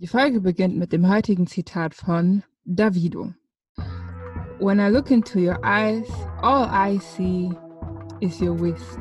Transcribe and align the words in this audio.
Die 0.00 0.08
Folge 0.08 0.40
beginnt 0.40 0.76
mit 0.76 0.92
dem 0.92 1.08
heutigen 1.08 1.46
Zitat 1.46 1.94
von 1.94 2.42
Davido. 2.64 3.32
When 4.58 4.80
I 4.80 4.88
look 4.88 5.12
into 5.12 5.38
your 5.38 5.64
eyes, 5.64 6.08
all 6.42 6.68
I 6.68 6.98
see 6.98 7.52
is 8.20 8.40
your 8.40 8.54
waist. 8.60 8.98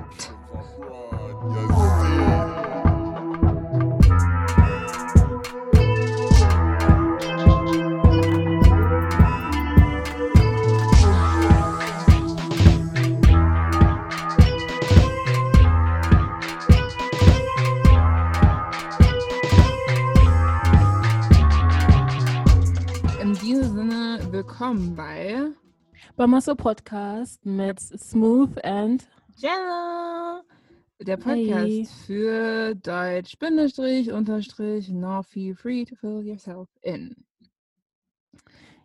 Willkommen 24.64 24.96
bei 24.96 25.52
Bamaso 26.16 26.56
Podcast 26.56 27.46
mit 27.46 27.82
Smooth 27.82 28.64
and 28.64 29.06
Jenna, 29.36 30.42
der 31.02 31.18
Podcast 31.18 31.68
Hey. 31.68 31.88
für 32.08 32.74
Deutsch, 32.76 33.38
Bindestrich, 33.38 34.14
Unterstrich, 34.14 34.88
now 34.88 35.22
feel 35.22 35.54
free 35.54 35.84
to 35.84 35.98
fill 35.98 36.26
yourself 36.26 36.70
in. 36.82 37.14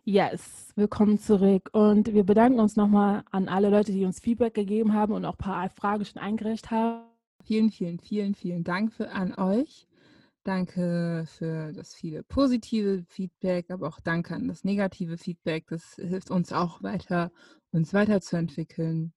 Yes, 0.03 0.73
willkommen 0.75 1.17
zurück. 1.17 1.69
Und 1.71 2.13
wir 2.13 2.25
bedanken 2.25 2.59
uns 2.59 2.75
nochmal 2.75 3.23
an 3.31 3.47
alle 3.47 3.69
Leute, 3.69 3.93
die 3.93 4.03
uns 4.03 4.19
Feedback 4.19 4.55
gegeben 4.55 4.91
haben 4.91 5.13
und 5.13 5.23
auch 5.23 5.35
ein 5.35 5.37
paar 5.37 5.69
Fragen 5.69 6.03
schon 6.03 6.21
eingereicht 6.21 6.71
haben. 6.71 7.05
Vielen, 7.45 7.71
vielen, 7.71 7.99
vielen, 7.99 8.35
vielen 8.35 8.65
Dank 8.65 8.91
für, 8.91 9.11
an 9.11 9.33
euch. 9.35 9.87
Danke 10.43 11.25
für 11.27 11.73
das 11.73 11.93
viele 11.93 12.23
positive 12.23 13.03
Feedback, 13.07 13.69
aber 13.69 13.87
auch 13.87 13.99
danke 13.99 14.35
an 14.35 14.47
das 14.47 14.63
negative 14.63 15.17
Feedback. 15.17 15.67
Das 15.67 15.95
hilft 15.95 16.31
uns 16.31 16.53
auch 16.53 16.81
weiter, 16.81 17.31
uns 17.71 17.93
weiterzuentwickeln. 17.93 19.13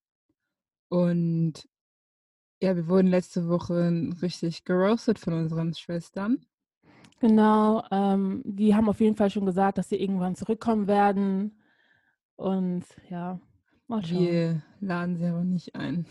Und 0.89 1.69
ja, 2.61 2.77
wir 2.77 2.87
wurden 2.87 3.09
letzte 3.09 3.49
Woche 3.49 4.11
richtig 4.21 4.65
geroastet 4.65 5.19
von 5.19 5.33
unseren 5.35 5.75
Schwestern. 5.75 6.45
Genau, 7.21 7.85
ähm, 7.93 8.43
die 8.45 8.75
haben 8.75 8.89
auf 8.89 9.01
jeden 9.01 9.17
Fall 9.17 9.31
schon 9.31 9.47
gesagt, 9.47 9.79
dass 9.79 9.89
sie 9.89 9.97
irgendwann 9.97 10.35
zurückkommen 10.35 10.89
werden. 10.89 11.63
Und 12.35 12.85
ja, 13.09 13.41
mal 13.87 14.05
schauen. 14.05 14.19
Wir 14.19 14.63
laden 14.81 15.17
sie 15.17 15.27
aber 15.27 15.45
nicht 15.45 15.77
ein. 15.77 16.07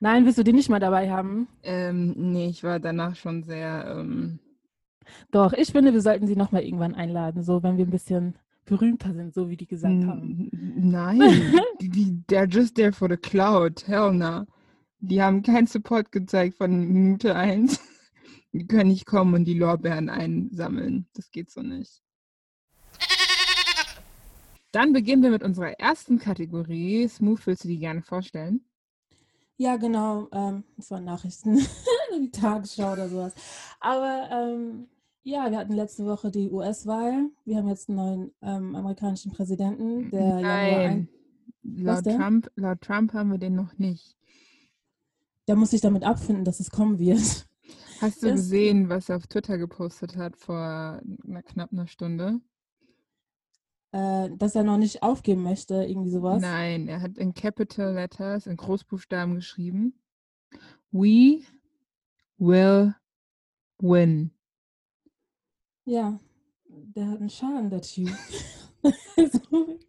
Nein, 0.00 0.24
willst 0.24 0.38
du 0.38 0.44
die 0.44 0.52
nicht 0.52 0.68
mal 0.68 0.80
dabei 0.80 1.10
haben? 1.10 1.48
Ähm, 1.62 2.14
nee, 2.16 2.48
ich 2.48 2.62
war 2.62 2.78
danach 2.80 3.16
schon 3.16 3.42
sehr, 3.42 3.96
ähm, 3.98 4.38
Doch, 5.30 5.52
ich 5.52 5.72
finde, 5.72 5.92
wir 5.92 6.02
sollten 6.02 6.26
sie 6.26 6.36
nochmal 6.36 6.62
irgendwann 6.62 6.94
einladen, 6.94 7.42
so 7.42 7.62
wenn 7.62 7.78
wir 7.78 7.86
ein 7.86 7.90
bisschen 7.90 8.36
berühmter 8.64 9.14
sind, 9.14 9.32
so 9.32 9.48
wie 9.48 9.56
die 9.56 9.66
gesagt 9.66 10.04
haben. 10.04 10.50
nein, 10.52 11.20
die, 11.80 11.88
die, 11.88 12.22
they're 12.28 12.50
just 12.50 12.74
there 12.74 12.92
for 12.92 13.08
the 13.08 13.16
cloud, 13.16 13.86
hell 13.86 14.12
no. 14.12 14.44
Die 14.98 15.22
haben 15.22 15.42
keinen 15.42 15.66
Support 15.66 16.10
gezeigt 16.10 16.56
von 16.56 16.88
Minute 16.88 17.36
1. 17.36 17.80
Die 18.52 18.66
können 18.66 18.88
nicht 18.88 19.06
kommen 19.06 19.34
und 19.34 19.44
die 19.44 19.58
Lorbeeren 19.58 20.08
einsammeln. 20.08 21.06
Das 21.12 21.30
geht 21.30 21.50
so 21.50 21.60
nicht. 21.60 22.02
Dann 24.72 24.92
beginnen 24.92 25.22
wir 25.22 25.30
mit 25.30 25.42
unserer 25.42 25.78
ersten 25.78 26.18
Kategorie. 26.18 27.06
Smooth, 27.08 27.46
willst 27.46 27.64
du 27.64 27.68
die 27.68 27.78
gerne 27.78 28.02
vorstellen? 28.02 28.64
Ja, 29.58 29.76
genau. 29.76 30.28
Ähm, 30.32 30.64
das 30.76 30.90
waren 30.90 31.04
Nachrichten, 31.04 31.56
die 32.20 32.30
Tagesschau 32.30 32.92
oder 32.92 33.08
sowas. 33.08 33.32
Aber 33.80 34.28
ähm, 34.30 34.88
ja, 35.22 35.50
wir 35.50 35.58
hatten 35.58 35.72
letzte 35.72 36.04
Woche 36.06 36.30
die 36.30 36.50
US-Wahl. 36.50 37.30
Wir 37.44 37.56
haben 37.56 37.68
jetzt 37.68 37.88
einen 37.88 37.96
neuen 37.96 38.34
ähm, 38.42 38.74
amerikanischen 38.76 39.32
Präsidenten, 39.32 40.10
der 40.10 40.40
Nein. 40.40 41.08
Laut? 41.62 42.04
Trump, 42.04 42.50
laut 42.54 42.80
Trump 42.80 43.12
haben 43.12 43.30
wir 43.32 43.38
den 43.38 43.56
noch 43.56 43.76
nicht. 43.78 44.16
der 45.48 45.56
muss 45.56 45.70
sich 45.70 45.80
damit 45.80 46.04
abfinden, 46.04 46.44
dass 46.44 46.60
es 46.60 46.70
kommen 46.70 46.98
wird. 46.98 47.46
Hast 48.00 48.22
du 48.22 48.26
Das- 48.28 48.36
gesehen, 48.36 48.88
was 48.88 49.08
er 49.08 49.16
auf 49.16 49.26
Twitter 49.26 49.58
gepostet 49.58 50.16
hat 50.16 50.36
vor 50.36 51.00
einer 51.26 51.42
knapp 51.42 51.72
einer 51.72 51.86
Stunde? 51.88 52.40
Äh, 53.96 54.36
dass 54.36 54.54
er 54.54 54.62
noch 54.62 54.76
nicht 54.76 55.02
aufgeben 55.02 55.42
möchte, 55.42 55.76
irgendwie 55.76 56.10
sowas. 56.10 56.42
Nein, 56.42 56.86
er 56.86 57.00
hat 57.00 57.16
in 57.16 57.32
Capital 57.32 57.94
Letters, 57.94 58.46
in 58.46 58.58
Großbuchstaben 58.58 59.36
geschrieben. 59.36 59.98
We 60.90 61.40
will 62.36 62.94
win. 63.78 64.32
Ja, 65.86 66.20
der 66.68 67.08
hat 67.08 67.20
einen 67.20 67.30
Schaden, 67.30 67.70
der 67.70 67.82
Typ. 67.82 68.10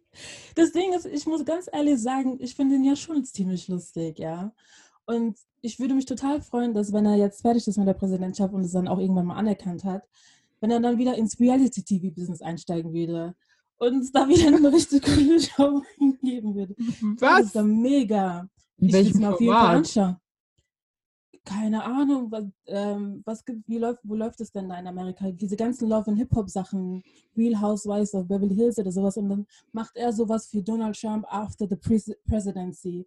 Das 0.56 0.72
Ding 0.72 0.92
ist, 0.94 1.06
ich 1.06 1.24
muss 1.26 1.44
ganz 1.44 1.68
ehrlich 1.72 2.02
sagen, 2.02 2.38
ich 2.40 2.56
finde 2.56 2.74
ihn 2.74 2.82
ja 2.82 2.96
schon 2.96 3.24
ziemlich 3.24 3.68
lustig, 3.68 4.18
ja. 4.18 4.52
Und 5.06 5.38
ich 5.60 5.78
würde 5.78 5.94
mich 5.94 6.06
total 6.06 6.40
freuen, 6.40 6.74
dass 6.74 6.92
wenn 6.92 7.06
er 7.06 7.14
jetzt 7.14 7.42
fertig 7.42 7.68
ist 7.68 7.76
mit 7.76 7.86
der 7.86 7.94
Präsidentschaft 7.94 8.52
und 8.52 8.62
es 8.62 8.72
dann 8.72 8.88
auch 8.88 8.98
irgendwann 8.98 9.26
mal 9.26 9.36
anerkannt 9.36 9.84
hat, 9.84 10.08
wenn 10.58 10.72
er 10.72 10.80
dann 10.80 10.98
wieder 10.98 11.16
ins 11.16 11.38
Reality-TV-Business 11.38 12.42
einsteigen 12.42 12.92
würde 12.92 13.36
und 13.78 14.02
es 14.02 14.12
da 14.12 14.28
wieder 14.28 14.48
eine 14.48 14.72
richtig 14.72 15.02
coole 15.02 15.40
Show 15.40 15.82
geben 16.22 16.54
würde. 16.54 16.74
Das 17.18 17.20
Was? 17.20 17.44
ist 17.46 17.56
dann 17.56 17.80
mega. 17.80 18.48
In 18.78 18.88
Ich 18.88 18.92
will 18.92 19.06
es 19.06 19.14
mir 19.14 19.32
auf 19.32 19.40
jeden 19.40 19.52
Fall 19.52 19.76
anschauen. 19.76 20.16
Keine 21.44 21.82
Ahnung, 21.82 22.30
was, 22.30 22.44
ähm, 22.66 23.22
was 23.24 23.42
gibt, 23.42 23.66
wie 23.68 23.78
läuft, 23.78 24.00
wo 24.02 24.14
läuft 24.14 24.38
es 24.42 24.52
denn 24.52 24.68
da 24.68 24.78
in 24.78 24.86
Amerika? 24.86 25.30
Diese 25.30 25.56
ganzen 25.56 25.88
Love 25.88 26.10
and 26.10 26.18
Hip 26.18 26.34
Hop 26.34 26.50
Sachen, 26.50 27.02
Real 27.34 27.58
Housewives 27.58 28.12
of 28.12 28.28
Beverly 28.28 28.54
Hills 28.54 28.78
oder 28.78 28.92
sowas 28.92 29.16
und 29.16 29.30
dann 29.30 29.46
macht 29.72 29.96
er 29.96 30.12
sowas 30.12 30.46
für 30.48 30.62
Donald 30.62 31.00
Trump 31.00 31.24
after 31.32 31.66
the 31.66 31.76
Pres 31.76 32.12
Presidency 32.28 33.06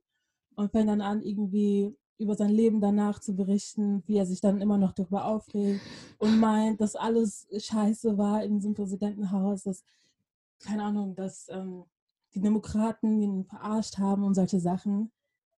und 0.56 0.72
fängt 0.72 0.90
dann 0.90 1.02
an 1.02 1.22
irgendwie 1.22 1.96
über 2.18 2.36
sein 2.36 2.50
Leben 2.50 2.82
danach 2.82 3.20
zu 3.20 3.36
berichten, 3.36 4.04
wie 4.08 4.18
er 4.18 4.26
sich 4.26 4.42
dann 4.42 4.60
immer 4.62 4.78
noch 4.78 4.94
darüber 4.94 5.26
aufregt 5.26 5.82
und 6.18 6.40
meint, 6.40 6.82
dass 6.82 6.96
alles 6.96 7.48
scheiße 7.56 8.18
war 8.18 8.44
in 8.44 8.56
diesem 8.56 8.74
Präsidentenhaus, 8.74 9.64
dass 9.64 9.84
keine 10.62 10.84
Ahnung, 10.84 11.16
dass 11.16 11.48
ähm, 11.50 11.86
die 12.34 12.42
Demokraten 12.42 13.20
ihn 13.22 13.46
verarscht 13.46 13.98
haben 13.98 14.24
und 14.24 14.36
solche 14.36 14.60
Sachen. 14.60 15.12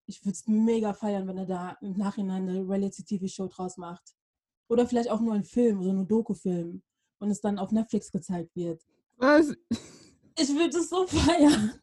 Ich 0.06 0.24
würde 0.25 0.34
es 0.34 0.47
mega 0.47 0.94
feiern, 0.94 1.28
wenn 1.28 1.38
er 1.38 1.46
da 1.46 1.78
im 1.81 1.94
Nachhinein 1.94 2.50
eine 2.50 2.68
Reality-TV-Show 2.68 3.47
draus 3.47 3.78
macht. 3.78 4.16
Oder 4.68 4.88
vielleicht 4.88 5.09
auch 5.09 5.19
nur 5.19 5.34
einen 5.34 5.46
Film, 5.46 5.84
so 5.84 5.90
einen 5.90 6.08
Doku-Film. 6.08 6.81
Und 7.19 7.30
es 7.30 7.42
dann 7.42 7.59
auf 7.59 7.72
Netflix 7.72 8.12
gezeigt 8.12 8.56
wird. 8.56 8.81
Was? 9.18 9.53
Ich 10.38 10.50
würde 10.50 10.78
es 10.78 10.90
so 10.90 11.06
feiern. 11.08 11.74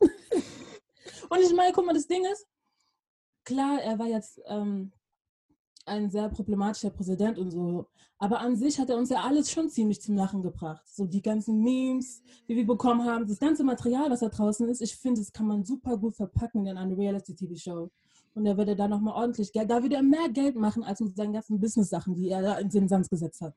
Und 1.30 1.40
ich 1.40 1.54
meine, 1.54 1.72
guck 1.72 1.86
mal, 1.86 1.94
das 1.94 2.06
Ding 2.06 2.24
ist, 2.30 2.46
klar, 3.44 3.80
er 3.80 3.98
war 3.98 4.06
jetzt 4.06 4.40
ähm, 4.46 4.92
ein 5.90 6.10
sehr 6.10 6.28
problematischer 6.28 6.90
Präsident 6.90 7.38
und 7.38 7.50
so, 7.50 7.86
aber 8.18 8.40
an 8.40 8.54
sich 8.56 8.78
hat 8.78 8.90
er 8.90 8.96
uns 8.96 9.10
ja 9.10 9.22
alles 9.22 9.50
schon 9.50 9.70
ziemlich 9.70 10.00
zum 10.00 10.14
Lachen 10.14 10.42
gebracht. 10.42 10.86
So 10.86 11.06
die 11.06 11.22
ganzen 11.22 11.62
Memes, 11.62 12.22
die 12.48 12.54
wir 12.54 12.66
bekommen 12.66 13.04
haben, 13.04 13.26
das 13.26 13.38
ganze 13.38 13.64
Material, 13.64 14.10
was 14.10 14.20
da 14.20 14.28
draußen 14.28 14.68
ist, 14.68 14.82
ich 14.82 14.94
finde, 14.94 15.20
das 15.20 15.32
kann 15.32 15.46
man 15.46 15.64
super 15.64 15.96
gut 15.96 16.14
verpacken 16.14 16.66
in 16.66 16.76
eine 16.76 16.96
Reality-TV-Show. 16.96 17.90
Und 18.34 18.46
er 18.46 18.56
würde 18.56 18.76
da 18.76 18.86
nochmal 18.86 19.14
ordentlich 19.14 19.52
Geld, 19.52 19.70
da 19.70 19.82
würde 19.82 19.96
er 19.96 20.02
mehr 20.02 20.28
Geld 20.28 20.54
machen 20.54 20.84
als 20.84 21.00
mit 21.00 21.16
seinen 21.16 21.32
ganzen 21.32 21.58
Business-Sachen, 21.58 22.14
die 22.14 22.28
er 22.28 22.42
da 22.42 22.58
in 22.58 22.68
den 22.68 22.88
Sand 22.88 23.08
gesetzt 23.08 23.40
hat. 23.40 23.54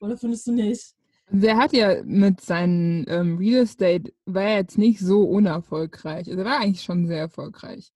Oder 0.00 0.16
findest 0.16 0.46
du 0.48 0.52
nicht? 0.52 0.94
Der 1.30 1.56
hat 1.56 1.72
ja 1.72 2.02
mit 2.04 2.40
seinem 2.40 3.04
ähm, 3.08 3.38
Real 3.38 3.62
Estate, 3.62 4.12
war 4.26 4.42
er 4.42 4.56
jetzt 4.58 4.76
nicht 4.78 5.00
so 5.00 5.22
unerfolgreich. 5.22 6.28
Also 6.28 6.40
er 6.40 6.44
war 6.44 6.60
eigentlich 6.60 6.82
schon 6.82 7.06
sehr 7.06 7.20
erfolgreich. 7.20 7.92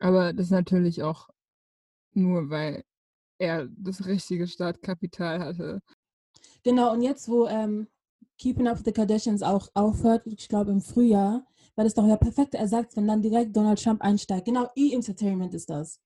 Aber 0.00 0.32
das 0.32 0.50
natürlich 0.50 1.02
auch 1.02 1.30
nur, 2.12 2.50
weil 2.50 2.84
er 3.38 3.68
das 3.76 4.06
richtige 4.06 4.46
Startkapital 4.46 5.40
hatte. 5.40 5.82
Genau, 6.62 6.92
und 6.92 7.02
jetzt, 7.02 7.28
wo 7.28 7.46
ähm, 7.46 7.88
Keeping 8.38 8.66
Up 8.66 8.78
with 8.78 8.84
the 8.84 8.92
Kardashians 8.92 9.42
auch 9.42 9.68
aufhört, 9.74 10.26
ich 10.26 10.48
glaube 10.48 10.70
im 10.72 10.80
Frühjahr, 10.80 11.46
war 11.76 11.84
das 11.84 11.94
doch 11.94 12.06
der 12.06 12.16
perfekte 12.16 12.58
Ersatz, 12.58 12.96
wenn 12.96 13.06
dann 13.06 13.22
direkt 13.22 13.56
Donald 13.56 13.82
Trump 13.82 14.00
einsteigt. 14.02 14.46
Genau, 14.46 14.70
E-Entertainment 14.76 15.54
ist 15.54 15.70
das. 15.70 16.00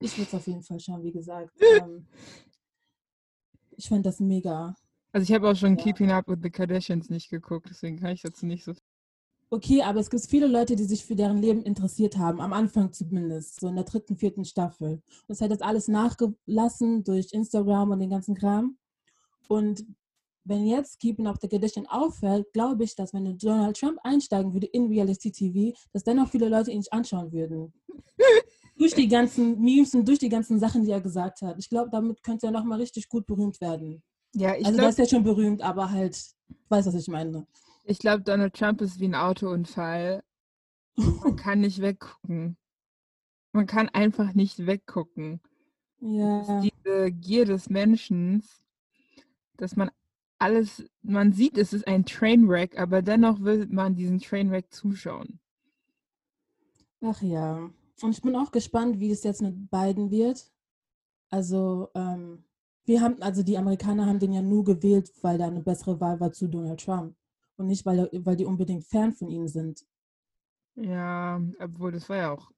Ich 0.00 0.16
würde 0.16 0.28
es 0.28 0.34
auf 0.34 0.46
jeden 0.46 0.62
Fall 0.62 0.80
schauen, 0.80 1.02
wie 1.02 1.12
gesagt. 1.12 1.50
Ähm, 1.80 2.06
ich 3.76 3.88
fand 3.88 4.04
das 4.04 4.20
mega. 4.20 4.76
Also 5.12 5.24
ich 5.24 5.32
habe 5.32 5.48
auch 5.50 5.56
schon 5.56 5.76
Ja. 5.76 5.84
Keeping 5.84 6.10
Up 6.10 6.28
with 6.28 6.38
the 6.42 6.50
Kardashians 6.50 7.10
nicht 7.10 7.30
geguckt, 7.30 7.66
deswegen 7.70 7.98
kann 7.98 8.12
ich 8.12 8.22
dazu 8.22 8.46
nicht 8.46 8.64
so 8.64 8.74
Okay, 9.52 9.82
aber 9.82 10.00
es 10.00 10.08
gibt 10.08 10.24
viele 10.24 10.46
Leute, 10.46 10.76
die 10.76 10.84
sich 10.84 11.04
für 11.04 11.14
deren 11.14 11.36
Leben 11.36 11.62
interessiert 11.62 12.16
haben, 12.16 12.40
am 12.40 12.54
Anfang 12.54 12.90
zumindest, 12.90 13.60
so 13.60 13.68
in 13.68 13.74
der 13.74 13.84
dritten, 13.84 14.16
vierten 14.16 14.46
Staffel. 14.46 15.02
Und 15.28 15.34
es 15.34 15.42
hat 15.42 15.50
jetzt 15.50 15.62
alles 15.62 15.88
nachgelassen 15.88 17.04
durch 17.04 17.34
Instagram 17.34 17.90
und 17.90 17.98
den 17.98 18.08
ganzen 18.08 18.34
Kram. 18.34 18.78
Und 19.48 19.84
wenn 20.44 20.66
jetzt 20.66 21.00
Keeping 21.00 21.26
Up 21.26 21.36
the 21.38 21.48
Kardashian 21.48 21.86
aufhört, 21.86 22.50
glaube 22.54 22.84
ich, 22.84 22.96
dass 22.96 23.12
wenn 23.12 23.36
Donald 23.36 23.76
Trump 23.76 23.98
einsteigen 24.04 24.54
würde 24.54 24.68
in 24.68 24.86
Reality 24.86 25.30
TV, 25.30 25.76
dass 25.92 26.02
dennoch 26.02 26.30
viele 26.30 26.48
Leute 26.48 26.70
ihn 26.70 26.78
nicht 26.78 26.92
anschauen 26.94 27.30
würden. 27.30 27.74
durch 28.78 28.94
die 28.94 29.06
ganzen 29.06 29.60
Memes 29.60 29.94
und 29.94 30.08
durch 30.08 30.18
die 30.18 30.30
ganzen 30.30 30.60
Sachen, 30.60 30.82
die 30.82 30.92
er 30.92 31.02
gesagt 31.02 31.42
hat. 31.42 31.58
Ich 31.58 31.68
glaube, 31.68 31.90
damit 31.90 32.22
könnte 32.22 32.46
er 32.46 32.52
nochmal 32.52 32.80
richtig 32.80 33.06
gut 33.06 33.26
berühmt 33.26 33.60
werden. 33.60 34.02
Ja, 34.34 34.54
ich 34.54 34.64
Also 34.64 34.78
der 34.78 34.88
glaube, 34.88 34.88
ist 34.88 34.98
ja 34.98 35.06
schon 35.06 35.24
berühmt, 35.24 35.60
aber 35.60 35.90
halt, 35.90 36.18
weiß, 36.70 36.86
was 36.86 36.94
ich 36.94 37.08
meine. 37.08 37.46
Ich 37.84 37.98
glaub, 37.98 38.24
Donald 38.24 38.54
Trump 38.54 38.80
ist 38.80 39.00
wie 39.00 39.08
ein 39.08 39.14
Autounfall. 39.14 40.22
Man 40.96 41.36
kann 41.36 41.60
nicht 41.60 41.80
weggucken. 41.80 42.56
Man 43.52 43.66
kann 43.66 43.88
einfach 43.90 44.34
nicht 44.34 44.66
weggucken. 44.66 45.40
Ja. 46.00 46.60
Diese 46.60 47.12
Gier 47.12 47.44
des 47.44 47.68
Menschen, 47.68 48.42
dass 49.56 49.76
man 49.76 49.90
alles, 50.38 50.84
man 51.02 51.32
sieht, 51.32 51.56
es 51.56 51.72
ist 51.72 51.86
ein 51.86 52.04
Trainwreck, 52.04 52.78
aber 52.78 53.02
dennoch 53.02 53.40
will 53.40 53.66
man 53.68 53.94
diesen 53.94 54.18
Trainwreck 54.18 54.72
zuschauen. 54.72 55.38
Ach 57.00 57.22
ja. 57.22 57.70
Und 58.02 58.10
ich 58.10 58.22
bin 58.22 58.34
auch 58.34 58.50
gespannt, 58.50 58.98
wie 58.98 59.10
es 59.10 59.22
jetzt 59.22 59.42
mit 59.42 59.70
Biden 59.70 60.10
wird. 60.10 60.50
Also, 61.30 61.90
ähm, 61.94 62.44
wir 62.84 63.00
haben, 63.00 63.22
also 63.22 63.44
die 63.44 63.56
Amerikaner 63.56 64.06
haben 64.06 64.18
den 64.18 64.32
ja 64.32 64.42
nur 64.42 64.64
gewählt, 64.64 65.12
weil 65.22 65.38
da 65.38 65.46
eine 65.46 65.62
bessere 65.62 66.00
Wahl 66.00 66.18
war 66.18 66.32
zu 66.32 66.48
Donald 66.48 66.84
Trump. 66.84 67.14
Und 67.62 67.68
nicht, 67.68 67.86
weil, 67.86 67.98
er- 68.00 68.10
weil 68.26 68.36
die 68.36 68.44
unbedingt 68.44 68.84
Fan 68.84 69.12
von 69.14 69.28
ihm 69.30 69.48
sind. 69.48 69.86
Ja, 70.74 71.40
obwohl 71.60 71.92
das 71.92 72.08
war 72.10 72.16
ja 72.18 72.30
auch, 72.30 72.50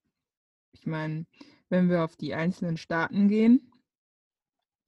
ich 0.72 0.86
meine, 0.86 1.26
wenn 1.70 1.88
wir 1.90 2.04
auf 2.04 2.16
die 2.16 2.34
einzelnen 2.34 2.76
Staaten 2.78 3.28
gehen 3.28 3.72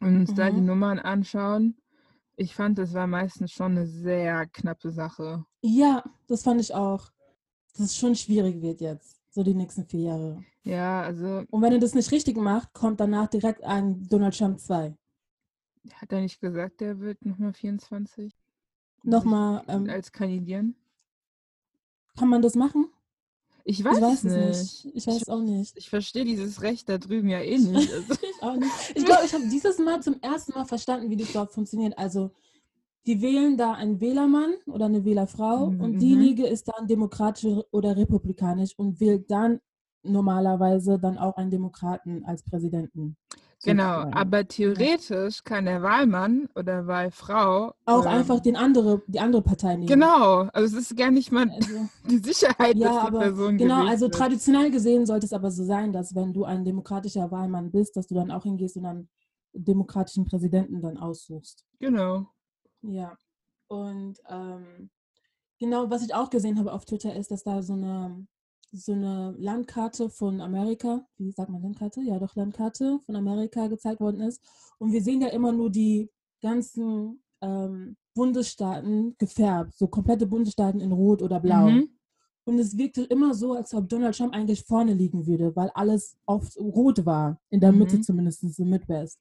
und 0.01 0.17
uns 0.17 0.33
da 0.35 0.51
die 0.51 0.61
Mhm. 0.61 0.67
Nummern 0.67 0.99
anschauen, 0.99 1.77
ich 2.37 2.55
fand, 2.55 2.79
das 2.79 2.95
war 2.95 3.07
meistens 3.07 3.53
schon 3.53 3.73
eine 3.73 3.87
sehr 3.87 4.47
knappe 4.47 4.91
Sache. 4.91 5.45
Ja, 5.63 6.03
das 6.29 6.43
fand 6.45 6.61
ich 6.63 6.73
auch. 6.75 7.11
Dass 7.73 7.81
es 7.87 7.97
schon 7.97 8.15
schwierig 8.17 8.63
wird 8.63 8.81
jetzt, 8.81 9.21
so 9.31 9.43
die 9.43 9.55
nächsten 9.55 9.87
vier 9.87 10.01
Jahre. 10.01 10.45
Ja, 10.65 11.03
also 11.03 11.47
Und 11.51 11.63
wenn 11.63 11.73
er 11.73 11.79
das 11.81 11.95
nicht 11.95 12.13
richtig 12.13 12.37
macht, 12.37 12.73
kommt 12.75 13.01
danach 13.01 13.29
direkt 13.29 13.65
ein 13.65 14.09
Donald 14.09 14.37
Trump 14.39 14.61
2. 14.61 14.97
hat 15.95 16.13
er 16.13 16.21
nicht 16.21 16.41
gesagt, 16.41 16.81
der 16.81 17.01
wird 17.01 17.25
nochmal 17.27 17.53
24? 17.53 18.33
Nochmal, 19.07 19.63
ähm, 19.69 19.89
als 19.89 20.13
kandidieren? 20.13 20.75
kann 22.19 22.29
man 22.31 22.41
das 22.41 22.55
machen? 22.55 22.87
Ich 23.65 23.85
weiß, 23.85 23.97
ich 23.99 24.03
weiß 24.03 24.25
es 24.25 24.83
nicht. 24.85 24.95
Ich 24.97 25.07
weiß 25.07 25.17
Ich- 25.23 25.29
auch 25.29 25.41
nicht. 25.43 25.77
Ich 25.77 25.91
verstehe 25.91 26.25
dieses 26.25 26.63
Recht 26.63 26.89
da 26.89 26.97
drüben 26.99 27.29
ja 27.29 27.41
eh 27.41 27.59
nicht. 27.59 27.93
Also, 27.93 28.13
Ich 28.15 28.43
auch 28.43 28.57
nicht. 28.57 28.71
Ich 28.95 29.05
glaube, 29.05 29.23
ich 29.27 29.35
habe 29.35 29.49
dieses 29.49 29.79
Mal 29.79 30.03
zum 30.03 30.21
ersten 30.23 30.53
Mal 30.55 30.65
verstanden, 30.65 31.11
wie 31.11 31.17
das 31.17 31.33
dort 31.33 31.53
funktioniert. 31.53 31.99
Also, 31.99 32.31
die 33.07 33.21
wählen 33.21 33.57
da 33.57 33.73
einen 33.73 34.01
Wählermann 34.01 34.55
oder 34.67 34.87
eine 34.87 35.05
Wählerfrau 35.05 35.67
Mhm, 35.71 35.81
und 35.81 35.93
mhm. 35.95 35.99
diejenige 35.99 36.47
ist 36.47 36.69
dann 36.69 36.87
demokratisch 36.87 37.45
oder 37.71 37.97
republikanisch 37.97 38.73
und 38.79 38.99
wählt 39.01 39.31
dann 39.31 39.61
normalerweise 40.03 40.99
dann 40.99 41.19
auch 41.19 41.37
einen 41.37 41.51
Demokraten 41.51 42.25
als 42.25 42.43
Präsidenten. 42.45 43.17
Genau, 43.63 44.11
aber 44.13 44.47
theoretisch 44.47 45.43
kann 45.45 45.65
der 45.65 45.83
Wahlmann 45.83 46.49
oder 46.55 46.87
Wahlfrau 46.87 47.73
Auch 47.85 48.03
ähm, 48.03 48.09
einfach 48.09 48.41
den 48.41 48.57
andere, 48.57 49.03
die 49.07 49.21
andere 49.21 49.43
Partei 49.43 49.75
nehmen. 49.77 49.87
Genau, 49.87 50.49
also 50.53 50.77
es 50.77 50.91
ist 50.91 50.97
gar 50.97 51.11
nicht 51.11 51.33
mal 51.33 51.51
Also, 51.51 51.89
die 52.11 52.19
Sicherheit, 52.19 52.77
ja, 52.77 52.89
dass 52.89 53.01
die 53.03 53.07
aber 53.09 53.19
Person 53.21 53.59
genau, 53.59 53.87
also 53.87 54.07
wird. 54.07 54.15
traditionell 54.15 54.71
gesehen 54.71 55.07
sollte 55.07 55.27
es 55.27 55.33
aber 55.33 55.51
so 55.51 55.65
sein, 55.65 55.93
dass 55.93 56.15
wenn 56.15 56.33
du 56.33 56.45
ein 56.45 56.65
demokratischer 56.65 57.31
Wahlmann 57.31 57.71
bist, 57.71 57.97
dass 57.97 58.07
du 58.07 58.15
dann 58.15 58.31
auch 58.31 58.45
hingehst 58.45 58.77
und 58.77 58.85
dann 58.85 59.09
demokratischen 59.53 60.25
Präsidenten 60.25 60.81
dann 60.81 60.99
aussuchst. 60.99 61.65
Genau. 61.81 62.27
Ja, 62.83 63.17
und 63.69 64.21
ähm, 64.29 64.91
genau, 65.59 65.91
was 65.91 66.05
ich 66.05 66.15
auch 66.15 66.31
gesehen 66.31 66.59
habe 66.59 66.73
auf 66.73 66.85
Twitter 66.85 67.15
ist, 67.15 67.31
dass 67.31 67.43
da 67.43 67.63
so 67.63 67.73
eine, 67.73 68.27
so 68.77 68.93
eine 68.93 69.35
Landkarte 69.39 70.11
von 70.11 70.41
Amerika, 70.41 71.07
wie 71.19 71.33
sagt 71.33 71.51
man 71.51 71.63
Landkarte? 71.63 72.01
Ja, 72.03 72.19
doch 72.19 72.35
Landkarte 72.37 73.01
von 73.05 73.17
Amerika 73.17 73.67
gezeigt 73.69 74.01
worden 74.01 74.21
ist. 74.21 74.43
Und 74.79 74.93
wir 74.93 75.03
sehen 75.03 75.21
ja 75.21 75.29
immer 75.29 75.53
nur 75.53 75.71
die 75.71 76.11
ganzen 76.43 77.23
ähm, 77.41 77.97
Bundesstaaten 78.15 79.15
gefärbt, 79.19 79.75
so 79.75 79.89
komplette 79.89 80.27
Bundesstaaten 80.27 80.81
in 80.81 80.93
Rot 80.93 81.23
oder 81.23 81.41
Blau. 81.41 81.71
Mhm. 81.71 81.91
Und 82.45 82.59
es 82.59 82.77
wirkte 82.79 83.03
immer 83.03 83.35
so, 83.35 83.55
als 83.55 83.75
ob 83.75 83.89
Donald 83.89 84.17
Trump 84.17 84.33
eigentlich 84.33 84.63
vorne 84.63 84.95
liegen 84.95 85.27
würde, 85.27 85.55
weil 85.57 85.71
alles 85.75 86.17
oft 86.27 86.57
rot 86.57 87.05
war, 87.05 87.41
in 87.51 87.61
der 87.61 87.73
Mitte 87.73 87.97
Mhm. 87.97 88.03
zumindest, 88.03 88.45
im 88.59 88.71
Midwest. 88.71 89.19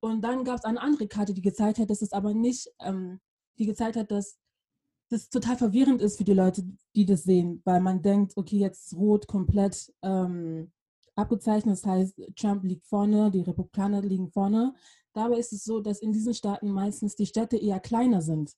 Und 0.00 0.22
dann 0.22 0.44
gab 0.44 0.58
es 0.58 0.64
eine 0.64 0.80
andere 0.80 1.08
Karte, 1.08 1.34
die 1.34 1.42
gezeigt 1.42 1.78
hat, 1.78 1.90
dass 1.90 2.02
es 2.02 2.12
aber 2.12 2.32
nicht, 2.34 2.68
ähm, 2.80 3.20
die 3.58 3.66
gezeigt 3.66 3.96
hat, 3.96 4.10
dass 4.10 4.38
das 5.14 5.28
total 5.28 5.56
verwirrend 5.56 6.02
ist 6.02 6.16
für 6.18 6.24
die 6.24 6.34
Leute, 6.34 6.64
die 6.94 7.06
das 7.06 7.22
sehen, 7.24 7.60
weil 7.64 7.80
man 7.80 8.02
denkt, 8.02 8.36
okay, 8.36 8.58
jetzt 8.58 8.86
ist 8.92 8.96
rot 8.98 9.26
komplett 9.26 9.92
ähm, 10.02 10.72
abgezeichnet, 11.14 11.74
das 11.76 11.86
heißt, 11.86 12.14
Trump 12.36 12.64
liegt 12.64 12.84
vorne, 12.86 13.30
die 13.30 13.42
Republikaner 13.42 14.02
liegen 14.02 14.30
vorne. 14.30 14.74
Dabei 15.12 15.38
ist 15.38 15.52
es 15.52 15.62
so, 15.64 15.80
dass 15.80 16.00
in 16.00 16.12
diesen 16.12 16.34
Staaten 16.34 16.68
meistens 16.70 17.14
die 17.14 17.26
Städte 17.26 17.56
eher 17.56 17.80
kleiner 17.80 18.20
sind 18.22 18.52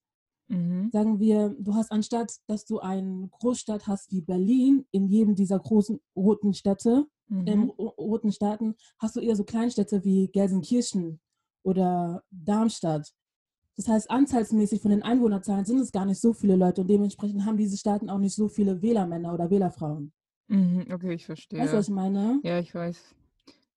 Mhm. 0.49 0.91
sagen 0.93 1.19
wir, 1.19 1.57
du 1.59 1.75
hast 1.75 1.91
anstatt, 1.91 2.37
dass 2.47 2.65
du 2.65 2.79
eine 2.79 3.27
Großstadt 3.33 3.89
hast 3.89 4.13
wie 4.13 4.21
Berlin, 4.21 4.87
in 4.93 5.09
jedem 5.09 5.35
dieser 5.35 5.59
großen 5.59 5.99
roten 6.15 6.55
Städte, 6.55 7.09
in 7.29 7.63
Mhm. 7.63 7.71
ro- 7.71 7.95
roten 7.99 8.31
Staaten, 8.31 8.77
hast 9.01 9.17
du 9.17 9.21
eher 9.21 9.35
so 9.35 9.43
Kleinstädte 9.43 10.05
wie 10.05 10.29
Gelsenkirchen 10.29 11.19
oder 11.65 12.23
Darmstadt. 12.31 13.13
Das 13.77 13.89
heißt, 13.89 14.11
anzahlsmäßig 14.11 14.81
von 14.81 14.91
den 14.91 15.03
Einwohnerzahlen 15.03 15.65
sind 15.67 15.81
es 15.81 15.93
gar 15.93 16.07
nicht 16.07 16.21
so 16.21 16.33
viele 16.33 16.57
Leute 16.57 16.81
und 16.81 16.89
dementsprechend 16.89 17.45
haben 17.45 17.57
diese 17.59 17.77
Staaten 17.77 18.09
auch 18.09 18.19
nicht 18.19 18.35
so 18.35 18.49
viele 18.49 18.81
Wählermänner 18.81 19.35
oder 19.35 19.51
Wählerfrauen. 19.51 20.13
Mhm. 20.49 20.87
Okay, 20.93 21.13
ich 21.15 21.27
verstehe. 21.27 21.61
Weißt 21.61 21.73
du, 21.73 21.77
was 21.79 21.89
ich 21.89 21.95
meine? 21.95 22.41
Ja, 22.43 22.59
ich 22.59 22.75
weiß. 22.75 23.15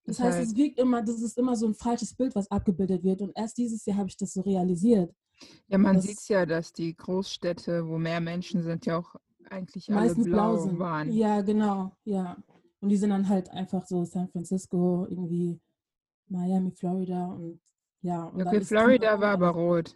Das 0.05 0.15
Ist 0.17 0.23
heißt, 0.23 0.37
halt- 0.37 0.47
es 0.47 0.55
wirkt 0.55 0.79
immer, 0.79 1.01
das 1.01 1.21
ist 1.21 1.37
immer 1.37 1.55
so 1.55 1.67
ein 1.67 1.73
falsches 1.73 2.13
Bild, 2.13 2.33
was 2.35 2.49
abgebildet 2.49 3.03
wird. 3.03 3.21
Und 3.21 3.31
erst 3.35 3.57
dieses 3.57 3.85
Jahr 3.85 3.97
habe 3.97 4.09
ich 4.09 4.17
das 4.17 4.33
so 4.33 4.41
realisiert. 4.41 5.13
Ja, 5.67 5.77
man 5.77 5.95
das- 5.97 6.05
sieht 6.05 6.27
ja, 6.29 6.45
dass 6.45 6.71
die 6.73 6.95
Großstädte, 6.95 7.87
wo 7.87 7.97
mehr 7.97 8.21
Menschen 8.21 8.63
sind, 8.63 8.85
ja 8.85 8.97
auch 8.97 9.15
eigentlich 9.49 9.89
alle 9.89 10.01
meistens 10.01 10.25
blau, 10.25 10.53
blau, 10.53 10.63
sind. 10.63 10.79
waren. 10.79 11.11
Ja, 11.11 11.41
genau, 11.41 11.91
ja. 12.05 12.37
Und 12.81 12.89
die 12.89 12.97
sind 12.97 13.09
dann 13.09 13.27
halt 13.27 13.49
einfach 13.49 13.85
so 13.85 14.05
San 14.05 14.29
Francisco, 14.29 15.05
irgendwie 15.09 15.59
Miami, 16.27 16.71
Florida 16.71 17.27
und 17.27 17.59
ja. 18.01 18.31
Okay, 18.33 18.61
Florida 18.61 19.19
war 19.19 19.31
aber 19.31 19.49
rot. 19.49 19.95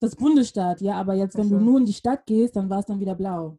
Das 0.00 0.14
Bundesstaat, 0.14 0.80
ja, 0.80 0.94
aber 0.94 1.14
jetzt, 1.14 1.36
wenn 1.36 1.48
so. 1.48 1.58
du 1.58 1.64
nur 1.64 1.78
in 1.78 1.86
die 1.86 1.92
Stadt 1.92 2.24
gehst, 2.26 2.56
dann 2.56 2.70
war 2.70 2.80
es 2.80 2.86
dann 2.86 3.00
wieder 3.00 3.16
blau. 3.16 3.58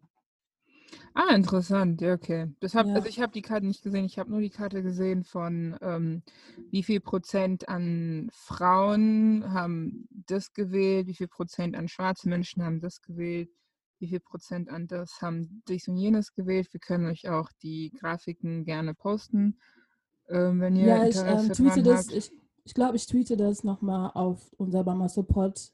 Ah, 1.13 1.35
interessant. 1.35 2.01
Ja, 2.01 2.13
okay. 2.13 2.47
Das 2.59 2.75
hab, 2.75 2.87
Ja. 2.87 2.93
Also 2.95 3.07
ich 3.07 3.19
habe 3.19 3.31
die 3.31 3.41
Karte 3.41 3.65
nicht 3.65 3.83
gesehen. 3.83 4.05
Ich 4.05 4.17
habe 4.19 4.31
nur 4.31 4.39
die 4.39 4.49
Karte 4.49 4.81
gesehen 4.83 5.23
von 5.23 5.77
ähm, 5.81 6.23
wie 6.71 6.83
viel 6.83 6.99
Prozent 6.99 7.67
an 7.67 8.29
Frauen 8.31 9.51
haben 9.51 10.07
das 10.27 10.53
gewählt, 10.53 11.07
wie 11.07 11.13
viel 11.15 11.27
Prozent 11.27 11.75
an 11.75 11.87
schwarze 11.87 12.29
Menschen 12.29 12.63
haben 12.63 12.79
das 12.79 13.01
gewählt, 13.01 13.49
wie 13.99 14.07
viel 14.07 14.19
Prozent 14.19 14.69
an 14.69 14.87
das 14.87 15.21
haben 15.21 15.61
dies 15.67 15.87
und 15.87 15.97
jenes 15.97 16.33
gewählt. 16.33 16.71
Wir 16.71 16.79
können 16.79 17.07
euch 17.07 17.27
auch 17.27 17.49
die 17.61 17.91
Grafiken 17.99 18.63
gerne 18.63 18.93
posten, 18.93 19.59
ähm, 20.29 20.61
wenn 20.61 20.75
ihr 20.75 20.87
Ja, 20.87 21.05
ich 21.05 21.17
Interesse 21.17 21.47
ähm, 21.47 21.53
tweete 21.53 21.83
dran 21.83 21.83
das, 21.83 22.07
habt. 22.07 22.15
ich, 22.15 22.31
ich 22.63 22.73
glaube, 22.73 22.95
ich 22.95 23.07
tweete 23.07 23.37
das 23.37 23.63
nochmal 23.63 24.11
auf 24.13 24.53
unserer 24.57 24.83
Bama 24.83 25.09
Support 25.09 25.71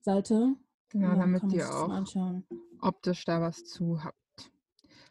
Seite. 0.00 0.54
Genau, 0.90 1.14
damit 1.16 1.50
ihr 1.52 1.68
auch 1.68 1.88
anschauen. 1.88 2.44
optisch 2.80 3.24
da 3.24 3.40
was 3.40 3.64
zu 3.64 4.04
habt. 4.04 4.16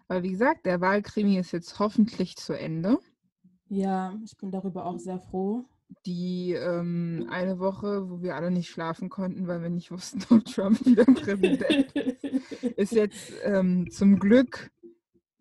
Aber 0.08 0.22
wie 0.24 0.32
gesagt, 0.32 0.66
der 0.66 0.82
Wahlkrimi 0.82 1.38
ist 1.38 1.54
jetzt 1.54 1.80
hoffentlich 1.80 2.36
zu 2.36 2.54
Ende. 2.54 3.00
Ja, 3.70 4.14
ich 4.24 4.38
bin 4.38 4.52
darüber 4.52 4.86
auch 4.86 5.00
sehr 5.00 5.20
froh. 5.20 5.66
die 6.06 6.54
ähm, 6.54 7.28
eine 7.30 7.60
Woche, 7.60 8.10
wo 8.10 8.22
wir 8.22 8.36
alle 8.36 8.52
nicht 8.52 8.70
schlafen 8.70 9.10
konnten, 9.10 9.48
weil 9.48 9.62
wir 9.62 9.70
nicht 9.70 9.92
wussten, 9.92 10.22
ob 10.34 10.46
Trump 10.46 10.86
wieder 10.86 11.06
Präsident 11.06 11.94
ist 12.78 12.92
jetzt 12.92 13.34
ähm, 13.44 13.90
zum 13.92 14.20
Glück 14.20 14.72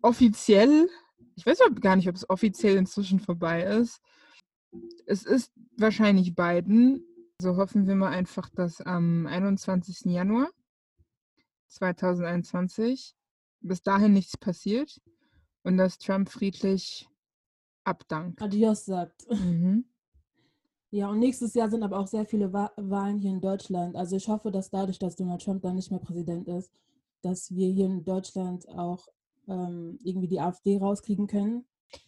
offiziell, 0.01 0.89
ich 1.35 1.45
weiß 1.45 1.59
gar 1.81 1.95
nicht, 1.95 2.09
ob 2.09 2.15
es 2.15 2.29
offiziell 2.29 2.77
inzwischen 2.77 3.19
vorbei 3.19 3.63
ist. 3.63 4.01
Es 5.05 5.23
ist 5.23 5.51
wahrscheinlich 5.77 6.35
Biden. 6.35 7.05
So 7.41 7.57
hoffen 7.57 7.87
wir 7.87 7.95
mal 7.95 8.11
einfach, 8.11 8.49
dass 8.49 8.81
am 8.81 9.25
21. 9.25 10.11
Januar 10.11 10.49
2021 11.67 13.15
bis 13.61 13.81
dahin 13.81 14.13
nichts 14.13 14.37
passiert 14.37 15.01
und 15.63 15.77
dass 15.77 15.97
Trump 15.97 16.29
friedlich 16.29 17.07
abdankt. 17.83 18.41
Adios 18.41 18.85
sagt. 18.85 19.25
Mhm. 19.29 19.85
Ja, 20.93 21.09
und 21.09 21.19
nächstes 21.19 21.53
Jahr 21.53 21.69
sind 21.69 21.83
aber 21.83 21.99
auch 21.99 22.07
sehr 22.07 22.25
viele 22.25 22.51
Wa 22.51 22.69
Wahlen 22.75 23.17
hier 23.17 23.31
in 23.31 23.39
Deutschland. 23.39 23.95
Also 23.95 24.17
ich 24.17 24.27
hoffe, 24.27 24.51
dass 24.51 24.69
dadurch, 24.69 24.99
dass 24.99 25.15
Donald 25.15 25.41
Trump 25.41 25.61
dann 25.61 25.75
nicht 25.75 25.89
mehr 25.89 26.01
Präsident 26.01 26.49
ist, 26.49 26.69
dass 27.21 27.49
wir 27.55 27.69
hier 27.69 27.85
in 27.85 28.03
Deutschland 28.03 28.67
auch 28.67 29.07
ähm, 29.47 29.99
irgendwie 30.03 30.27
die 30.27 30.41
AfD 30.41 30.77
rauskriegen 30.77 31.27
können. 31.27 31.65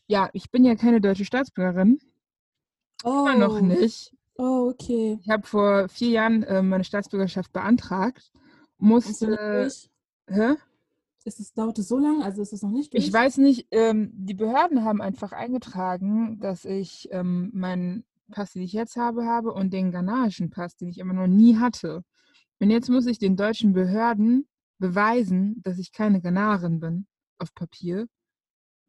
Ja, 0.08 0.30
ich 0.34 0.52
bin 0.52 0.66
ja 0.66 0.76
keine 0.76 1.00
deutsche 1.00 1.24
Staatsbürgerin. 1.24 2.00
Oh, 3.04 3.28
Immer 3.28 3.36
noch 3.38 3.62
nicht. 3.62 4.16
Oh, 4.38 4.70
okay. 4.72 5.20
Ich 5.22 5.30
habe 5.30 5.46
vor 5.46 5.88
vier 5.90 6.10
Jahren 6.10 6.44
äh, 6.44 6.62
meine 6.62 6.84
Staatsbürgerschaft 6.84 7.52
beantragt. 7.54 8.32
Musste. 8.78 9.28
durch? 9.36 9.90
Hä? 10.28 10.56
Ist 11.26 11.40
es, 11.40 11.54
dauert 11.54 11.80
es 11.80 11.88
so 11.88 11.98
lange? 11.98 12.24
Also 12.24 12.42
ist 12.42 12.52
es 12.54 12.64
noch 12.64 12.72
nicht 12.72 12.94
durch? 12.94 13.06
Ich 13.06 13.14
weiß 13.14 13.38
nicht, 13.38 13.68
ähm, 13.72 14.12
die 14.14 14.34
Behörden 14.34 14.84
haben 14.84 15.02
einfach 15.02 15.32
eingetragen, 15.32 16.40
dass 16.40 16.66
ich 16.66 17.08
ähm, 17.12 17.50
mein 17.54 18.04
Pass, 18.32 18.54
den 18.54 18.64
ich 18.64 18.74
jetzt 18.74 18.98
habe, 18.98 19.26
habe 19.26 19.54
und 19.54 19.72
den 19.72 19.92
ghanaischen 19.92 20.50
Pass, 20.50 20.76
den 20.76 20.90
ich 20.90 21.02
aber 21.02 21.14
noch 21.14 21.28
nie 21.28 21.58
hatte. 21.58 22.04
Und 22.60 22.72
jetzt 22.72 22.90
muss 22.90 23.06
ich 23.06 23.20
den 23.20 23.36
deutschen 23.36 23.74
Behörden 23.74 24.48
beweisen, 24.80 25.62
dass 25.64 25.78
ich 25.78 25.92
keine 25.92 26.22
Ghanarin 26.22 26.80
bin 26.80 27.08
auf 27.38 27.54
Papier, 27.54 28.08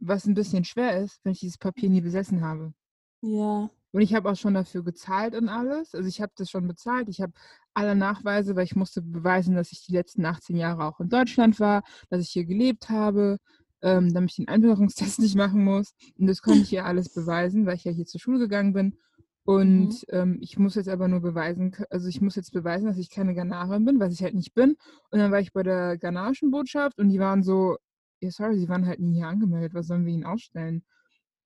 was 0.01 0.27
ein 0.27 0.35
bisschen 0.35 0.65
schwer 0.65 1.01
ist, 1.01 1.21
wenn 1.25 1.33
ich 1.33 1.41
dieses 1.41 1.59
Papier 1.59 1.91
nie 1.91 2.01
besessen 2.01 2.41
habe. 2.41 2.73
Ja. 3.21 3.71
Und 3.95 4.03
ich 4.03 4.15
habe 4.15 4.31
auch 4.31 4.37
schon 4.37 4.55
dafür 4.55 4.83
gezahlt 4.85 5.37
und 5.37 5.49
alles. 5.49 5.95
Also 5.95 6.09
ich 6.09 6.21
habe 6.21 6.33
das 6.37 6.51
schon 6.51 6.67
bezahlt. 6.67 7.09
Ich 7.09 7.21
habe 7.21 7.33
alle 7.75 7.95
Nachweise, 7.95 8.57
weil 8.57 8.65
ich 8.65 8.77
musste 8.77 9.03
beweisen, 9.03 9.55
dass 9.55 9.73
ich 9.73 9.87
die 9.87 9.93
letzten 9.93 10.27
18 10.27 10.57
Jahre 10.57 10.85
auch 10.85 11.01
in 11.01 11.09
Deutschland 11.09 11.61
war, 11.61 11.85
dass 12.11 12.23
ich 12.23 12.31
hier 12.31 12.45
gelebt 12.45 12.91
habe, 12.91 13.39
ähm, 13.83 14.13
damit 14.13 14.31
ich 14.33 14.37
den 14.37 14.49
Einbürgerungstest 14.49 15.19
nicht 15.21 15.37
machen 15.37 15.65
muss. 15.65 15.95
Und 16.19 16.27
das 16.27 16.43
konnte 16.43 16.63
ich 16.65 16.71
hier 16.71 16.87
alles 16.87 17.09
beweisen, 17.11 17.67
weil 17.67 17.77
ich 17.77 17.85
ja 17.85 17.93
hier 17.93 18.07
zur 18.07 18.21
Schule 18.21 18.41
gegangen 18.41 18.73
bin. 18.75 18.99
Und 19.47 20.05
Mhm. 20.09 20.17
ähm, 20.17 20.39
ich 20.41 20.59
muss 20.59 20.75
jetzt 20.75 20.89
aber 20.89 21.07
nur 21.09 21.21
beweisen, 21.21 21.77
also 21.91 22.09
ich 22.09 22.21
muss 22.23 22.35
jetzt 22.37 22.53
beweisen, 22.53 22.87
dass 22.87 22.99
ich 22.99 23.11
keine 23.11 23.35
Ghanarin 23.35 23.85
bin, 23.85 24.01
was 24.01 24.13
ich 24.15 24.23
halt 24.23 24.35
nicht 24.35 24.55
bin. 24.55 24.77
Und 25.11 25.19
dann 25.21 25.31
war 25.33 25.41
ich 25.41 25.53
bei 25.53 25.63
der 25.63 25.99
ghanaischen 25.99 26.51
Botschaft 26.51 26.99
und 26.99 27.11
die 27.11 27.19
waren 27.21 27.43
so, 27.45 27.77
ja 28.21 28.31
sorry, 28.31 28.59
sie 28.59 28.69
waren 28.71 28.87
halt 28.87 29.01
nie 29.01 29.15
hier 29.17 29.29
angemeldet, 29.29 29.75
was 29.75 29.87
sollen 29.87 30.07
wir 30.07 30.15
ihnen 30.15 30.25
ausstellen? 30.25 30.83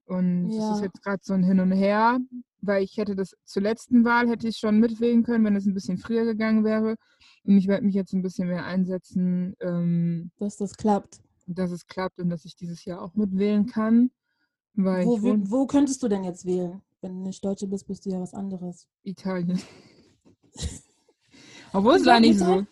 Und 0.09 0.49
es 0.49 0.57
ist 0.57 0.61
Ja. 0.81 0.83
jetzt 0.85 1.03
gerade 1.03 1.21
so 1.23 1.35
ein 1.35 1.45
Hin 1.45 1.61
und 1.61 1.73
Her, 1.73 2.19
weil 2.63 2.83
ich 2.83 2.97
hätte 2.97 3.15
das 3.15 3.35
zur 3.45 3.63
letzten 3.63 4.05
Wahl 4.05 4.29
hätte 4.29 4.49
ich 4.49 4.57
schon 4.57 4.81
mitwählen 4.81 5.23
können, 5.23 5.45
wenn 5.45 5.55
es 5.55 5.67
ein 5.67 5.75
bisschen 5.75 5.99
früher 5.99 6.25
gegangen 6.25 6.65
wäre. 6.65 6.97
Und 7.45 7.59
ich 7.59 7.69
werde 7.69 7.85
mich 7.85 7.95
jetzt 7.95 8.15
ein 8.15 8.23
bisschen 8.23 8.49
mehr 8.49 8.65
einsetzen, 8.65 9.55
ähm, 9.61 10.31
Dass 10.39 10.57
das 10.57 10.75
klappt. 10.77 11.21
dass 11.47 11.71
es 11.71 11.87
klappt 11.87 12.19
und 12.21 12.31
dass 12.31 12.45
ich 12.47 12.57
dieses 12.57 12.85
Jahr 12.85 13.03
auch 13.03 13.15
mitwählen 13.15 13.67
kann. 13.67 14.11
Weil 14.75 15.07
Wo, 15.07 15.23
wohne 15.23 15.51
wo 15.51 15.67
könntest 15.67 16.03
du 16.03 16.09
denn 16.09 16.25
jetzt 16.25 16.47
wählen? 16.47 16.81
Wenn 17.01 17.15
du 17.15 17.23
nicht 17.29 17.45
Deutsche 17.45 17.67
bist, 17.67 17.87
bist 17.87 18.07
du 18.07 18.11
ja 18.11 18.21
was 18.21 18.33
anderes. 18.35 18.89
Italien. 19.03 19.61
Obwohl 21.73 21.97
es 21.97 22.07
war 22.07 22.19
nicht 22.21 22.39
so. 22.39 22.65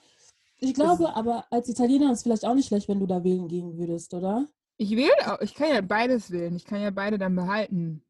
Ich 0.58 0.72
glaube, 0.72 1.14
aber 1.14 1.44
als 1.50 1.68
Italiener 1.68 2.10
ist 2.12 2.18
es 2.18 2.22
vielleicht 2.22 2.46
auch 2.46 2.54
nicht 2.54 2.68
schlecht, 2.68 2.88
wenn 2.88 2.98
du 2.98 3.06
da 3.06 3.22
wählen 3.22 3.46
gehen 3.46 3.76
würdest, 3.76 4.14
oder? 4.14 4.46
Ich 4.78 4.90
wähle 4.90 5.32
auch, 5.32 5.40
ich 5.40 5.54
kann 5.54 5.68
ja 5.70 5.80
beides 5.80 6.30
wählen. 6.30 6.54
Ich 6.56 6.64
kann 6.64 6.80
ja 6.80 6.90
beide 6.90 7.18
dann 7.18 7.34
behalten. 7.34 8.02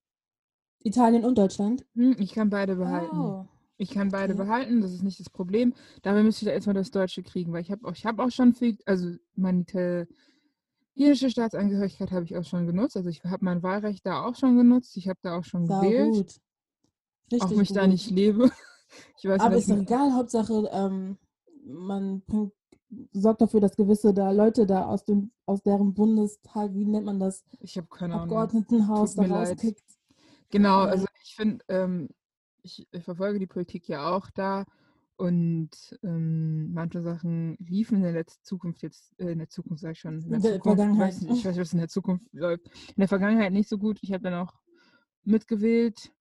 Italien 0.83 1.25
und 1.25 1.37
Deutschland? 1.39 1.85
Hm, 1.95 2.17
ich 2.19 2.33
kann 2.33 2.51
beide 2.51 2.77
behalten. 2.77 3.19
Oh. 3.19 3.47
Ich 3.79 3.91
kann 3.91 4.11
beide 4.11 4.33
Okay. 4.35 4.43
behalten, 4.43 4.81
das 4.81 4.93
ist 4.93 5.03
nicht 5.03 5.21
das 5.21 5.29
Problem. 5.29 5.75
Dabei 6.03 6.23
müsste 6.23 6.45
ich 6.45 6.47
da 6.47 6.53
erstmal 6.53 6.75
das 6.75 6.91
Deutsche 6.91 7.23
kriegen, 7.23 7.53
weil 7.53 7.61
ich 7.61 7.71
habe 7.71 7.87
auch, 7.87 7.93
ich 7.93 8.07
habe 8.07 8.23
auch 8.23 8.31
schon 8.31 8.55
viel, 8.55 8.79
also 8.87 9.15
meine 9.35 9.61
italienische 10.97 11.31
Staatsangehörigkeit 11.31 12.11
habe 12.11 12.25
ich 12.25 12.37
auch 12.37 12.45
schon 12.45 12.67
genutzt. 12.67 12.97
Also 12.97 13.11
ich 13.11 13.23
habe 13.25 13.45
mein 13.45 13.63
Wahlrecht 13.63 14.07
da 14.07 14.25
auch 14.25 14.35
schon 14.35 14.57
genutzt. 14.57 14.97
Ich 14.97 15.09
habe 15.09 15.19
da 15.23 15.37
auch 15.39 15.45
schon 15.45 15.67
Sau 15.67 15.81
gewählt, 15.81 16.15
gut. 16.15 16.27
auch 16.31 17.33
Richtig 17.33 17.51
wenn 17.51 17.63
ich 17.65 17.73
da 17.73 17.83
gut. 17.83 17.91
nicht 17.91 18.11
lebe. 18.11 18.51
Ich 19.19 19.25
weiß 19.29 19.43
Aber 19.43 19.57
ist 19.57 19.69
doch 19.69 19.77
egal, 19.79 20.13
Hauptsache, 20.15 20.71
ähm, 20.73 21.19
man 21.65 22.21
bringt, 22.21 22.53
sorgt 23.13 23.41
dafür, 23.41 23.61
dass 23.61 23.77
gewisse 23.77 24.15
da 24.15 24.31
Leute 24.31 24.67
da 24.67 24.87
aus 24.87 25.05
dem, 25.05 25.31
aus 25.45 25.63
deren 25.63 25.95
Bundestag, 25.95 26.73
wie 26.75 26.85
nennt 26.87 27.07
man 27.07 27.19
das, 27.19 27.45
ich 27.61 27.77
habe 27.77 27.89
keine 27.89 28.15
Ahnung. 28.15 28.25
Abgeordnetenhaus 28.25 29.15
da 29.15 29.23
rauskickt. 29.25 29.83
Genau, 30.51 30.85
Ja. 30.85 30.91
also 30.91 31.07
ich 31.25 31.35
finde, 31.35 31.65
ähm, 31.69 32.09
ich, 32.63 32.87
ich 32.91 33.03
verfolge 33.05 33.39
die 33.39 33.47
Politik 33.49 33.89
ja 33.89 34.15
auch 34.15 34.31
da 34.31 34.65
und 35.17 35.71
ähm, 36.05 36.73
manche 36.73 37.01
Sachen 37.03 37.57
liefen 37.59 37.97
in 37.97 38.03
der 38.03 38.13
letzten 38.13 38.45
Zukunft 38.45 38.83
jetzt, 38.83 39.19
äh, 39.19 39.33
in 39.33 39.39
der 39.39 39.49
Zukunft 39.49 39.81
sage 39.83 39.93
ich 39.93 40.01
schon, 40.01 40.21
in 40.21 40.29
der, 40.29 40.37
In 40.37 40.43
der 40.43 40.53
Zukunft, 40.55 40.77
Vergangenheit. 40.77 41.09
weiß 41.09 41.21
nicht, 41.23 41.33
ich 41.39 41.45
weiß 41.45 41.53
nicht, 41.57 41.61
was 41.63 41.73
in 41.73 41.79
der 41.79 41.89
Zukunft 41.89 42.27
läuft. 42.33 42.67
In 42.89 42.95
der 43.01 43.09
Vergangenheit 43.09 43.53
nicht 43.53 43.69
so 43.69 43.79
gut. 43.79 43.99
Ich 44.03 44.13
habe 44.13 44.23
dann 44.23 44.35
auch 44.35 44.55
mitgewählt, 45.25 46.13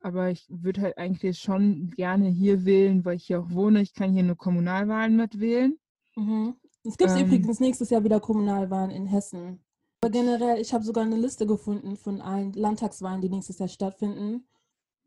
aber 0.00 0.30
ich 0.30 0.46
würde 0.48 0.80
halt 0.82 0.98
eigentlich 0.98 1.38
schon 1.38 1.90
gerne 1.90 2.28
hier 2.28 2.64
wählen, 2.64 3.04
weil 3.04 3.16
ich 3.16 3.24
hier 3.26 3.40
auch 3.40 3.50
wohne. 3.50 3.82
Ich 3.82 3.92
kann 3.94 4.12
hier 4.12 4.22
nur 4.22 4.36
Kommunalwahlen 4.36 5.16
mitwählen. 5.16 5.76
Mhm. 6.16 6.56
Es 6.84 6.96
gibt 6.96 7.10
Ähm. 7.10 7.26
übrigens 7.26 7.60
nächstes 7.60 7.90
Jahr 7.90 8.04
wieder 8.04 8.20
Kommunalwahlen 8.20 8.90
in 8.90 9.06
Hessen. 9.06 9.64
Aber 10.00 10.10
generell, 10.10 10.60
ich 10.60 10.74
habe 10.74 10.84
sogar 10.84 11.04
eine 11.04 11.16
Liste 11.16 11.46
gefunden 11.46 11.96
von 11.96 12.20
allen 12.20 12.52
Landtagswahlen, 12.52 13.22
die 13.22 13.30
nächstes 13.30 13.58
Jahr 13.58 13.68
stattfinden. 13.68 14.46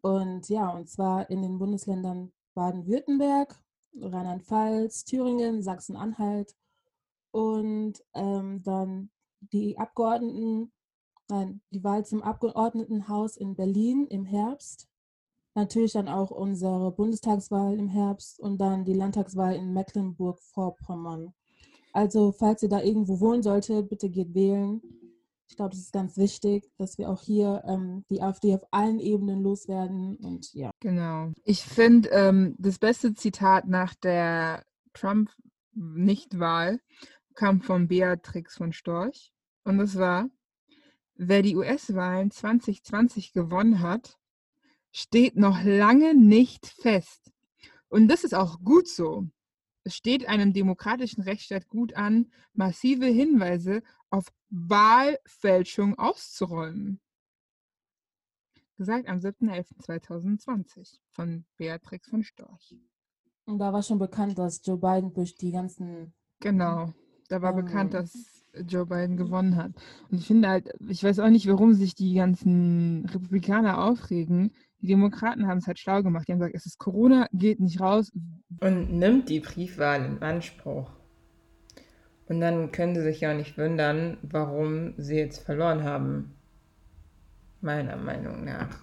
Und 0.01 0.49
ja, 0.49 0.69
und 0.69 0.89
zwar 0.89 1.29
in 1.29 1.41
den 1.41 1.59
Bundesländern 1.59 2.31
Baden-Württemberg, 2.55 3.55
Rheinland-Pfalz, 3.93 5.05
Thüringen, 5.05 5.61
Sachsen-Anhalt 5.61 6.55
und 7.31 8.03
ähm, 8.15 8.63
dann 8.63 9.11
die 9.39 9.77
Abgeordneten, 9.77 10.71
nein, 11.29 11.61
die 11.71 11.83
Wahl 11.83 12.05
zum 12.05 12.23
Abgeordnetenhaus 12.23 13.37
in 13.37 13.55
Berlin 13.55 14.07
im 14.07 14.25
Herbst. 14.25 14.87
Natürlich 15.57 15.93
dann 15.93 16.07
auch 16.07 16.29
unsere 16.29 16.91
Bundestagswahl 16.91 17.79
im 17.79 17.87
Herbst 17.87 18.39
und 18.39 18.61
dann 18.61 18.85
die 18.85 18.93
Landtagswahl 18.93 19.55
in 19.55 19.73
Mecklenburg-Vorpommern. 19.73 21.33
Also, 21.93 22.31
falls 22.31 22.61
ihr 22.61 22.69
da 22.69 22.79
irgendwo 22.83 23.19
wohnen 23.19 23.41
solltet, 23.41 23.89
bitte 23.89 24.07
geht 24.11 24.35
wählen. 24.35 24.83
Ich 25.49 25.55
glaube, 25.55 25.71
das 25.71 25.79
ist 25.79 25.93
ganz 25.93 26.15
wichtig, 26.15 26.69
dass 26.77 26.99
wir 26.99 27.09
auch 27.09 27.23
hier 27.23 27.63
ähm, 27.65 28.05
die 28.11 28.21
AfD 28.21 28.53
auf 28.53 28.61
allen 28.69 28.99
Ebenen 28.99 29.41
loswerden. 29.41 30.17
Und 30.17 30.53
ja. 30.53 30.69
Genau. 30.79 31.31
Ich 31.43 31.63
finde, 31.63 32.09
ähm, 32.09 32.53
das 32.59 32.77
beste 32.77 33.15
Zitat 33.15 33.67
nach 33.67 33.95
der 33.95 34.63
Trump-Nichtwahl 34.93 36.81
kam 37.33 37.61
von 37.61 37.87
Beatrix 37.87 38.57
von 38.57 38.73
Storch. 38.73 39.33
Und 39.63 39.79
das 39.79 39.97
war, 39.97 40.29
wer 41.15 41.41
die 41.41 41.55
US-Wahlen 41.55 42.29
2020 42.29 43.33
gewonnen 43.33 43.81
hat, 43.81 44.19
steht 44.97 45.35
noch 45.35 45.63
lange 45.63 46.15
nicht 46.15 46.65
fest. 46.65 47.31
Und 47.87 48.07
das 48.07 48.23
ist 48.23 48.33
auch 48.33 48.59
gut 48.63 48.87
so. 48.87 49.27
Es 49.83 49.95
steht 49.95 50.27
einem 50.27 50.53
demokratischen 50.53 51.21
Rechtsstaat 51.21 51.67
gut 51.67 51.93
an, 51.93 52.31
massive 52.53 53.05
Hinweise 53.05 53.83
auf 54.09 54.25
Wahlfälschung 54.49 55.97
auszuräumen. 55.99 56.99
Gesagt 58.77 59.07
am 59.07 59.19
7.11.2020 59.19 60.99
von 61.09 61.45
Beatrix 61.57 62.09
von 62.09 62.23
Storch. 62.23 62.75
Und 63.45 63.59
da 63.59 63.71
war 63.71 63.83
schon 63.83 63.99
bekannt, 63.99 64.37
dass 64.39 64.65
Joe 64.65 64.77
Biden 64.77 65.13
durch 65.13 65.35
die 65.35 65.51
ganzen. 65.51 66.13
Genau. 66.39 66.93
Da 67.29 67.41
war 67.41 67.53
bekannt, 67.53 67.93
Ähm. 67.93 68.01
dass 68.01 68.45
Joe 68.67 68.85
Biden 68.85 69.17
gewonnen 69.17 69.55
hat. 69.55 69.73
Und 70.09 70.17
ich 70.19 70.27
finde 70.27 70.49
halt, 70.49 70.73
ich 70.89 71.03
weiß 71.03 71.19
auch 71.19 71.29
nicht, 71.29 71.47
warum 71.47 71.73
sich 71.73 71.95
die 71.95 72.13
ganzen 72.13 73.05
Republikaner 73.05 73.83
aufregen. 73.83 74.51
Die 74.81 74.87
Demokraten 74.87 75.47
haben 75.47 75.57
es 75.57 75.67
halt 75.67 75.79
schlau 75.79 76.03
gemacht. 76.03 76.27
Die 76.27 76.31
haben 76.31 76.39
gesagt, 76.39 76.55
es 76.55 76.65
ist 76.65 76.77
Corona, 76.77 77.27
geht 77.33 77.59
nicht 77.59 77.79
raus. 77.81 78.11
und 78.61 78.91
nimmt 78.91 79.29
die 79.29 79.39
Briefwahl 79.39 80.05
in 80.05 80.21
Anspruch. 80.21 80.91
Und 82.27 82.41
dann 82.41 82.71
können 82.71 82.95
sie 82.95 83.01
sich 83.01 83.21
ja 83.21 83.31
auch 83.31 83.35
nicht 83.35 83.57
wundern, 83.57 84.17
warum 84.21 84.93
sie 84.97 85.15
jetzt 85.15 85.43
verloren 85.45 85.83
haben. 85.83 86.35
Meiner 87.61 87.95
Meinung 87.95 88.43
nach. 88.43 88.79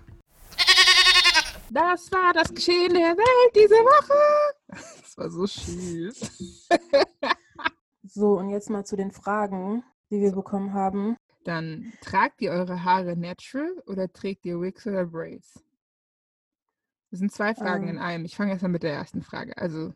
Das 1.71 2.11
war 2.13 2.33
das 2.33 2.53
Geschehen 2.55 2.95
der 2.95 3.17
Welt 3.17 3.55
diese 3.55 3.75
Woche. 3.75 4.15
Das 5.01 5.19
war 5.19 5.31
so 5.31 5.47
süß. 5.47 6.69
So, 8.07 8.39
und 8.39 8.51
jetzt 8.51 8.69
mal 8.71 8.85
zu 8.85 8.97
den 8.97 9.11
Fragen, 9.11 9.83
die 10.11 10.21
wir 10.21 10.33
bekommen 10.33 10.73
haben. 10.75 11.17
Dann 11.45 11.93
tragt 12.01 12.43
ihr 12.43 12.51
eure 12.53 12.85
Haare 12.85 13.17
natural 13.17 13.83
oder 13.87 14.13
trägt 14.13 14.47
ihr 14.47 14.61
Wigs 14.61 14.87
oder 14.87 15.05
Braids? 15.07 15.64
Das 17.15 17.21
sind 17.21 17.31
zwei 17.31 17.55
Fragen 17.55 17.87
in 17.87 17.95
Ähm. 17.99 18.03
einem. 18.03 18.25
Ich 18.25 18.35
fange 18.35 18.51
erstmal 18.51 18.73
mit 18.73 18.83
der 18.83 18.93
ersten 18.93 19.23
Frage. 19.23 19.57
Also, 19.57 19.95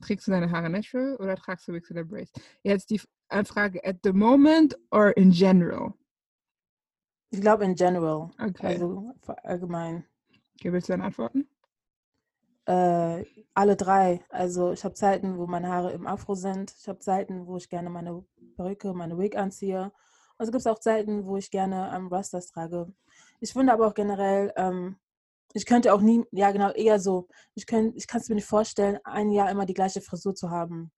trägst 0.00 0.28
du 0.28 0.30
deine 0.30 0.52
Haare 0.52 0.70
natural 0.70 1.16
oder 1.16 1.34
tragst 1.34 1.66
du 1.66 1.72
Wigs 1.72 1.90
oder 1.90 2.04
Braids? 2.04 2.30
Jetzt 2.62 2.90
die 2.90 3.00
Frage, 3.42 3.84
at 3.84 3.96
the 4.04 4.12
moment 4.12 4.78
or 4.92 5.16
in 5.16 5.32
general? 5.32 5.94
Ich 7.30 7.40
glaube 7.40 7.64
in 7.64 7.74
general, 7.74 8.30
Okay. 8.40 8.66
also 8.68 9.10
allgemein. 9.42 10.04
okay 10.54 10.72
willst 10.72 10.88
du 10.88 10.92
dann 10.92 11.00
antworten? 11.02 11.48
Äh, 12.66 13.24
alle 13.54 13.74
drei. 13.74 14.24
Also 14.28 14.70
ich 14.70 14.84
habe 14.84 14.94
Zeiten, 14.94 15.36
wo 15.36 15.48
meine 15.48 15.66
Haare 15.66 15.90
im 15.90 16.06
Afro 16.06 16.36
sind. 16.36 16.72
Ich 16.78 16.86
habe 16.88 17.00
Zeiten, 17.00 17.48
wo 17.48 17.56
ich 17.56 17.68
gerne 17.68 17.90
meine 17.90 18.24
Perücke, 18.54 18.94
meine 18.94 19.18
Wig 19.18 19.36
anziehe. 19.36 19.90
Und 20.38 20.46
es 20.46 20.52
gibt 20.52 20.68
auch 20.68 20.78
Zeiten, 20.78 21.26
wo 21.26 21.36
ich 21.36 21.50
gerne 21.50 21.92
ähm, 21.96 22.06
Rastas 22.06 22.46
trage. 22.46 22.92
Ich 23.40 23.52
finde 23.52 23.72
aber 23.72 23.88
auch 23.88 23.94
generell, 23.94 24.52
ähm, 24.54 24.94
ich 25.54 25.66
könnte 25.66 25.94
auch 25.94 26.00
nie, 26.00 26.24
ja 26.32 26.50
genau, 26.50 26.70
eher 26.72 26.98
so. 26.98 27.28
Ich, 27.54 27.66
könnt, 27.66 27.96
ich 27.96 28.08
kann 28.08 28.20
es 28.20 28.28
mir 28.28 28.34
nicht 28.34 28.46
vorstellen, 28.46 28.98
ein 29.04 29.30
Jahr 29.30 29.50
immer 29.50 29.66
die 29.66 29.74
gleiche 29.74 30.00
Frisur 30.00 30.34
zu 30.34 30.50
haben. 30.50 30.90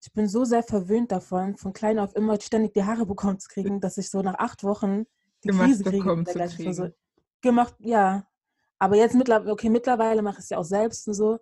Ich 0.00 0.12
bin 0.12 0.28
so 0.28 0.44
sehr 0.44 0.62
verwöhnt 0.62 1.12
davon, 1.12 1.56
von 1.56 1.72
klein 1.72 1.98
auf 1.98 2.14
immer 2.14 2.40
ständig 2.40 2.72
die 2.72 2.84
Haare 2.84 3.04
bekommen 3.04 3.38
zu 3.38 3.48
kriegen, 3.48 3.80
dass 3.80 3.98
ich 3.98 4.08
so 4.08 4.22
nach 4.22 4.38
acht 4.38 4.62
Wochen 4.62 5.04
die 5.42 5.48
Gemacht 5.48 5.66
Krise 5.66 5.84
kriege 5.84 6.16
mit 6.16 6.26
der 6.28 6.34
gleichen 6.34 6.56
kriegen. 6.56 6.74
Frisur. 6.74 6.94
Gemacht, 7.42 7.74
ja. 7.80 8.26
Aber 8.78 8.96
jetzt 8.96 9.14
mittlerweile, 9.14 9.52
okay, 9.52 9.68
mittlerweile 9.68 10.22
mache 10.22 10.38
ich 10.38 10.44
es 10.44 10.50
ja 10.50 10.58
auch 10.58 10.64
selbst 10.64 11.06
und 11.08 11.14
so. 11.14 11.40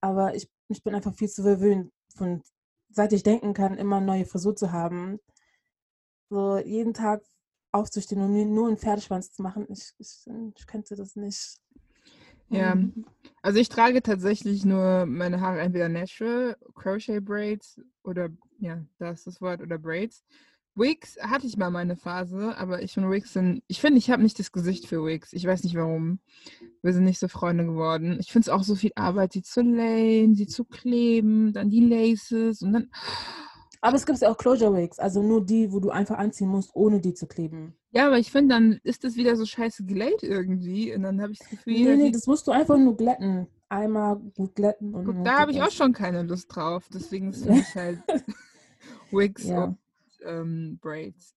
Aber 0.00 0.34
ich, 0.34 0.50
ich 0.68 0.82
bin 0.82 0.94
einfach 0.94 1.14
viel 1.14 1.28
zu 1.28 1.42
verwöhnt, 1.42 1.92
von 2.14 2.42
seit 2.90 3.12
ich 3.12 3.22
denken 3.22 3.54
kann, 3.54 3.78
immer 3.78 3.96
eine 3.96 4.06
neue 4.06 4.26
Frisur 4.26 4.56
zu 4.56 4.72
haben. 4.72 5.20
So 6.28 6.58
jeden 6.58 6.92
Tag 6.92 7.22
aufzustehen 7.72 8.20
und 8.20 8.32
nur 8.32 8.44
nur 8.44 8.68
einen 8.68 8.76
Pferdeschwanz 8.78 9.32
zu 9.32 9.42
machen, 9.42 9.66
ich, 9.68 9.92
ich, 9.98 10.26
ich 10.56 10.66
könnte 10.66 10.94
das 10.96 11.16
nicht. 11.16 11.60
Ja, 12.50 12.74
Mhm. 12.74 13.04
also 13.42 13.58
ich 13.58 13.68
trage 13.68 14.02
tatsächlich 14.02 14.64
nur 14.64 15.06
meine 15.06 15.40
Haare 15.40 15.60
entweder 15.60 15.88
natural, 15.88 16.56
Crochet 16.74 17.20
Braids 17.20 17.80
oder, 18.02 18.28
ja, 18.58 18.84
da 18.98 19.10
ist 19.10 19.26
das 19.26 19.40
Wort, 19.40 19.60
oder 19.60 19.78
Braids. 19.78 20.24
Wigs 20.76 21.16
hatte 21.20 21.46
ich 21.46 21.56
mal 21.56 21.70
meine 21.70 21.96
Phase, 21.96 22.56
aber 22.58 22.82
ich 22.82 22.92
finde 22.92 23.10
Wigs 23.10 23.32
sind, 23.32 23.62
ich 23.68 23.80
finde, 23.80 23.98
ich 23.98 24.10
habe 24.10 24.22
nicht 24.22 24.38
das 24.40 24.50
Gesicht 24.50 24.86
für 24.88 25.04
Wigs. 25.04 25.32
Ich 25.32 25.46
weiß 25.46 25.62
nicht 25.62 25.76
warum. 25.76 26.18
Wir 26.82 26.92
sind 26.92 27.04
nicht 27.04 27.20
so 27.20 27.28
Freunde 27.28 27.64
geworden. 27.64 28.16
Ich 28.18 28.32
finde 28.32 28.46
es 28.46 28.48
auch 28.48 28.64
so 28.64 28.74
viel 28.74 28.90
Arbeit, 28.96 29.32
sie 29.32 29.42
zu 29.42 29.62
layen, 29.62 30.34
sie 30.34 30.48
zu 30.48 30.64
kleben, 30.64 31.52
dann 31.52 31.70
die 31.70 31.80
Laces 31.86 32.60
und 32.62 32.72
dann, 32.72 32.90
Aber 33.80 33.96
es 33.96 34.04
gibt 34.04 34.18
ja 34.20 34.30
auch 34.30 34.36
Closure 34.36 34.74
Wigs, 34.76 34.98
also 34.98 35.22
nur 35.22 35.44
die, 35.44 35.70
wo 35.72 35.78
du 35.78 35.90
einfach 35.90 36.18
anziehen 36.18 36.48
musst, 36.48 36.74
ohne 36.74 37.00
die 37.00 37.14
zu 37.14 37.26
kleben. 37.28 37.76
Ja, 37.94 38.06
aber 38.08 38.18
ich 38.18 38.30
finde, 38.30 38.54
dann 38.54 38.80
ist 38.82 39.04
das 39.04 39.14
wieder 39.16 39.36
so 39.36 39.46
scheiße 39.46 39.84
gelayt 39.84 40.22
irgendwie 40.22 40.92
und 40.94 41.02
dann 41.02 41.22
habe 41.22 41.32
ich 41.32 41.38
das 41.38 41.48
Gefühl, 41.48 41.72
Nee, 41.74 41.96
nee, 41.96 42.10
das 42.10 42.26
musst 42.26 42.46
du 42.46 42.50
einfach 42.50 42.76
nur 42.76 42.96
glätten. 42.96 43.46
Einmal 43.68 44.16
gut 44.36 44.54
glätten 44.54 44.94
und 44.94 45.04
Guck, 45.04 45.24
da 45.24 45.38
habe 45.40 45.52
ich 45.52 45.62
auch 45.62 45.70
schon 45.70 45.92
keine 45.92 46.22
Lust 46.22 46.54
drauf. 46.54 46.88
Deswegen 46.92 47.30
ist 47.30 47.46
mich 47.46 47.74
halt 47.74 48.00
Wigs 49.10 49.44
Ja. 49.44 49.64
und 49.64 49.78
ähm, 50.24 50.78
Braids. 50.80 51.34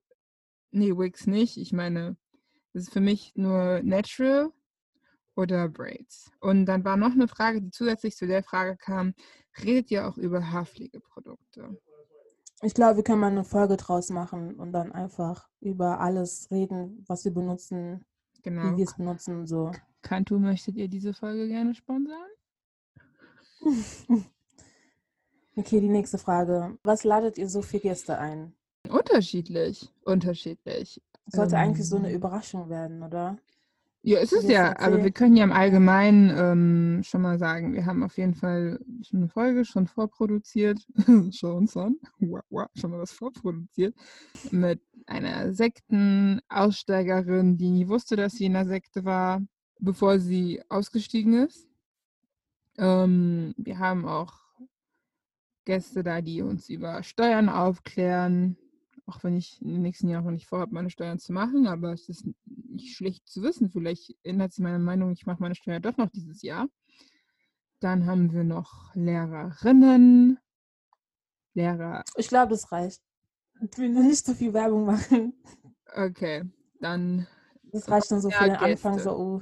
Nee, 0.71 0.91
Wigs 0.97 1.27
nicht. 1.27 1.57
Ich 1.57 1.73
meine, 1.73 2.17
das 2.73 2.83
ist 2.83 2.93
für 2.93 2.99
mich 3.01 3.31
nur 3.35 3.81
natural 3.83 4.49
oder 5.35 5.69
Braids. 5.69 6.31
Und 6.39 6.65
dann 6.65 6.83
war 6.83 6.97
noch 6.97 7.11
eine 7.11 7.27
Frage, 7.27 7.61
die 7.61 7.71
zusätzlich 7.71 8.15
zu 8.15 8.27
der 8.27 8.43
Frage 8.43 8.77
kam: 8.77 9.13
Redet 9.63 9.91
ihr 9.91 10.07
auch 10.07 10.17
über 10.17 10.51
Haarpflegeprodukte? 10.51 11.77
Ich 12.63 12.73
glaube, 12.73 12.97
wir 12.97 13.03
können 13.03 13.19
mal 13.21 13.31
eine 13.31 13.43
Folge 13.43 13.77
draus 13.77 14.09
machen 14.09 14.55
und 14.55 14.71
dann 14.71 14.91
einfach 14.91 15.47
über 15.59 15.99
alles 15.99 16.49
reden, 16.51 17.03
was 17.07 17.23
wir 17.23 17.33
benutzen, 17.33 18.03
wie 18.35 18.41
Genau. 18.43 18.77
wir 18.77 18.83
es 18.85 18.95
benutzen 18.95 19.39
und 19.39 19.47
so. 19.47 19.71
Kantu, 20.01 20.39
möchtet 20.39 20.75
ihr 20.75 20.87
diese 20.87 21.13
Folge 21.13 21.47
gerne 21.47 21.73
sponsern? 21.75 22.17
Okay, 25.59 25.79
die 25.81 25.89
nächste 25.89 26.19
Frage. 26.19 26.77
Was 26.83 27.03
ladet 27.03 27.39
ihr 27.39 27.49
so 27.49 27.63
für 27.63 27.79
Gäste 27.79 28.19
ein? 28.19 28.53
Unterschiedlich. 28.87 29.91
Unterschiedlich. 30.05 31.01
Sollte 31.25 31.57
eigentlich 31.57 31.89
so 31.89 31.95
eine 31.97 32.09
Ähm, 32.11 32.15
Überraschung 32.17 32.69
werden, 32.69 33.01
oder? 33.01 33.37
Ja, 34.07 34.19
es 34.19 34.31
ist 34.31 34.47
ja, 34.47 34.69
aber 34.77 34.91
wir 34.91 34.97
erzählen? 34.99 35.13
können 35.15 35.35
ja 35.35 35.43
im 35.43 35.51
Allgemeinen 35.51 36.31
ähm, 36.33 37.03
schon 37.03 37.21
mal 37.21 37.37
sagen, 37.37 37.73
wir 37.73 37.85
haben 37.85 38.03
auf 38.03 38.17
jeden 38.17 38.35
Fall 38.35 38.79
schon 39.01 39.19
eine 39.19 39.27
Folge 39.27 39.65
schon 39.65 39.85
vorproduziert, 39.85 40.79
schon, 41.33 41.67
schon, 41.67 41.67
schon 41.67 42.91
mal 42.91 43.01
was 43.01 43.11
vorproduziert, 43.11 43.93
mit 44.51 44.79
einer 45.07 45.51
Sektenaussteigerin, 45.51 47.57
die 47.57 47.69
nie 47.69 47.89
wusste, 47.89 48.15
dass 48.15 48.35
sie 48.35 48.45
in 48.45 48.53
der 48.53 48.65
Sekte 48.65 49.03
war, 49.03 49.41
bevor 49.77 50.19
sie 50.19 50.61
ausgestiegen 50.69 51.45
ist. 51.45 51.67
Ähm, 52.77 53.55
wir 53.57 53.77
haben 53.77 54.05
auch 54.05 54.35
Gäste 55.65 56.01
da, 56.01 56.21
die 56.21 56.41
uns 56.41 56.69
über 56.69 57.03
Steuern 57.03 57.49
aufklären, 57.49 58.55
auch 59.07 59.23
wenn 59.23 59.37
ich 59.37 59.61
in 59.61 59.69
den 59.69 59.81
nächsten 59.81 60.09
Jahren 60.09 60.33
nicht 60.33 60.47
vorhabe, 60.47 60.73
meine 60.73 60.89
Steuern 60.89 61.17
zu 61.17 61.31
machen, 61.33 61.65
aber 61.65 61.93
es 61.93 62.09
ist 62.09 62.27
nicht 62.45 62.95
schlecht 62.95 63.27
zu 63.27 63.41
wissen. 63.41 63.69
Vielleicht 63.69 64.15
ändert 64.23 64.51
sich 64.51 64.63
meine 64.63 64.79
Meinung, 64.79 65.11
ich 65.11 65.25
mache 65.25 65.41
meine 65.41 65.55
Steuer 65.55 65.79
doch 65.79 65.97
noch 65.97 66.09
dieses 66.09 66.41
Jahr. 66.41 66.67
Dann 67.79 68.05
haben 68.05 68.33
wir 68.33 68.43
noch 68.43 68.93
Lehrerinnen, 68.95 70.39
Lehrer, 71.53 72.03
Ich 72.15 72.27
glaube, 72.27 72.51
das 72.51 72.71
reicht. 72.71 73.01
Ich 73.61 73.77
will 73.77 73.89
nur 73.89 74.03
nicht 74.03 74.23
so 74.23 74.33
viel 74.33 74.53
Werbung 74.53 74.85
machen. 74.85 75.33
okay, 75.95 76.43
dann 76.79 77.25
Das 77.71 77.89
reicht 77.89 78.11
dann 78.11 78.21
so 78.21 78.29
für 78.29 78.43
den 78.43 78.55
Anfang. 78.55 78.99
So, 78.99 79.17
oh. 79.17 79.41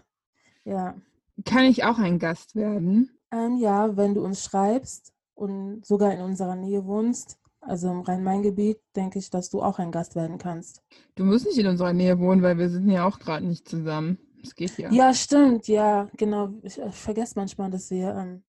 Ja. 0.63 0.95
kann 1.43 1.65
ich 1.65 1.83
auch 1.83 1.97
ein 1.97 2.19
Gast 2.19 2.55
werden. 2.55 3.11
Ähm, 3.31 3.57
ja, 3.57 3.97
wenn 3.97 4.13
du 4.13 4.23
uns 4.23 4.43
schreibst 4.43 5.13
und 5.33 5.85
sogar 5.85 6.13
in 6.13 6.21
unserer 6.21 6.55
Nähe 6.55 6.85
wohnst, 6.85 7.37
also 7.65 7.89
im 7.91 8.01
Rhein-Main-Gebiet, 8.01 8.79
denke 8.95 9.19
ich, 9.19 9.29
dass 9.29 9.49
du 9.49 9.61
auch 9.61 9.79
ein 9.79 9.91
Gast 9.91 10.15
werden 10.15 10.37
kannst. 10.37 10.81
Du 11.15 11.23
musst 11.23 11.45
nicht 11.45 11.57
in 11.57 11.67
unserer 11.67 11.93
Nähe 11.93 12.19
wohnen, 12.19 12.41
weil 12.41 12.57
wir 12.57 12.69
sind 12.69 12.89
ja 12.89 13.05
auch 13.05 13.19
gerade 13.19 13.45
nicht 13.45 13.67
zusammen. 13.67 14.17
Es 14.43 14.55
geht 14.55 14.77
ja. 14.77 14.91
Ja, 14.91 15.13
stimmt, 15.13 15.67
ja, 15.67 16.07
genau. 16.17 16.49
Ich, 16.61 16.79
ich 16.79 16.95
vergesse 16.95 17.33
manchmal, 17.35 17.71
dass 17.71 17.89
wir 17.89 18.15
ähm, 18.15 18.43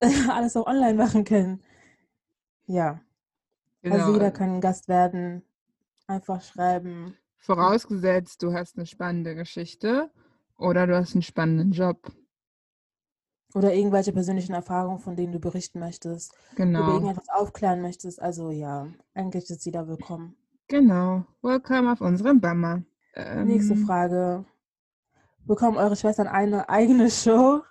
alles 0.30 0.56
auch 0.56 0.66
online 0.66 0.94
machen 0.94 1.24
können. 1.24 1.62
Ja, 2.66 3.00
also 3.82 3.96
Genau. 3.96 4.12
jeder 4.12 4.30
kann 4.30 4.56
ein 4.56 4.60
Gast 4.60 4.88
werden. 4.88 5.42
Einfach 6.06 6.40
schreiben. 6.42 7.16
Vorausgesetzt, 7.38 8.42
du 8.42 8.52
hast 8.52 8.76
eine 8.76 8.86
spannende 8.86 9.34
Geschichte 9.34 10.10
oder 10.56 10.86
du 10.86 10.96
hast 10.96 11.14
einen 11.14 11.22
spannenden 11.22 11.72
Job. 11.72 12.12
Oder 13.54 13.74
irgendwelche 13.74 14.12
persönlichen 14.12 14.54
Erfahrungen, 14.54 14.98
von 14.98 15.16
denen 15.16 15.32
du 15.32 15.40
berichten 15.40 15.80
möchtest. 15.80 16.34
Über 16.52 16.56
Genau. 16.56 16.92
irgendetwas 16.94 17.28
aufklären 17.30 17.80
möchtest. 17.80 18.20
Also 18.20 18.50
ja, 18.50 18.88
eigentlich 19.14 19.48
ist 19.48 19.64
jeder 19.64 19.88
willkommen. 19.88 20.36
Genau. 20.68 21.24
Welcome 21.42 21.90
auf 21.92 22.00
unserem. 22.00 22.40
Nächste 23.44 23.74
Ähm, 23.74 23.86
Frage. 23.86 24.44
Bekommen 25.46 25.78
eure 25.78 25.96
Schwestern 25.96 26.26
eine 26.26 26.68
eigene 26.68 27.10
Show? 27.10 27.62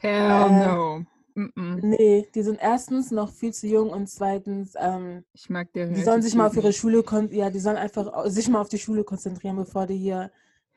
Hell 0.00 0.28
Äh, 0.28 0.66
no. 0.66 1.04
Mm-mm. 1.34 1.80
Nee, 1.82 2.26
die 2.34 2.42
sind 2.42 2.58
erstens 2.62 3.10
noch 3.10 3.30
viel 3.30 3.52
zu 3.52 3.66
jung 3.66 3.90
und 3.90 4.08
zweitens, 4.08 4.74
ähm, 4.78 5.24
Ich 5.34 5.50
mag 5.50 5.70
deren 5.72 5.94
die 5.94 6.02
sollen 6.02 6.22
sich 6.22 6.34
mal 6.34 6.46
auf 6.46 6.56
ihre. 6.56 6.72
Schule 6.72 7.04
ja, 7.32 7.50
die 7.50 7.58
sollen 7.58 7.76
einfach 7.76 8.26
sich 8.26 8.48
mal 8.48 8.60
auf 8.60 8.68
die 8.68 8.78
Schule 8.78 9.04
konzentrieren, 9.04 9.56
bevor 9.56 9.86
die 9.86 9.98
hier 9.98 10.30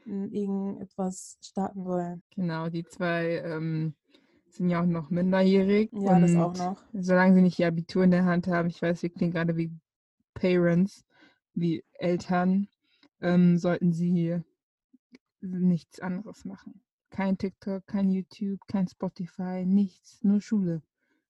mm, 0.05 0.25
irgendetwas 0.33 1.37
starten 1.41 1.85
wollen. 1.85 2.23
Genau, 2.35 2.67
die 2.67 2.83
zwei 2.83 3.37
ähm, 3.45 3.93
sind 4.53 4.69
ja 4.69 4.81
auch 4.81 4.85
noch 4.85 5.09
minderjährig. 5.09 5.89
Ja, 5.93 6.19
das 6.19 6.35
auch 6.35 6.49
und 6.49 6.57
noch. 6.57 6.83
Solange 6.93 7.35
sie 7.35 7.41
nicht 7.41 7.59
ihr 7.59 7.67
Abitur 7.67 8.03
in 8.03 8.11
der 8.11 8.25
Hand 8.25 8.47
haben, 8.47 8.69
ich 8.69 8.81
weiß, 8.81 9.01
wir 9.03 9.09
klingen 9.09 9.33
gerade 9.33 9.57
wie 9.57 9.71
Parents, 10.33 11.05
wie 11.53 11.83
Eltern, 11.93 12.67
ähm, 13.21 13.57
sollten 13.57 13.91
sie 13.93 14.39
nichts 15.41 15.99
anderes 15.99 16.45
machen. 16.45 16.81
Kein 17.09 17.37
TikTok, 17.37 17.85
kein 17.87 18.09
YouTube, 18.09 18.59
kein 18.67 18.87
Spotify, 18.87 19.65
nichts, 19.65 20.23
nur 20.23 20.41
Schule. 20.41 20.81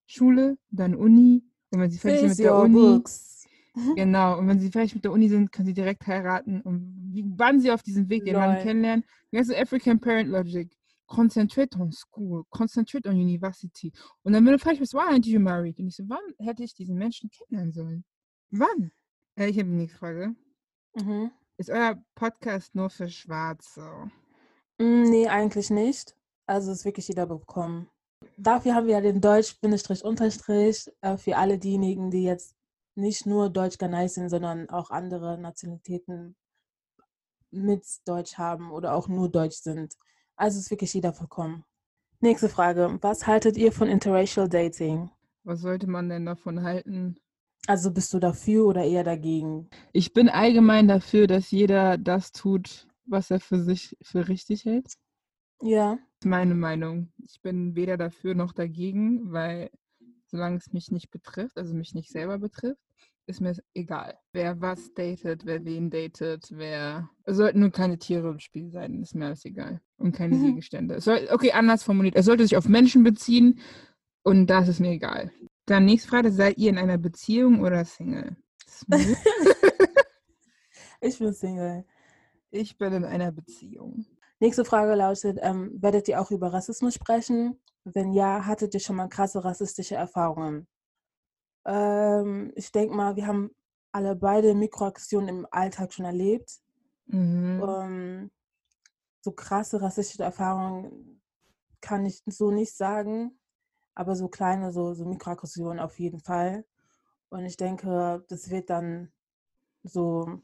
Schule, 0.05 0.57
dann 0.71 0.95
Uni. 0.95 1.43
Und 1.71 1.79
wenn 1.79 1.91
sie 1.91 1.99
fertig 1.99 2.21
sind 2.21 2.29
mit 2.29 2.39
der 2.39 2.55
Uni, 2.55 2.73
books. 2.73 3.47
genau, 3.95 4.37
und 4.39 4.47
wenn 4.47 4.59
sie 4.59 4.71
fertig 4.71 4.95
mit 4.95 5.05
der 5.05 5.11
Uni 5.11 5.29
sind, 5.29 5.51
können 5.51 5.67
sie 5.67 5.73
direkt 5.73 6.05
heiraten. 6.07 6.61
Und 6.61 6.95
wie, 7.11 7.23
wann 7.27 7.59
sie 7.59 7.71
auf 7.71 7.83
diesem 7.83 8.09
Weg 8.09 8.25
den 8.25 8.35
Mann 8.35 8.61
kennenlernen, 8.61 9.05
das 9.31 9.49
ist 9.49 9.55
African 9.55 9.99
Parent 9.99 10.29
Logic. 10.29 10.69
Concentrate 11.09 11.75
on 11.77 11.91
school, 11.91 12.45
concentrate 12.49 13.09
on 13.09 13.15
university. 13.15 13.91
Und 14.23 14.33
dann, 14.33 14.45
du 14.45 14.59
fertig 14.59 14.79
bist, 14.79 14.93
why 14.93 14.99
aren't 14.99 15.25
you 15.25 15.39
married? 15.39 15.79
Und 15.79 15.87
ich 15.87 15.95
so, 15.95 16.03
wann 16.07 16.19
hätte 16.37 16.63
ich 16.63 16.73
diesen 16.75 16.95
Menschen 16.97 17.29
kennenlernen 17.31 17.73
sollen? 17.73 18.05
Wann? 18.51 18.91
Äh, 19.35 19.49
ich 19.49 19.57
habe 19.57 19.69
die 19.69 19.75
nächste 19.75 19.97
Frage. 19.97 20.35
Mhm. 20.95 21.31
Ist 21.57 21.69
euer 21.69 22.01
Podcast 22.15 22.75
nur 22.75 22.89
für 22.89 23.09
Schwarze? 23.09 24.09
Mm, 24.77 25.09
Nee, 25.09 25.27
eigentlich 25.27 25.69
nicht. 25.69 26.15
Also 26.45 26.71
ist 26.71 26.85
wirklich 26.85 27.07
jeder 27.07 27.25
bekommen. 27.25 27.89
Dafür 28.37 28.75
haben 28.75 28.87
wir 28.87 28.93
ja 28.93 29.01
den 29.01 29.21
Deutsch-Unterstrich 29.21 30.91
äh, 31.01 31.17
für 31.17 31.37
alle 31.37 31.57
diejenigen, 31.57 32.11
die 32.11 32.23
jetzt 32.23 32.55
nicht 32.95 33.25
nur 33.25 33.49
Deutsch 33.49 33.77
Ganais 33.77 34.13
sind, 34.13 34.29
sondern 34.29 34.69
auch 34.69 34.91
andere 34.91 35.37
Nationalitäten 35.37 36.35
mit 37.51 37.85
Deutsch 38.05 38.37
haben 38.37 38.71
oder 38.71 38.93
auch 38.93 39.07
nur 39.07 39.29
Deutsch 39.29 39.57
sind. 39.57 39.95
Also 40.39 40.59
ist 40.59 40.71
wirklich 40.71 40.93
jeder 40.93 41.19
willkommen. 41.19 41.65
Nächste 42.21 42.47
Frage. 42.47 42.97
Was 43.01 43.27
haltet 43.27 43.57
ihr 43.57 43.73
von 43.73 43.89
Interracial 43.89 44.47
Dating? 44.47 45.11
Was 45.43 45.59
sollte 45.59 45.85
man 45.85 46.07
denn 46.07 46.25
davon 46.25 46.63
halten? 46.63 47.17
Also 47.67 47.91
bist 47.91 48.13
du 48.13 48.19
dafür 48.19 48.65
oder 48.65 48.85
eher 48.85 49.03
dagegen? 49.03 49.69
Ich 49.91 50.13
bin 50.13 50.29
allgemein 50.29 50.87
dafür, 50.87 51.27
dass 51.27 51.51
jeder 51.51 51.97
das 51.97 52.31
tut, 52.31 52.87
was 53.03 53.29
er 53.31 53.41
für 53.41 53.61
sich 53.61 53.97
für 54.01 54.29
richtig 54.29 54.63
hält. 54.63 54.93
Ja. 55.61 55.95
Das 55.95 56.25
ist 56.25 56.29
meine 56.29 56.55
Meinung. 56.55 57.11
Ich 57.17 57.41
bin 57.41 57.75
weder 57.75 57.97
dafür 57.97 58.33
noch 58.33 58.53
dagegen, 58.53 59.33
weil 59.33 59.69
solange 60.27 60.55
es 60.55 60.71
mich 60.71 60.89
nicht 60.89 61.11
betrifft, 61.11 61.57
also 61.57 61.73
mich 61.73 61.93
nicht 61.93 62.11
selber 62.11 62.37
betrifft, 62.39 62.79
ist 63.29 63.41
mir 63.41 63.55
egal. 63.75 64.17
Wer 64.33 64.59
was 64.59 64.93
datet, 64.93 65.45
wer 65.45 65.63
wen 65.63 65.89
datet, 65.89 66.47
wer. 66.51 67.09
Es 67.25 67.37
sollten 67.37 67.59
nur 67.59 67.71
keine 67.71 67.97
Tiere 67.99 68.29
im 68.29 68.39
Spiel 68.39 68.71
sein, 68.71 69.01
ist 69.01 69.15
mir 69.15 69.27
alles 69.27 69.45
egal. 69.45 69.81
Und 69.97 70.13
keine 70.15 70.35
Mhm. 70.35 70.45
Gegenstände. 70.45 70.99
Soll, 70.99 71.27
okay, 71.31 71.51
anders 71.51 71.83
formuliert. 71.83 72.15
Es 72.15 72.25
sollte 72.25 72.43
sich 72.43 72.57
auf 72.57 72.67
Menschen 72.67 73.03
beziehen 73.03 73.59
und 74.23 74.47
das 74.47 74.67
ist 74.67 74.79
mir 74.79 74.91
egal. 74.91 75.31
Dann 75.67 75.85
nächste 75.85 76.09
Frage: 76.09 76.31
Seid 76.31 76.57
ihr 76.57 76.69
in 76.71 76.77
einer 76.79 76.97
Beziehung 76.97 77.61
oder 77.61 77.85
Single? 77.85 78.35
Ich 81.01 81.17
bin 81.19 81.33
Single. 81.33 81.85
ich 82.51 82.77
bin 82.77 82.91
in 82.93 83.05
einer 83.05 83.31
Beziehung. 83.31 84.05
Nächste 84.41 84.65
Frage 84.65 84.95
lautet, 84.95 85.37
ähm, 85.41 85.71
werdet 85.81 86.07
ihr 86.09 86.19
auch 86.19 86.31
über 86.31 86.51
Rassismus 86.51 86.93
sprechen? 86.93 87.57
Wenn 87.85 88.11
ja, 88.13 88.45
hattet 88.45 88.73
ihr 88.73 88.79
schon 88.81 88.97
mal 88.97 89.07
krasse 89.07 89.43
rassistische 89.43 89.95
Erfahrungen? 89.95 90.67
Ähm, 91.69 92.51
ich 92.55 92.71
denke 92.71 92.95
mal, 92.95 93.15
wir 93.15 93.27
haben 93.27 93.51
alle 93.91 94.15
beide 94.15 94.55
Mikroaktionen 94.55 95.29
im 95.29 95.47
Alltag 95.51 95.93
schon 95.93 96.05
erlebt. 96.05 96.59
Mhm. 97.05 97.63
Ähm, 97.63 98.31
so 99.21 99.31
krasse 99.31 99.79
rassistische 99.81 100.23
Erfahrungen 100.23 101.21
kann 101.79 102.05
ich 102.05 102.23
so 102.25 102.49
nicht 102.49 102.75
sagen. 102.75 103.39
Aber 103.93 104.15
so 104.15 104.29
kleine, 104.29 104.71
so, 104.71 104.93
so 104.93 105.05
Mikroaggressionen 105.05 105.79
auf 105.79 105.99
jeden 105.99 106.19
Fall. 106.21 106.65
Und 107.29 107.45
ich 107.45 107.57
denke, 107.57 108.23
das 108.29 108.49
wird 108.49 108.69
dann 108.69 109.11
so 109.83 110.41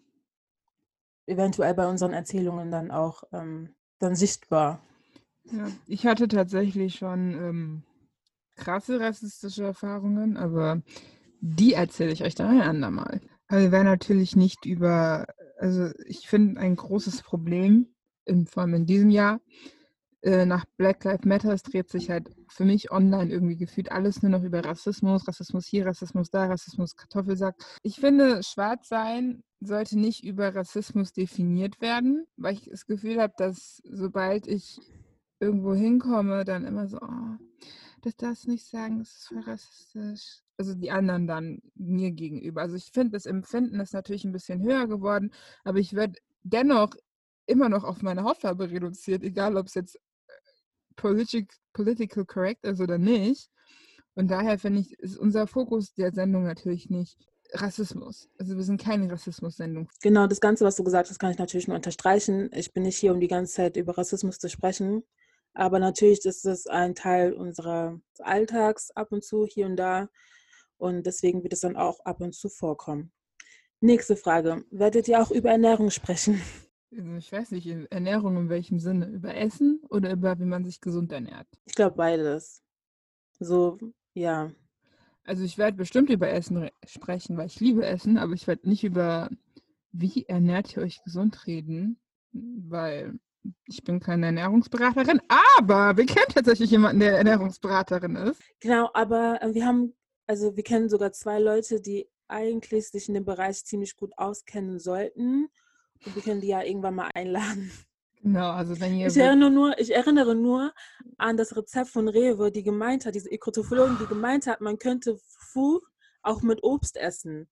eventuell 1.25 1.73
bei 1.73 1.87
unseren 1.87 2.13
Erzählungen 2.13 2.69
dann 2.69 2.91
auch 2.91 3.23
ähm, 3.31 3.73
dann 3.97 4.15
sichtbar. 4.15 4.83
Ja, 5.45 5.67
ich 5.87 6.05
hatte 6.05 6.27
tatsächlich 6.27 6.95
schon 6.95 7.33
ähm, 7.33 7.83
krasse 8.55 8.99
rassistische 8.99 9.63
Erfahrungen, 9.63 10.37
aber 10.37 10.81
die 11.47 11.73
erzähle 11.73 12.11
ich 12.11 12.23
euch 12.23 12.33
dann 12.33 12.59
ein 12.59 12.67
andermal. 12.67 13.21
Aber 13.47 13.61
wir 13.61 13.71
werden 13.71 13.85
natürlich 13.85 14.35
nicht 14.35 14.65
über, 14.65 15.27
also 15.59 15.91
ich 16.07 16.27
finde 16.27 16.59
ein 16.59 16.75
großes 16.75 17.21
Problem, 17.21 17.93
in, 18.25 18.47
vor 18.47 18.63
allem 18.63 18.73
in 18.73 18.85
diesem 18.87 19.11
Jahr, 19.11 19.39
äh, 20.23 20.47
nach 20.47 20.65
Black 20.77 21.03
Lives 21.03 21.23
Matter, 21.23 21.55
dreht 21.57 21.91
sich 21.91 22.09
halt 22.09 22.31
für 22.49 22.65
mich 22.65 22.91
online 22.91 23.31
irgendwie 23.31 23.57
gefühlt 23.57 23.91
alles 23.91 24.23
nur 24.23 24.31
noch 24.31 24.41
über 24.41 24.65
Rassismus, 24.65 25.27
Rassismus 25.27 25.67
hier, 25.67 25.85
Rassismus 25.85 26.31
da, 26.31 26.45
Rassismus 26.45 26.95
Kartoffelsack. 26.95 27.55
Ich 27.83 27.99
finde, 27.99 28.41
schwarz 28.41 28.87
sein 28.87 29.43
sollte 29.59 29.99
nicht 29.99 30.23
über 30.23 30.55
Rassismus 30.55 31.13
definiert 31.13 31.79
werden, 31.79 32.25
weil 32.37 32.53
ich 32.53 32.69
das 32.71 32.87
Gefühl 32.87 33.21
habe, 33.21 33.33
dass 33.37 33.83
sobald 33.83 34.47
ich 34.47 34.79
irgendwo 35.39 35.75
hinkomme, 35.75 36.43
dann 36.43 36.65
immer 36.65 36.87
so, 36.87 36.97
oh, 36.99 37.37
das 38.05 38.15
darfst 38.17 38.45
du 38.45 38.51
nicht 38.51 38.67
sagen, 38.67 38.99
das 38.99 39.09
ist 39.09 39.27
voll 39.27 39.39
rassistisch. 39.39 40.41
Also 40.57 40.75
die 40.75 40.91
anderen 40.91 41.25
dann 41.25 41.59
mir 41.73 42.11
gegenüber. 42.11 42.61
Also 42.61 42.75
ich 42.75 42.91
finde, 42.93 43.13
das 43.13 43.25
Empfinden 43.25 43.79
ist 43.79 43.93
natürlich 43.93 44.23
ein 44.23 44.31
bisschen 44.31 44.61
höher 44.61 44.87
geworden, 44.87 45.33
aber 45.63 45.79
ich 45.79 45.93
werde 45.93 46.19
dennoch 46.43 46.95
immer 47.47 47.67
noch 47.67 47.83
auf 47.83 48.03
meine 48.03 48.23
Hautfarbe 48.23 48.69
reduziert, 48.69 49.23
egal 49.23 49.57
ob 49.57 49.67
es 49.67 49.73
jetzt 49.73 49.99
politic, 50.95 51.51
political 51.73 52.25
correct 52.25 52.63
ist 52.63 52.79
oder 52.79 52.99
nicht. 52.99 53.49
Und 54.13 54.29
daher 54.29 54.59
finde 54.59 54.81
ich, 54.81 54.93
ist 54.99 55.17
unser 55.17 55.47
Fokus 55.47 55.93
der 55.93 56.13
Sendung 56.13 56.43
natürlich 56.43 56.89
nicht 56.89 57.17
Rassismus. 57.53 58.29
Also 58.37 58.55
wir 58.55 58.63
sind 58.63 58.81
keine 58.81 59.11
Rassismus-Sendung. 59.11 59.89
Genau, 60.01 60.27
das 60.27 60.39
Ganze, 60.39 60.63
was 60.63 60.75
du 60.75 60.83
gesagt 60.83 61.09
hast, 61.09 61.19
kann 61.19 61.31
ich 61.31 61.37
natürlich 61.37 61.67
nur 61.67 61.75
unterstreichen. 61.75 62.49
Ich 62.53 62.71
bin 62.71 62.83
nicht 62.83 62.97
hier, 62.97 63.13
um 63.13 63.19
die 63.19 63.27
ganze 63.27 63.53
Zeit 63.53 63.77
über 63.77 63.97
Rassismus 63.97 64.37
zu 64.37 64.47
sprechen. 64.47 65.03
Aber 65.55 65.79
natürlich 65.79 66.23
ist 66.25 66.45
es 66.45 66.67
ein 66.67 66.95
Teil 66.95 67.33
unseres 67.33 67.97
Alltags 68.19 68.91
ab 68.91 69.11
und 69.11 69.23
zu, 69.23 69.45
hier 69.45 69.65
und 69.65 69.77
da. 69.77 70.09
Und 70.77 71.05
deswegen 71.05 71.41
wird 71.43 71.53
es 71.53 71.61
dann 71.61 71.77
auch 71.77 72.01
ab 72.01 72.19
und 72.21 72.35
zu 72.35 72.49
vorkommen. 72.49 73.11
Nächste 73.79 74.17
Frage. 74.17 74.65
Werdet 74.69 75.07
ihr 75.07 75.21
auch 75.21 75.31
über 75.31 75.49
Ernährung 75.49 75.89
sprechen? 75.89 76.41
Also 76.97 77.13
ich 77.15 77.29
weiß 77.29 77.51
nicht, 77.51 77.67
Ernährung 77.89 78.37
in 78.37 78.47
welchem 78.47 78.79
Sinne? 78.79 79.07
Über 79.07 79.35
Essen 79.35 79.81
oder 79.89 80.13
über 80.13 80.39
wie 80.39 80.45
man 80.45 80.63
sich 80.63 80.79
gesund 80.79 81.11
ernährt? 81.11 81.47
Ich 81.65 81.75
glaube 81.75 81.97
beides. 81.97 82.63
So, 83.37 83.77
ja. 84.13 84.53
Also 85.25 85.43
ich 85.43 85.57
werde 85.57 85.75
bestimmt 85.75 86.09
über 86.09 86.29
Essen 86.29 86.69
sprechen, 86.85 87.35
weil 87.35 87.47
ich 87.47 87.59
liebe 87.59 87.85
Essen, 87.85 88.17
aber 88.17 88.31
ich 88.31 88.47
werde 88.47 88.69
nicht 88.69 88.85
über 88.85 89.29
wie 89.91 90.25
ernährt 90.25 90.77
ihr 90.77 90.83
euch 90.83 91.03
gesund 91.03 91.47
reden, 91.47 91.99
weil 92.31 93.19
ich 93.67 93.83
bin 93.83 93.99
keine 93.99 94.27
Ernährungsberaterin, 94.27 95.21
aber 95.57 95.97
wir 95.97 96.05
kennen 96.05 96.27
tatsächlich 96.33 96.71
jemanden, 96.71 96.99
der 96.99 97.17
Ernährungsberaterin 97.17 98.15
ist. 98.15 98.41
Genau, 98.59 98.89
aber 98.93 99.41
äh, 99.41 99.53
wir 99.53 99.65
haben, 99.65 99.93
also 100.27 100.55
wir 100.55 100.63
kennen 100.63 100.89
sogar 100.89 101.11
zwei 101.11 101.39
Leute, 101.39 101.81
die 101.81 102.07
eigentlich 102.27 102.89
sich 102.89 103.07
in 103.07 103.13
dem 103.13 103.25
Bereich 103.25 103.63
ziemlich 103.65 103.95
gut 103.97 104.13
auskennen 104.17 104.79
sollten. 104.79 105.47
Und 106.05 106.15
wir 106.15 106.21
können 106.21 106.41
die 106.41 106.47
ja 106.47 106.61
irgendwann 106.61 106.95
mal 106.95 107.09
einladen. 107.13 107.71
Genau, 108.21 108.51
also 108.51 108.79
wenn 108.79 108.97
ihr. 108.97 109.07
Ich 109.07 109.17
erinnere, 109.17 109.51
nur, 109.51 109.77
ich 109.77 109.93
erinnere 109.93 110.33
nur 110.33 110.73
an 111.17 111.37
das 111.37 111.55
Rezept 111.55 111.89
von 111.89 112.07
Rewe, 112.07 112.51
die 112.51 112.63
gemeint 112.63 113.05
hat, 113.05 113.13
diese 113.13 113.31
Ekrotophologin, 113.31 113.97
die 113.99 114.07
gemeint 114.07 114.47
hat, 114.47 114.61
man 114.61 114.79
könnte 114.79 115.19
Fu 115.27 115.81
auch 116.23 116.41
mit 116.41 116.63
Obst 116.63 116.97
essen. 116.97 117.47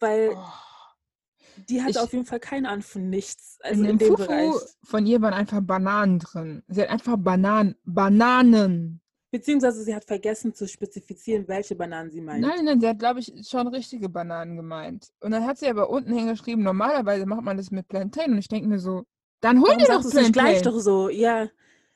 Weil 0.00 0.30
oh. 0.34 0.69
Die 1.68 1.82
hat 1.82 1.90
ich, 1.90 1.98
auf 1.98 2.12
jeden 2.12 2.26
Fall 2.26 2.40
keine 2.40 2.68
Ahnung 2.68 2.82
von 2.82 3.08
nichts. 3.08 3.58
Also 3.62 3.82
in, 3.82 3.90
in 3.90 3.98
dem 3.98 4.08
Fufu 4.08 4.26
Bereich. 4.26 4.54
Von 4.84 5.06
ihr 5.06 5.20
waren 5.22 5.34
einfach 5.34 5.60
Bananen 5.60 6.18
drin. 6.18 6.62
Sie 6.68 6.82
hat 6.82 6.88
einfach 6.88 7.16
Bananen. 7.16 7.76
Bananen. 7.84 9.00
Beziehungsweise 9.30 9.84
sie 9.84 9.94
hat 9.94 10.04
vergessen 10.04 10.54
zu 10.54 10.66
spezifizieren, 10.66 11.46
welche 11.46 11.76
Bananen 11.76 12.10
sie 12.10 12.20
meint. 12.20 12.40
Nein, 12.40 12.64
nein, 12.64 12.80
sie 12.80 12.88
hat, 12.88 12.98
glaube 12.98 13.20
ich, 13.20 13.32
schon 13.48 13.68
richtige 13.68 14.08
Bananen 14.08 14.56
gemeint. 14.56 15.12
Und 15.20 15.30
dann 15.30 15.46
hat 15.46 15.58
sie 15.58 15.68
aber 15.68 15.88
unten 15.88 16.12
hingeschrieben, 16.12 16.64
normalerweise 16.64 17.26
macht 17.26 17.42
man 17.42 17.56
das 17.56 17.70
mit 17.70 17.86
Plantain. 17.86 18.32
Und 18.32 18.38
ich 18.38 18.48
denke 18.48 18.68
mir 18.68 18.80
so, 18.80 19.04
dann 19.40 19.60
hol 19.60 19.76
dir 19.76 19.86
doch 19.86 20.00
Plantain. 20.00 20.22
nicht 20.22 20.32
gleich 20.32 20.62
doch 20.62 20.78
so, 20.80 21.08
ja. 21.08 21.48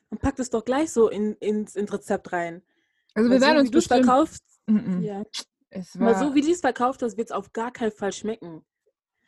Dann 0.09 0.19
pack 0.19 0.37
das 0.37 0.49
doch 0.49 0.63
gleich 0.63 0.91
so 0.91 1.09
in, 1.09 1.33
ins, 1.35 1.75
ins 1.75 1.91
Rezept 1.91 2.31
rein. 2.31 2.61
Also 3.15 3.29
wir 3.29 3.41
werden 3.41 3.57
so, 3.57 3.61
uns 3.61 3.71
bestimmt... 3.71 4.05
verkaufst, 4.05 4.43
mm 4.67 4.77
-mm. 4.77 5.01
ja. 5.01 5.23
Es 5.69 5.99
war... 5.99 6.15
Aber 6.15 6.19
so 6.19 6.35
wie 6.35 6.41
die 6.41 6.51
es 6.51 6.61
verkauft 6.61 7.01
hast, 7.01 7.17
wird 7.17 7.29
es 7.29 7.35
auf 7.35 7.51
gar 7.51 7.71
keinen 7.71 7.91
Fall 7.91 8.13
schmecken. 8.13 8.63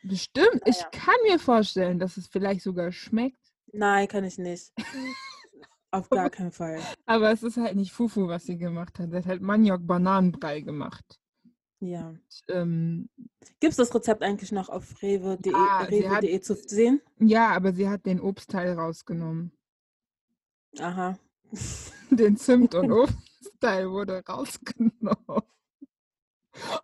Bestimmt. 0.02 0.62
Ah, 0.62 0.68
ich 0.68 0.80
ja. 0.80 0.88
kann 0.90 1.14
mir 1.26 1.38
vorstellen, 1.38 1.98
dass 1.98 2.16
es 2.16 2.26
vielleicht 2.26 2.62
sogar 2.62 2.92
schmeckt. 2.92 3.38
Nein, 3.72 4.08
kann 4.08 4.24
ich 4.24 4.38
nicht. 4.38 4.72
Auf 5.90 6.10
gar 6.10 6.28
keinen 6.28 6.52
Fall. 6.52 6.80
Aber 7.06 7.30
es 7.32 7.42
ist 7.42 7.56
halt 7.56 7.74
nicht 7.74 7.92
Fufu, 7.92 8.28
was 8.28 8.44
sie 8.44 8.58
gemacht 8.58 8.98
hat. 8.98 9.10
Sie 9.10 9.16
hat 9.16 9.26
halt 9.26 9.40
Maniok-Bananenbrei 9.40 10.60
gemacht. 10.60 11.18
Ja. 11.80 12.14
Ähm, 12.48 13.08
Gibt 13.60 13.70
es 13.70 13.76
das 13.76 13.94
Rezept 13.94 14.22
eigentlich 14.22 14.52
noch 14.52 14.68
auf 14.68 15.00
rewe.de 15.00 15.52
ah, 15.54 15.82
rewe 15.82 16.40
zu 16.40 16.54
sehen? 16.54 17.00
Ja, 17.18 17.50
aber 17.50 17.72
sie 17.72 17.88
hat 17.88 18.04
den 18.04 18.20
Obstteil 18.20 18.72
rausgenommen. 18.72 19.52
Aha. 20.78 21.18
Den 22.10 22.36
Zimt- 22.36 22.74
und 22.74 22.92
Obstteil 23.42 23.90
wurde 23.90 24.22
rausgenommen. 24.26 25.42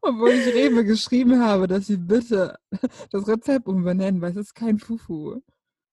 Obwohl 0.03 0.31
ich 0.31 0.55
Rewe 0.55 0.85
geschrieben 0.85 1.41
habe, 1.41 1.67
dass 1.67 1.87
sie 1.87 1.97
bitte 1.97 2.59
das 3.11 3.27
Rezept 3.29 3.67
umbenennen, 3.69 4.21
weil 4.21 4.31
es 4.33 4.37
ist 4.37 4.55
kein 4.55 4.79
Fufu. 4.79 5.41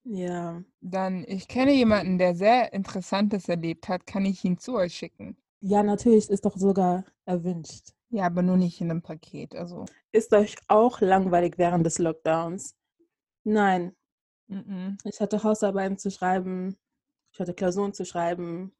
Ja. 0.04 0.64
Dann, 0.82 1.24
ich 1.28 1.48
kenne 1.48 1.74
jemanden, 1.74 2.18
der 2.18 2.36
sehr 2.36 2.74
Interessantes 2.74 3.48
erlebt 3.50 3.88
hat. 3.88 4.08
Kann 4.08 4.26
ich 4.26 4.44
ihn 4.44 4.58
zu 4.58 4.76
euch 4.76 4.94
schicken? 4.94 5.38
Ja, 5.60 5.84
natürlich, 5.84 6.30
ist 6.30 6.46
doch 6.46 6.58
sogar 6.58 7.06
erwünscht. 7.26 7.94
Ja, 8.10 8.26
aber 8.26 8.42
nur 8.42 8.58
nicht 8.58 8.82
in 8.82 8.90
einem 8.90 9.02
Paket. 9.02 9.56
Also. 9.56 9.86
Ist 10.12 10.34
euch 10.34 10.56
auch 10.68 11.02
langweilig 11.02 11.58
während 11.58 11.86
des 11.86 12.00
Lockdowns? 12.00 12.76
Nein. 13.44 13.96
Mm 14.48 14.58
-mm. 14.58 14.98
Ich 15.06 15.22
hatte 15.22 15.44
Hausarbeiten 15.44 15.98
zu 15.98 16.12
schreiben, 16.12 16.78
ich 17.32 17.40
hatte 17.40 17.54
Klausuren 17.54 17.94
zu 17.94 18.04
schreiben 18.06 18.74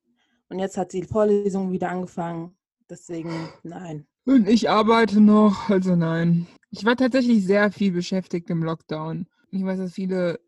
und 0.50 0.60
jetzt 0.60 0.78
hat 0.78 0.92
die 0.92 1.04
Vorlesung 1.04 1.72
wieder 1.72 1.90
angefangen. 1.90 2.58
Deswegen 2.90 3.50
nein. 3.64 4.06
Und 4.26 4.48
ich 4.48 4.70
arbeite 4.70 5.20
noch, 5.20 5.70
also 5.70 5.96
nein. 5.96 6.48
Ich 6.70 6.86
war 6.86 6.96
tatsächlich 6.96 7.46
sehr 7.46 7.72
viel 7.72 7.92
beschäftigt 7.92 8.50
im 8.50 8.64
Lockdown. 8.64 9.28
Ich 9.52 9.64
weiß, 9.64 9.80
dass 9.80 9.94
viele 9.94 10.40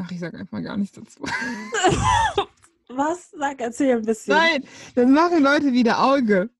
Ach, 0.00 0.10
ich 0.10 0.20
sag 0.20 0.34
einfach 0.34 0.62
gar 0.62 0.76
nichts 0.76 0.94
dazu. 0.94 1.22
Was? 2.88 3.30
Sag, 3.30 3.60
erzähl 3.60 3.96
ein 3.96 4.02
bisschen. 4.04 4.34
Nein, 4.34 4.64
dann 4.94 5.12
machen 5.12 5.42
Leute 5.42 5.72
wieder 5.72 6.02
Auge. 6.02 6.50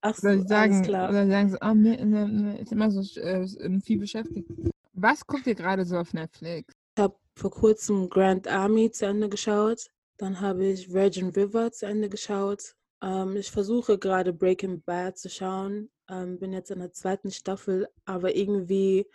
Ach 0.00 0.14
so, 0.14 0.42
sagen, 0.46 0.82
klar. 0.82 1.08
Oder 1.08 1.26
sagen 1.26 1.50
so, 1.50 1.56
oh, 1.60 1.74
mir, 1.74 2.04
mir, 2.04 2.26
mir 2.26 2.58
ist 2.60 2.72
immer 2.72 2.90
so 2.90 3.00
äh, 3.20 3.46
viel 3.80 3.98
beschäftigt. 3.98 4.48
Was 4.92 5.26
guckt 5.26 5.46
ihr 5.46 5.54
gerade 5.54 5.84
so 5.84 5.96
auf 5.96 6.12
Netflix? 6.12 6.74
Ich 6.96 7.02
habe 7.02 7.16
vor 7.34 7.50
kurzem 7.50 8.08
Grand 8.08 8.46
Army 8.46 8.90
zu 8.90 9.06
Ende 9.06 9.28
geschaut. 9.28 9.90
Dann 10.18 10.40
habe 10.40 10.66
ich 10.66 10.92
Virgin 10.92 11.30
River 11.30 11.72
zu 11.72 11.86
Ende 11.86 12.08
geschaut. 12.08 12.74
Ähm, 13.04 13.36
ich 13.36 13.50
versuche 13.50 13.98
gerade 13.98 14.32
Breaking 14.32 14.82
Bad 14.82 15.18
zu 15.18 15.28
schauen. 15.28 15.90
Ähm, 16.08 16.38
bin 16.38 16.52
jetzt 16.52 16.70
in 16.70 16.78
der 16.78 16.92
zweiten 16.92 17.30
Staffel, 17.30 17.86
aber 18.06 18.34
irgendwie 18.34 19.06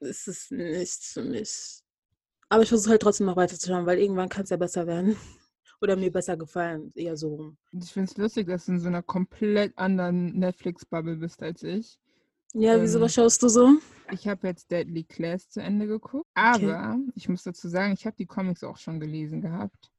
ist 0.00 0.28
es 0.28 0.50
nichts 0.50 1.12
für 1.12 1.22
mich. 1.22 1.82
Aber 2.48 2.62
ich 2.62 2.70
versuche 2.70 2.90
halt 2.90 3.02
trotzdem 3.02 3.26
noch 3.26 3.36
weiterzuschauen, 3.36 3.86
weil 3.86 3.98
irgendwann 3.98 4.30
kann 4.30 4.44
es 4.44 4.50
ja 4.50 4.56
besser 4.56 4.86
werden. 4.86 5.16
Oder 5.82 5.96
mir 5.96 6.10
besser 6.10 6.36
gefallen, 6.36 6.92
eher 6.94 7.16
so 7.16 7.34
rum. 7.34 7.58
Ich 7.70 7.92
finde 7.92 8.10
es 8.10 8.16
lustig, 8.18 8.48
dass 8.48 8.66
du 8.66 8.72
in 8.72 8.80
so 8.80 8.88
einer 8.88 9.02
komplett 9.02 9.76
anderen 9.78 10.38
Netflix-Bubble 10.38 11.16
bist 11.16 11.42
als 11.42 11.62
ich. 11.62 11.98
Ja, 12.52 12.74
ähm, 12.74 12.82
wieso, 12.82 13.00
was 13.00 13.14
schaust 13.14 13.42
du 13.42 13.48
so? 13.48 13.78
Ich 14.10 14.26
habe 14.26 14.48
jetzt 14.48 14.70
Deadly 14.70 15.04
Class 15.04 15.48
zu 15.48 15.62
Ende 15.62 15.86
geguckt. 15.86 16.26
Aber 16.34 16.96
okay. 16.96 17.12
ich 17.14 17.28
muss 17.28 17.44
dazu 17.44 17.68
sagen, 17.68 17.92
ich 17.92 18.04
habe 18.04 18.16
die 18.16 18.26
Comics 18.26 18.64
auch 18.64 18.76
schon 18.76 19.00
gelesen 19.00 19.40
gehabt. 19.40 19.90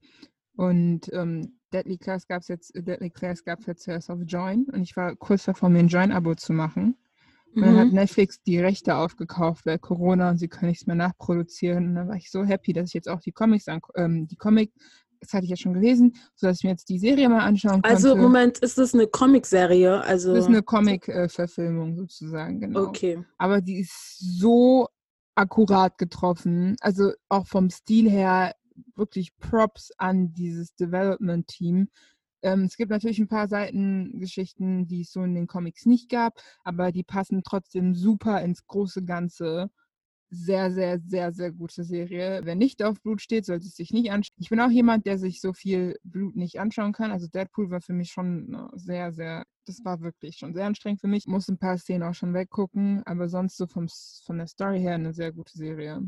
Und 0.55 1.11
ähm, 1.13 1.60
Deadly 1.73 1.97
Class 1.97 2.27
gab 2.27 2.41
es 2.41 2.47
jetzt, 2.47 2.73
Deadly 2.75 3.09
Class 3.09 3.43
gab 3.43 3.59
es 3.59 3.65
jetzt 3.65 3.83
zuerst 3.83 4.09
auf 4.09 4.19
Join 4.25 4.65
und 4.71 4.81
ich 4.81 4.95
war 4.95 5.15
kurz 5.15 5.45
davor, 5.45 5.69
mir 5.69 5.79
ein 5.79 5.87
Join-Abo 5.87 6.35
zu 6.35 6.53
machen. 6.53 6.97
Und 7.53 7.63
dann 7.63 7.77
hat 7.77 7.87
mhm. 7.87 7.95
Netflix 7.95 8.41
die 8.41 8.59
Rechte 8.59 8.95
aufgekauft, 8.95 9.65
weil 9.65 9.77
Corona 9.77 10.29
und 10.29 10.37
sie 10.37 10.47
können 10.47 10.69
nichts 10.69 10.87
mehr 10.87 10.95
nachproduzieren. 10.95 11.89
Und 11.89 11.95
dann 11.95 12.07
war 12.07 12.15
ich 12.15 12.31
so 12.31 12.45
happy, 12.45 12.71
dass 12.71 12.89
ich 12.89 12.93
jetzt 12.93 13.09
auch 13.09 13.19
die 13.19 13.33
Comics, 13.33 13.67
an, 13.67 13.81
ähm, 13.95 14.27
die 14.27 14.37
Comic, 14.37 14.71
das 15.19 15.33
hatte 15.33 15.43
ich 15.43 15.49
ja 15.49 15.57
schon 15.57 15.73
gelesen, 15.73 16.13
sodass 16.35 16.59
ich 16.59 16.63
mir 16.63 16.69
jetzt 16.71 16.87
die 16.87 16.97
Serie 16.97 17.27
mal 17.27 17.41
anschauen 17.41 17.81
also, 17.83 18.09
konnte. 18.09 18.09
Also 18.09 18.15
Moment, 18.15 18.57
ist 18.59 18.77
das 18.77 18.93
eine 18.93 19.07
Comic-Serie? 19.07 20.01
Also 20.01 20.33
das 20.33 20.45
ist 20.45 20.49
eine 20.49 20.63
Comic-Verfilmung 20.63 21.97
sozusagen, 21.97 22.61
genau. 22.61 22.83
Okay. 22.83 23.21
Aber 23.37 23.59
die 23.59 23.79
ist 23.79 24.17
so 24.17 24.87
akkurat 25.35 25.97
getroffen. 25.97 26.77
Also 26.79 27.11
auch 27.27 27.47
vom 27.47 27.69
Stil 27.69 28.09
her 28.09 28.53
wirklich 28.95 29.35
Props 29.37 29.91
an 29.97 30.33
dieses 30.33 30.75
Development-Team. 30.75 31.89
Ähm, 32.43 32.63
es 32.63 32.77
gibt 32.77 32.91
natürlich 32.91 33.19
ein 33.19 33.27
paar 33.27 33.47
Seitengeschichten, 33.47 34.87
die 34.87 35.01
es 35.01 35.11
so 35.11 35.23
in 35.23 35.35
den 35.35 35.47
Comics 35.47 35.85
nicht 35.85 36.09
gab, 36.09 36.41
aber 36.63 36.91
die 36.91 37.03
passen 37.03 37.43
trotzdem 37.43 37.93
super 37.95 38.41
ins 38.41 38.65
große 38.65 39.03
Ganze. 39.05 39.69
Sehr, 40.33 40.71
sehr, 40.71 40.99
sehr, 40.99 41.33
sehr 41.33 41.51
gute 41.51 41.83
Serie. 41.83 42.41
Wer 42.45 42.55
nicht 42.55 42.81
auf 42.83 43.01
Blut 43.01 43.21
steht, 43.21 43.45
sollte 43.45 43.67
es 43.67 43.75
sich 43.75 43.91
nicht 43.91 44.11
anschauen. 44.11 44.37
Ich 44.39 44.49
bin 44.49 44.61
auch 44.61 44.69
jemand, 44.69 45.05
der 45.05 45.17
sich 45.17 45.41
so 45.41 45.51
viel 45.53 45.99
Blut 46.03 46.37
nicht 46.37 46.59
anschauen 46.59 46.93
kann. 46.93 47.11
Also 47.11 47.27
Deadpool 47.27 47.69
war 47.69 47.81
für 47.81 47.93
mich 47.93 48.11
schon 48.11 48.53
äh, 48.53 48.77
sehr, 48.79 49.11
sehr, 49.11 49.45
das 49.65 49.83
war 49.83 50.01
wirklich 50.01 50.37
schon 50.37 50.53
sehr 50.53 50.65
anstrengend 50.65 51.01
für 51.01 51.07
mich. 51.07 51.27
Muss 51.27 51.49
ein 51.49 51.57
paar 51.57 51.77
Szenen 51.77 52.03
auch 52.03 52.15
schon 52.15 52.33
weggucken, 52.33 53.03
aber 53.05 53.27
sonst 53.27 53.57
so 53.57 53.67
vom, 53.67 53.87
von 54.25 54.37
der 54.37 54.47
Story 54.47 54.79
her 54.79 54.95
eine 54.95 55.13
sehr 55.13 55.33
gute 55.33 55.57
Serie. 55.57 56.01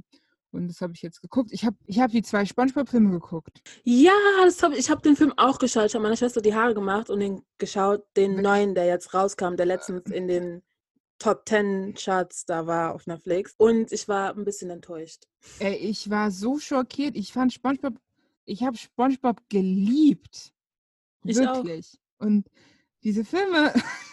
Und 0.53 0.67
das 0.67 0.81
habe 0.81 0.93
ich 0.93 1.01
jetzt 1.01 1.21
geguckt. 1.21 1.51
Ich 1.51 1.65
habe 1.65 1.75
ich 1.85 1.99
hab 1.99 2.11
die 2.11 2.21
zwei 2.21 2.45
Spongebob-Filme 2.45 3.11
geguckt. 3.11 3.61
Ja, 3.83 4.11
das 4.43 4.61
hab, 4.61 4.73
ich 4.73 4.89
habe 4.89 5.01
den 5.01 5.15
Film 5.15 5.33
auch 5.37 5.59
geschaut. 5.59 5.85
Ich 5.85 5.95
habe 5.95 6.03
meiner 6.03 6.17
Schwester 6.17 6.41
die 6.41 6.53
Haare 6.53 6.73
gemacht 6.73 7.09
und 7.09 7.19
den 7.19 7.43
geschaut, 7.57 8.03
den 8.15 8.41
neuen, 8.41 8.75
der 8.75 8.85
jetzt 8.85 9.13
rauskam, 9.13 9.55
der 9.55 9.65
letztens 9.65 10.09
in 10.11 10.27
den 10.27 10.61
Top 11.19 11.47
10 11.47 11.95
Charts 11.95 12.45
da 12.45 12.67
war 12.67 12.93
auf 12.93 13.07
Netflix. 13.07 13.53
Und 13.57 13.91
ich 13.91 14.07
war 14.07 14.35
ein 14.35 14.45
bisschen 14.45 14.69
enttäuscht. 14.69 15.23
Ey, 15.59 15.75
ich 15.75 16.09
war 16.09 16.31
so 16.31 16.59
schockiert. 16.59 17.15
Ich 17.15 17.31
fand 17.31 17.53
SpongeBob, 17.53 17.95
ich 18.45 18.63
habe 18.63 18.77
SpongeBob 18.77 19.41
geliebt. 19.49 20.53
Ich 21.23 21.39
auch. 21.47 21.63
Wirklich. 21.63 21.97
Und 22.17 22.47
diese 23.03 23.23
Filme, 23.25 23.73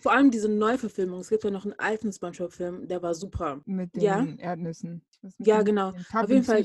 Vor 0.00 0.12
allem 0.12 0.30
diese 0.30 0.48
Neuverfilmung. 0.48 1.20
Es 1.20 1.28
gibt 1.28 1.44
ja 1.44 1.50
noch 1.50 1.64
einen 1.64 1.78
alten 1.78 2.12
Spongebob-Film, 2.12 2.88
der 2.88 3.02
war 3.02 3.14
super. 3.14 3.60
mit 3.66 3.94
den 3.94 4.02
Ja. 4.02 4.26
Erdnüssen. 4.38 5.02
Ja, 5.38 5.62
genau. 5.62 5.92
Auf 6.12 6.28
jeden 6.28 6.44
Fall-. 6.44 6.64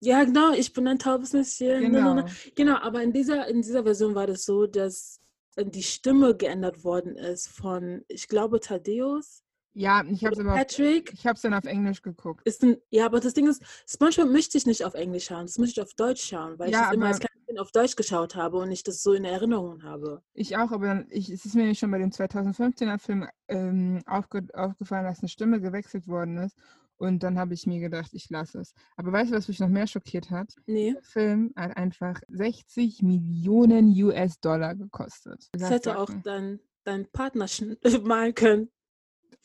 Ja, 0.00 0.24
genau, 0.24 0.52
ich 0.52 0.72
bin 0.72 0.86
ein 0.88 0.98
taubes 0.98 1.32
Mädchen. 1.32 1.90
Na, 1.92 2.00
na, 2.00 2.14
na. 2.14 2.22
Genau. 2.22 2.34
Genau, 2.54 2.76
aber 2.78 3.02
in 3.02 3.12
dieser, 3.12 3.46
in 3.48 3.62
dieser 3.62 3.82
Version 3.82 4.14
war 4.14 4.26
das 4.26 4.44
so, 4.44 4.66
dass 4.66 5.20
äh, 5.56 5.64
die 5.64 5.82
Stimme 5.82 6.36
geändert 6.36 6.84
worden 6.84 7.16
ist 7.16 7.48
von, 7.48 8.04
ich 8.08 8.28
glaube, 8.28 8.60
Thaddeus. 8.60 9.42
Ja, 9.72 10.04
ich 10.08 10.24
habe 10.24 10.34
es 10.34 10.40
aber 10.40 10.52
auf, 10.52 10.56
Patrick. 10.58 11.12
ich 11.12 11.26
hab's 11.26 11.42
dann 11.42 11.52
auf 11.54 11.64
Englisch 11.64 12.00
geguckt. 12.02 12.46
Ist 12.46 12.62
ein, 12.62 12.76
ja, 12.90 13.06
aber 13.06 13.20
das 13.20 13.34
Ding 13.34 13.46
ist, 13.46 13.62
SpongeBob 13.86 14.30
möchte 14.30 14.56
ich 14.56 14.64
nicht 14.66 14.84
auf 14.84 14.94
Englisch 14.94 15.24
schauen, 15.26 15.46
das 15.46 15.58
möchte 15.58 15.80
ich 15.80 15.86
auf 15.86 15.92
Deutsch 15.94 16.24
schauen, 16.26 16.58
weil 16.58 16.70
Ja, 16.70 16.78
ich 16.80 16.84
das 16.86 16.94
immer 16.94 17.06
als 17.06 17.20
Kind 17.56 17.60
auf 17.60 17.72
Deutsch 17.72 17.96
geschaut 17.96 18.36
habe 18.36 18.58
und 18.58 18.70
ich 18.70 18.82
das 18.82 19.02
so 19.02 19.14
in 19.14 19.24
Erinnerung 19.24 19.82
habe. 19.82 20.22
Ich 20.34 20.56
auch, 20.58 20.72
aber 20.72 20.86
dann- 20.88 21.06
ich, 21.10 21.30
es 21.30 21.46
ist 21.46 21.54
mir 21.54 21.74
schon 21.74 21.90
bei 21.90 21.98
dem 21.98 22.10
2015er 22.10 22.98
Film 22.98 23.26
ähm, 23.48 24.02
aufge, 24.06 24.46
aufgefallen, 24.52 25.04
dass 25.06 25.20
eine 25.20 25.28
Stimme 25.30 25.60
gewechselt 25.60 26.06
worden 26.06 26.36
ist. 26.36 26.54
Und 26.98 27.22
dann 27.22 27.38
habe 27.38 27.52
ich 27.54 27.66
mir 27.66 27.80
gedacht, 27.80 28.10
ich 28.12 28.28
lasse 28.30 28.60
es. 28.60 28.72
Aber 28.96 29.12
weißt 29.12 29.30
du, 29.30 29.36
was 29.36 29.48
mich 29.48 29.60
noch 29.60 29.68
mehr 29.68 29.86
schockiert 29.86 30.30
hat? 30.30 30.54
Nee, 30.66 30.92
Der 30.92 31.02
Film 31.02 31.52
hat 31.56 31.76
einfach 31.76 32.20
60 32.28 33.02
Millionen 33.02 33.88
US-Dollar 34.02 34.74
gekostet. 34.74 35.46
das 35.52 35.60
Lass 35.62 35.70
hätte 35.70 35.98
auch 35.98 36.08
sacken. 36.08 36.22
dein, 36.24 36.60
dein 36.84 37.06
Partner 37.10 37.46
malen 38.02 38.34
können. 38.34 38.70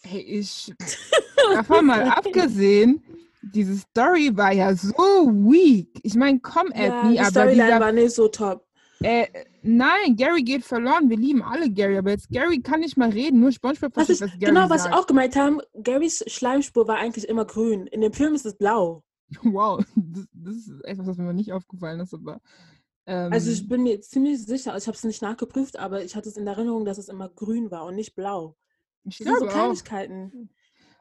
Hey, 0.03 0.21
ich. 0.21 0.73
Davon 1.53 1.85
mal 1.85 2.03
abgesehen, 2.09 3.03
diese 3.41 3.75
Story 3.77 4.35
war 4.35 4.51
ja 4.53 4.75
so 4.75 4.93
weak. 4.97 5.99
Ich 6.03 6.15
meine, 6.15 6.39
at 6.43 6.75
Ja, 6.75 7.03
me, 7.03 7.11
die 7.13 7.19
aber 7.19 7.29
Storyline 7.29 7.63
dieser, 7.65 7.79
war 7.79 7.91
nicht 7.91 8.11
so 8.15 8.27
top. 8.27 8.65
äh, 9.03 9.27
nein, 9.63 10.15
Gary 10.15 10.43
geht 10.43 10.63
verloren. 10.63 11.09
Wir 11.09 11.17
lieben 11.17 11.41
alle 11.41 11.69
Gary, 11.69 11.97
aber 11.97 12.11
jetzt 12.11 12.29
Gary 12.29 12.61
kann 12.61 12.81
nicht 12.81 12.97
mal 12.97 13.09
reden. 13.09 13.39
Nur 13.39 13.51
SpongeBob 13.51 13.95
Was 13.95 14.09
ich, 14.09 14.21
was 14.21 14.29
Gary 14.39 14.39
genau, 14.39 14.69
was 14.69 14.83
sagt. 14.83 14.93
ich 14.95 14.99
auch 15.01 15.07
gemeint 15.07 15.35
habe, 15.35 15.65
Garys 15.81 16.23
Schleimspur 16.27 16.87
war 16.87 16.97
eigentlich 16.97 17.27
immer 17.27 17.45
grün. 17.45 17.87
In 17.87 18.01
dem 18.01 18.13
Film 18.13 18.33
ist 18.35 18.45
es 18.45 18.55
blau. 18.55 19.03
Wow, 19.43 19.83
das, 19.95 20.25
das 20.33 20.55
ist 20.55 20.83
etwas, 20.83 21.07
was 21.07 21.17
mir 21.17 21.33
nicht 21.33 21.53
aufgefallen 21.53 21.99
ist, 22.01 22.13
aber. 22.13 22.41
Ähm, 23.07 23.31
Also 23.31 23.49
ich 23.49 23.67
bin 23.67 23.83
mir 23.83 23.99
ziemlich 24.01 24.45
sicher, 24.45 24.75
ich 24.77 24.87
habe 24.87 24.95
es 24.97 25.03
nicht 25.03 25.21
nachgeprüft, 25.21 25.79
aber 25.79 26.03
ich 26.03 26.15
hatte 26.15 26.29
es 26.29 26.37
in 26.37 26.45
Erinnerung, 26.45 26.85
dass 26.85 26.97
es 26.97 27.07
immer 27.09 27.29
grün 27.29 27.71
war 27.71 27.85
und 27.85 27.95
nicht 27.95 28.13
blau. 28.15 28.57
ich 29.05 29.17
Das 29.17 29.25
sind 29.27 29.39
so 29.39 29.45
glaube 29.45 29.53
auch. 29.53 29.83
Kleinigkeiten. 29.83 30.49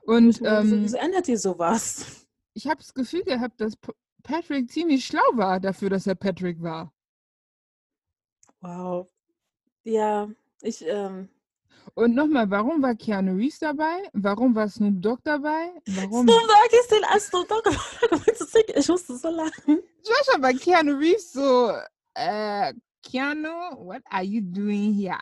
Und 0.03 0.41
ähm, 0.45 0.83
wieso 0.83 0.97
ändert 0.97 1.29
ihr 1.29 1.39
sowas? 1.39 2.20
Ich 2.55 2.67
habe 2.67 2.77
das 2.79 2.95
Gefühl 2.95 3.25
gehabt, 3.25 3.61
dass 3.61 3.75
Patrick 4.23 4.71
ziemlich 4.71 5.05
schlau 5.07 5.23
war 5.33 5.61
dafür, 5.61 5.91
dass 5.91 6.07
er 6.07 6.15
Patrick 6.15 6.61
war. 6.63 6.93
Wow. 8.61 9.09
Ja, 9.85 10.29
ich, 10.63 10.85
ähm, 10.87 11.29
Und 11.95 12.15
nochmal, 12.15 12.51
warum 12.51 12.83
war 12.83 12.95
Keanu 12.95 13.35
Reeves 13.37 13.59
dabei? 13.59 14.03
Warum 14.13 14.55
war 14.55 14.69
Snoop 14.69 15.01
Dogg 15.01 15.21
dabei? 15.25 15.73
Warum? 15.87 16.29
Snoop 16.29 16.43
Dogg 16.43 16.81
ist 16.81 16.91
den 16.91 17.05
Astro 17.05 17.45
Dogg. 17.45 17.69
Ich 18.77 18.89
musste 18.89 19.17
so 19.17 19.31
lachen. 19.31 19.81
Ich 20.03 20.11
war 20.11 20.25
schon 20.33 20.43
bei 20.43 20.53
Keanu 20.53 20.95
Reeves 20.97 21.33
so, 21.33 21.73
äh, 22.15 22.75
Keanu, 23.03 23.49
what 23.79 24.03
are 24.11 24.23
you 24.25 24.43
doing 24.43 24.93
here? 24.93 25.19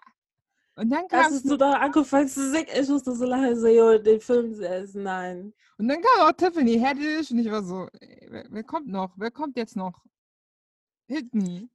Und 0.79 0.91
dann 0.91 1.09
kam, 1.09 1.25
Als 1.25 1.35
es 1.35 1.45
nur 1.45 1.59
da 1.59 1.73
angefangen 1.73 2.29
zu 2.29 2.51
singen, 2.53 2.69
ich 2.73 2.89
musste 2.89 3.13
so 3.13 3.25
lachen. 3.25 3.59
So, 3.59 3.67
jo, 3.67 3.99
den 3.99 4.21
Film 4.21 4.53
ist, 4.53 4.95
nein. 4.95 5.53
und 5.77 5.89
dann 5.89 6.01
kam 6.01 6.29
auch 6.29 6.33
Tiffany 6.33 6.79
Haddish 6.79 7.33
und 7.33 7.41
ich 7.41 7.51
war 7.51 7.65
so, 7.65 7.89
wer, 8.29 8.47
wer 8.49 8.63
kommt 8.63 8.87
noch? 8.87 9.13
Wer 9.17 9.33
kommt 9.33 9.57
jetzt 9.57 9.75
noch? 9.75 10.05
Hit 11.09 11.35
me. 11.35 11.69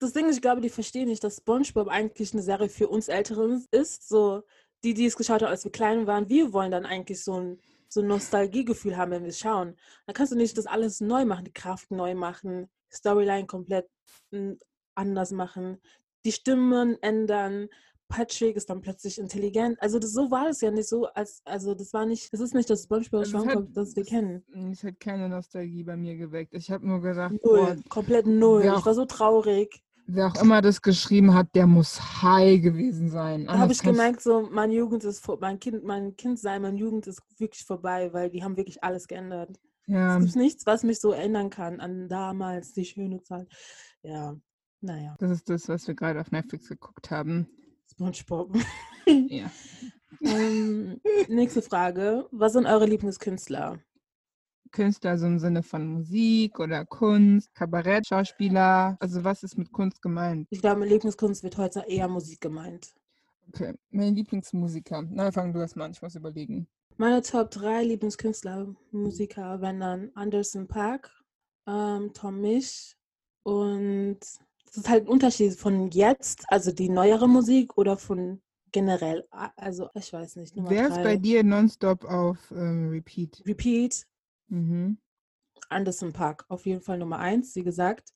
Das 0.00 0.12
Ding 0.12 0.28
ist, 0.28 0.36
ich 0.36 0.42
glaube, 0.42 0.60
die 0.60 0.70
verstehen 0.70 1.08
nicht, 1.08 1.22
dass 1.22 1.36
SpongeBob 1.36 1.86
eigentlich 1.86 2.32
eine 2.32 2.42
Serie 2.42 2.68
für 2.68 2.88
uns 2.88 3.06
Älteren 3.06 3.64
ist. 3.70 4.08
So, 4.08 4.42
die, 4.82 4.92
die 4.94 5.06
es 5.06 5.16
geschaut 5.16 5.42
haben, 5.42 5.50
als 5.50 5.64
wir 5.64 5.70
klein 5.70 6.08
waren, 6.08 6.28
wir 6.28 6.52
wollen 6.52 6.72
dann 6.72 6.86
eigentlich 6.86 7.22
so 7.22 7.40
ein, 7.40 7.60
so 7.88 8.00
ein 8.00 8.08
Nostalgiegefühl 8.08 8.96
haben, 8.96 9.12
wenn 9.12 9.22
wir 9.22 9.30
es 9.30 9.38
schauen. 9.38 9.76
Da 10.06 10.12
kannst 10.12 10.32
du 10.32 10.36
nicht 10.36 10.58
das 10.58 10.66
alles 10.66 11.00
neu 11.00 11.24
machen, 11.24 11.44
die 11.44 11.52
Kraft 11.52 11.92
neu 11.92 12.16
machen, 12.16 12.68
Storyline 12.92 13.46
komplett 13.46 13.88
mm, 14.32 14.54
anders 14.96 15.30
machen, 15.30 15.80
die 16.24 16.32
Stimmen 16.32 17.00
ändern. 17.02 17.68
Patrick 18.08 18.56
ist 18.56 18.70
dann 18.70 18.80
plötzlich 18.80 19.18
intelligent. 19.18 19.80
Also 19.80 19.98
das, 19.98 20.12
so 20.12 20.30
war 20.30 20.48
es 20.48 20.60
ja 20.60 20.70
nicht 20.70 20.88
so, 20.88 21.06
als 21.08 21.42
also 21.44 21.74
das 21.74 21.92
war 21.92 22.06
nicht, 22.06 22.32
das 22.32 22.40
ist 22.40 22.54
nicht 22.54 22.68
das 22.70 22.84
SpongeBob 22.84 23.20
Also 23.20 23.30
Schwammkopf, 23.30 23.68
das 23.74 23.94
wir 23.96 24.04
kennen. 24.04 24.42
Es 24.72 24.82
hat 24.82 24.98
keine 24.98 25.28
Nostalgie 25.28 25.84
bei 25.84 25.96
mir 25.96 26.16
geweckt. 26.16 26.54
Ich 26.54 26.70
habe 26.70 26.86
nur 26.86 27.00
gedacht, 27.02 27.32
Null, 27.32 27.40
boah, 27.42 27.76
komplett 27.88 28.26
null. 28.26 28.62
wer 28.62 28.76
Ich 28.78 28.86
war 28.86 28.94
so 28.94 29.04
traurig. 29.04 29.82
wer 30.06 30.28
auch 30.28 30.42
immer 30.42 30.62
das 30.62 30.80
geschrieben 30.80 31.34
hat, 31.34 31.54
der 31.54 31.66
muss 31.66 32.22
high 32.22 32.60
gewesen 32.62 33.10
sein. 33.10 33.44
Da 33.46 33.58
habe 33.58 33.72
ich 33.72 33.82
gemerkt, 33.82 34.22
so 34.22 34.48
mein 34.50 34.72
Jugend 34.72 35.04
ist 35.04 35.22
vor, 35.24 35.38
mein 35.40 35.60
Kind, 35.60 35.84
mein 35.84 36.16
Kindsein, 36.16 36.62
meine 36.62 36.78
Jugend 36.78 37.06
ist 37.06 37.20
wirklich 37.38 37.64
vorbei, 37.64 38.10
weil 38.12 38.30
die 38.30 38.42
haben 38.42 38.56
wirklich 38.56 38.82
alles 38.82 39.06
geändert. 39.06 39.58
Ja, 39.86 40.16
Es 40.18 40.24
gibt 40.24 40.36
nichts, 40.36 40.66
was 40.66 40.82
mich 40.82 40.98
so 41.00 41.12
erinnern 41.12 41.50
kann 41.50 41.80
an 41.80 42.08
damals, 42.08 42.72
die 42.72 42.84
schöne 42.84 43.22
Zeit. 43.22 43.48
Ja, 44.02 44.34
naja, 44.80 45.14
das 45.18 45.30
ist 45.30 45.48
das, 45.50 45.68
was 45.68 45.86
wir 45.88 45.94
gerade 45.94 46.20
auf 46.20 46.30
Netflix 46.30 46.68
geguckt 46.68 47.10
haben. 47.10 47.48
SpongeBob. 47.98 48.56
Ja. 49.06 49.50
ähm, 50.20 51.00
nächste 51.28 51.62
Frage. 51.62 52.28
Was 52.30 52.52
sind 52.52 52.66
eure 52.66 52.86
Lieblingskünstler? 52.86 53.80
Künstler 54.70 55.18
so 55.18 55.26
im 55.26 55.38
Sinne 55.38 55.62
von 55.62 55.86
Musik 55.86 56.60
oder 56.60 56.84
Kunst, 56.84 57.52
Kabarett, 57.54 58.06
Schauspieler. 58.06 58.96
Also 59.00 59.24
was 59.24 59.42
ist 59.42 59.58
mit 59.58 59.72
Kunst 59.72 60.00
gemeint? 60.02 60.46
Ich 60.50 60.60
glaube, 60.60 60.80
mit 60.80 60.90
Lieblingskunst 60.90 61.42
wird 61.42 61.56
heute 61.56 61.84
eher 61.88 62.06
Musik 62.06 62.40
gemeint. 62.40 62.92
Okay, 63.48 63.74
mein 63.90 64.14
Lieblingsmusiker. 64.14 65.02
Na, 65.10 65.32
fang 65.32 65.52
du 65.52 65.60
erst 65.60 65.74
mal 65.74 65.86
an, 65.86 65.92
ich 65.92 66.02
muss 66.02 66.14
überlegen. 66.14 66.68
Meine 66.98 67.22
Top 67.22 67.50
3 67.50 67.82
Lieblingskünstler, 67.84 68.74
Musiker, 68.92 69.60
wären 69.60 69.80
dann 69.80 70.10
Anderson 70.14 70.68
Park, 70.68 71.10
ähm, 71.66 72.12
Tom 72.12 72.40
Misch 72.40 72.94
und 73.42 74.18
das 74.68 74.76
ist 74.76 74.88
halt 74.88 75.04
ein 75.04 75.08
Unterschied 75.08 75.54
von 75.54 75.90
jetzt, 75.90 76.44
also 76.48 76.72
die 76.72 76.88
neuere 76.88 77.28
Musik 77.28 77.76
oder 77.78 77.96
von 77.96 78.42
generell. 78.70 79.26
Also 79.56 79.88
ich 79.94 80.12
weiß 80.12 80.36
nicht. 80.36 80.56
Nummer 80.56 80.70
Wer 80.70 80.88
ist 80.88 80.96
drei. 80.96 81.02
bei 81.02 81.16
dir 81.16 81.42
nonstop 81.42 82.04
auf 82.04 82.38
ähm, 82.50 82.90
Repeat? 82.90 83.42
Repeat, 83.46 84.06
Mhm. 84.50 84.98
Anderson 85.68 86.12
Park, 86.14 86.46
auf 86.48 86.64
jeden 86.64 86.80
Fall 86.80 86.98
Nummer 86.98 87.18
1, 87.18 87.54
wie 87.54 87.62
gesagt. 87.62 88.14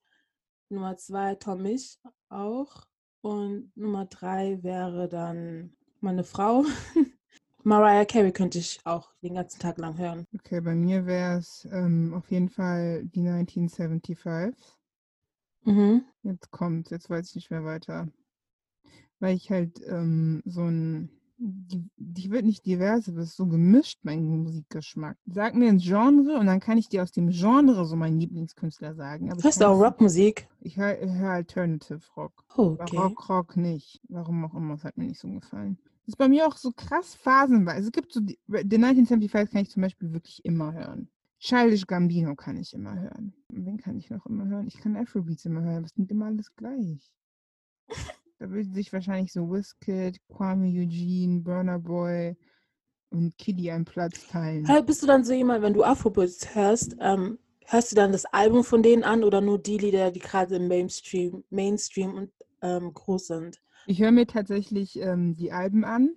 Nummer 0.70 0.96
2 0.96 1.34
Tom 1.34 1.62
Misch 1.62 1.98
auch. 2.30 2.86
Und 3.20 3.70
Nummer 3.76 4.06
3 4.06 4.62
wäre 4.62 5.08
dann 5.08 5.76
meine 6.00 6.24
Frau. 6.24 6.64
Mariah 7.64 8.06
Carey 8.06 8.32
könnte 8.32 8.58
ich 8.58 8.80
auch 8.84 9.12
den 9.22 9.34
ganzen 9.34 9.60
Tag 9.60 9.78
lang 9.78 9.96
hören. 9.98 10.26
Okay, 10.34 10.60
bei 10.60 10.74
mir 10.74 11.06
wäre 11.06 11.38
es 11.38 11.68
ähm, 11.70 12.14
auf 12.14 12.30
jeden 12.30 12.48
Fall 12.48 13.04
die 13.04 13.28
1975. 13.28 14.56
Mhm. 15.64 16.04
Jetzt 16.22 16.50
kommt, 16.50 16.90
jetzt 16.90 17.10
weiß 17.10 17.30
ich 17.30 17.34
nicht 17.36 17.50
mehr 17.50 17.64
weiter. 17.64 18.08
Weil 19.20 19.36
ich 19.36 19.50
halt 19.50 19.80
ähm, 19.86 20.42
so 20.44 20.62
ein, 20.62 21.10
die, 21.38 21.84
die 21.96 22.30
wird 22.30 22.44
nicht 22.44 22.66
divers, 22.66 23.08
aber 23.08 23.18
es 23.18 23.30
ist 23.30 23.36
so 23.36 23.46
gemischt, 23.46 24.00
mein 24.02 24.24
Musikgeschmack. 24.24 25.16
Sag 25.26 25.54
mir 25.54 25.68
ein 25.68 25.78
Genre 25.78 26.38
und 26.38 26.46
dann 26.46 26.60
kann 26.60 26.78
ich 26.78 26.88
dir 26.88 27.02
aus 27.02 27.12
dem 27.12 27.30
Genre 27.30 27.84
so 27.84 27.96
meinen 27.96 28.18
Lieblingskünstler 28.18 28.94
sagen. 28.94 29.30
Aber 29.30 29.42
Hörst 29.42 29.60
du 29.60 29.68
auch 29.68 29.78
Rockmusik? 29.80 30.48
Ich 30.60 30.76
höre 30.76 30.98
hör 30.98 31.30
Alternative 31.30 32.00
Rock. 32.16 32.44
Oh, 32.56 32.72
Aber 32.72 32.82
okay. 32.82 32.96
Rock, 32.96 33.28
Rock 33.28 33.56
nicht. 33.56 34.00
Warum 34.08 34.44
auch 34.44 34.54
immer, 34.54 34.74
es 34.74 34.84
hat 34.84 34.96
mir 34.96 35.06
nicht 35.06 35.20
so 35.20 35.28
gefallen. 35.28 35.78
Das 36.04 36.14
ist 36.14 36.18
bei 36.18 36.28
mir 36.28 36.46
auch 36.46 36.56
so 36.56 36.72
krass 36.72 37.14
phasenweise. 37.14 37.86
Es 37.86 37.92
gibt 37.92 38.12
so, 38.12 38.20
die, 38.20 38.38
den 38.48 38.84
1975 38.84 39.52
kann 39.52 39.62
ich 39.62 39.70
zum 39.70 39.82
Beispiel 39.82 40.12
wirklich 40.12 40.44
immer 40.44 40.72
hören. 40.72 41.08
Childish 41.42 41.88
Gambino 41.88 42.36
kann 42.36 42.56
ich 42.56 42.72
immer 42.72 42.94
hören. 42.94 43.34
Und 43.48 43.66
Wen 43.66 43.76
kann 43.76 43.98
ich 43.98 44.08
noch 44.10 44.24
immer 44.26 44.46
hören? 44.46 44.68
Ich 44.68 44.78
kann 44.78 44.96
Afrobeats 44.96 45.44
immer 45.44 45.62
hören. 45.62 45.82
Das 45.82 45.92
klingt 45.92 46.12
immer 46.12 46.26
alles 46.26 46.54
gleich. 46.54 47.12
Da 48.38 48.48
würden 48.48 48.72
sich 48.72 48.92
wahrscheinlich 48.92 49.32
so 49.32 49.50
Wizkid, 49.50 50.20
Kwame 50.28 50.68
Eugene, 50.68 51.40
Burner 51.40 51.80
Boy 51.80 52.36
und 53.10 53.36
Kiddy 53.38 53.72
einen 53.72 53.84
Platz 53.84 54.28
teilen. 54.28 54.66
Hey, 54.66 54.82
bist 54.82 55.02
du 55.02 55.06
dann 55.08 55.24
so 55.24 55.32
jemand, 55.32 55.62
wenn 55.62 55.74
du 55.74 55.82
Afrobeats 55.82 56.54
hörst, 56.54 56.96
ähm, 57.00 57.40
hörst 57.66 57.90
du 57.90 57.96
dann 57.96 58.12
das 58.12 58.24
Album 58.26 58.62
von 58.62 58.84
denen 58.84 59.02
an 59.02 59.24
oder 59.24 59.40
nur 59.40 59.58
die 59.58 59.78
Lieder, 59.78 60.12
die 60.12 60.20
gerade 60.20 60.56
im 60.56 60.68
Mainstream, 60.68 61.42
Mainstream 61.50 62.14
und 62.14 62.32
ähm, 62.62 62.94
groß 62.94 63.26
sind? 63.26 63.60
Ich 63.86 64.00
höre 64.00 64.12
mir 64.12 64.28
tatsächlich 64.28 64.96
ähm, 65.00 65.34
die 65.34 65.50
Alben 65.50 65.84
an, 65.84 66.14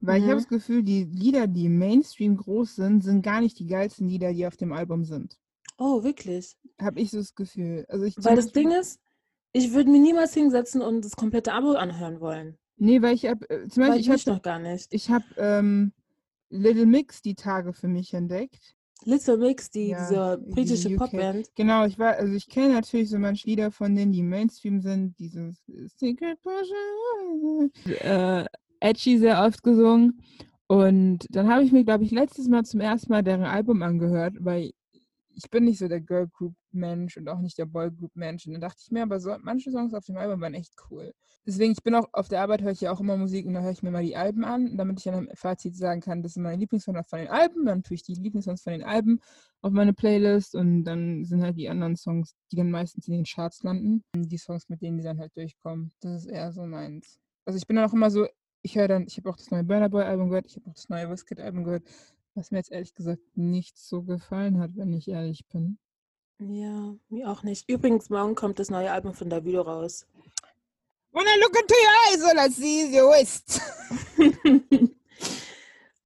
weil 0.00 0.18
ich 0.18 0.24
habe 0.24 0.34
Mhm. 0.34 0.38
das 0.38 0.48
Gefühl, 0.48 0.82
die 0.82 1.04
Lieder, 1.04 1.46
die 1.46 1.66
im 1.66 1.78
Mainstream 1.78 2.36
groß 2.36 2.76
sind, 2.76 3.02
sind 3.04 3.22
gar 3.22 3.40
nicht 3.40 3.58
die 3.58 3.66
geilsten 3.66 4.08
Lieder, 4.08 4.32
die 4.32 4.46
auf 4.46 4.56
dem 4.56 4.72
Album 4.72 5.04
sind. 5.04 5.38
Oh, 5.78 6.02
wirklich? 6.02 6.56
Habe 6.80 7.00
ich 7.00 7.10
so 7.10 7.18
das 7.18 7.34
Gefühl. 7.34 7.84
Also 7.88 8.04
ich 8.04 8.16
Weil 8.18 8.36
das 8.36 8.52
Ding 8.52 8.70
ist, 8.72 9.00
ich 9.52 9.72
würde 9.72 9.90
mir 9.90 10.00
niemals 10.00 10.34
hinsetzen 10.34 10.82
und 10.82 11.04
das 11.04 11.16
komplette 11.16 11.52
Album 11.52 11.76
anhören 11.76 12.20
wollen. 12.20 12.58
Nee, 12.76 13.02
weil 13.02 13.14
ich 13.14 13.26
habe, 13.26 13.48
äh, 13.50 13.68
zum 13.68 13.82
Weil 13.82 13.90
Beispiel, 13.90 14.14
ich 14.14 14.20
ich 14.22 14.26
habe 14.26 14.36
noch 14.36 14.42
gar 14.42 14.58
nicht. 14.58 14.86
ich 14.92 15.10
hab, 15.10 15.22
ähm, 15.36 15.92
Little 16.50 16.86
Mix 16.86 17.20
die 17.22 17.34
Tage 17.34 17.72
für 17.72 17.88
mich 17.88 18.14
entdeckt. 18.14 18.74
Little 19.04 19.36
Mix, 19.38 19.70
die, 19.70 19.88
Ja, 19.88 20.08
diese 20.08 20.38
britische 20.50 20.88
UK. 20.88 20.96
Popband. 20.96 21.50
Genau, 21.54 21.84
ich 21.86 21.98
war, 21.98 22.14
also 22.16 22.32
ich 22.34 22.48
kenne 22.48 22.74
natürlich 22.74 23.10
so 23.10 23.18
manche 23.18 23.46
Lieder 23.48 23.70
von 23.70 23.94
denen, 23.94 24.12
die 24.12 24.22
Mainstream 24.22 24.80
sind, 24.80 25.18
dieses 25.18 25.62
Secret 25.96 26.40
Portion, 26.42 27.70
äh, 28.00 28.44
Edgy 28.80 29.18
sehr 29.18 29.42
oft 29.42 29.62
gesungen. 29.62 30.22
Und 30.66 31.26
dann 31.30 31.48
habe 31.48 31.64
ich 31.64 31.72
mir, 31.72 31.84
glaube 31.84 32.04
ich, 32.04 32.10
letztes 32.10 32.48
Mal 32.48 32.64
zum 32.64 32.80
ersten 32.80 33.10
Mal 33.10 33.22
deren 33.22 33.44
Album 33.44 33.82
angehört, 33.82 34.34
weil 34.38 34.72
ich 35.38 35.50
bin 35.50 35.64
nicht 35.64 35.78
so 35.78 35.86
der 35.86 36.00
Girl 36.00 36.26
Group 36.28 36.54
Mensch 36.72 37.16
und 37.16 37.28
auch 37.28 37.38
nicht 37.38 37.56
der 37.58 37.66
Boy 37.66 37.90
Group 37.90 38.10
Mensch. 38.14 38.46
Und 38.46 38.52
dann 38.52 38.60
dachte 38.60 38.82
ich 38.84 38.90
mir, 38.90 39.02
aber 39.04 39.20
so, 39.20 39.34
manche 39.40 39.70
Songs 39.70 39.94
auf 39.94 40.04
dem 40.04 40.16
Album 40.16 40.40
waren 40.40 40.54
echt 40.54 40.74
cool. 40.90 41.14
Deswegen, 41.46 41.72
ich 41.72 41.82
bin 41.82 41.94
auch 41.94 42.08
auf 42.12 42.28
der 42.28 42.42
Arbeit, 42.42 42.62
höre 42.62 42.72
ich 42.72 42.80
ja 42.80 42.90
auch 42.90 43.00
immer 43.00 43.16
Musik 43.16 43.46
und 43.46 43.54
da 43.54 43.60
höre 43.60 43.70
ich 43.70 43.82
mir 43.82 43.92
mal 43.92 44.02
die 44.02 44.16
Alben 44.16 44.44
an, 44.44 44.76
damit 44.76 44.98
ich 44.98 45.04
dann 45.04 45.28
im 45.28 45.30
Fazit 45.34 45.76
sagen 45.76 46.00
kann, 46.00 46.22
das 46.22 46.34
sind 46.34 46.42
meine 46.42 46.58
Lieblingssongs 46.58 47.08
von 47.08 47.20
den 47.20 47.28
Alben, 47.28 47.66
dann 47.66 47.82
tue 47.82 47.94
ich 47.94 48.02
die 48.02 48.14
Lieblingssongs 48.14 48.62
von 48.62 48.72
den 48.72 48.82
Alben 48.82 49.20
auf 49.62 49.72
meine 49.72 49.92
Playlist 49.92 50.56
und 50.56 50.84
dann 50.84 51.24
sind 51.24 51.40
halt 51.40 51.56
die 51.56 51.68
anderen 51.68 51.96
Songs, 51.96 52.34
die 52.50 52.56
dann 52.56 52.70
meistens 52.70 53.06
in 53.06 53.14
den 53.14 53.24
Charts 53.24 53.62
landen, 53.62 54.02
die 54.14 54.38
Songs, 54.38 54.68
mit 54.68 54.82
denen 54.82 54.98
die 54.98 55.04
dann 55.04 55.18
halt 55.20 55.36
durchkommen. 55.36 55.92
Das 56.00 56.24
ist 56.24 56.26
eher 56.26 56.52
so 56.52 56.66
meins. 56.66 57.20
Also 57.44 57.56
ich 57.56 57.66
bin 57.66 57.76
dann 57.76 57.88
auch 57.88 57.94
immer 57.94 58.10
so, 58.10 58.26
ich 58.62 58.76
höre 58.76 58.88
dann, 58.88 59.06
ich 59.06 59.16
habe 59.16 59.30
auch 59.30 59.36
das 59.36 59.50
neue 59.50 59.64
Burner 59.64 59.88
Boy 59.88 60.04
Album 60.04 60.28
gehört, 60.28 60.46
ich 60.46 60.56
habe 60.56 60.68
auch 60.70 60.74
das 60.74 60.88
neue 60.88 61.10
Wizkid 61.10 61.40
Album 61.40 61.64
gehört, 61.64 61.84
was 62.34 62.50
mir 62.50 62.58
jetzt 62.58 62.70
ehrlich 62.70 62.94
gesagt 62.94 63.22
nicht 63.34 63.78
so 63.78 64.02
gefallen 64.02 64.58
hat, 64.58 64.76
wenn 64.76 64.92
ich 64.92 65.08
ehrlich 65.08 65.46
bin. 65.48 65.78
Ja, 66.40 66.94
mir 67.08 67.30
auch 67.30 67.42
nicht. 67.42 67.68
Übrigens, 67.68 68.10
morgen 68.10 68.34
kommt 68.34 68.58
das 68.58 68.70
neue 68.70 68.92
Album 68.92 69.14
von 69.14 69.28
Davido 69.28 69.62
raus. 69.62 70.06
When 71.10 71.24
I 71.26 71.40
look 71.40 71.56
into 71.58 71.74
your 71.74 71.94
eyes, 72.06 72.22
all 72.22 72.46
I 72.46 72.50
see 72.50 72.82
is 72.82 72.94
your 72.94 73.10
waist. 73.10 73.60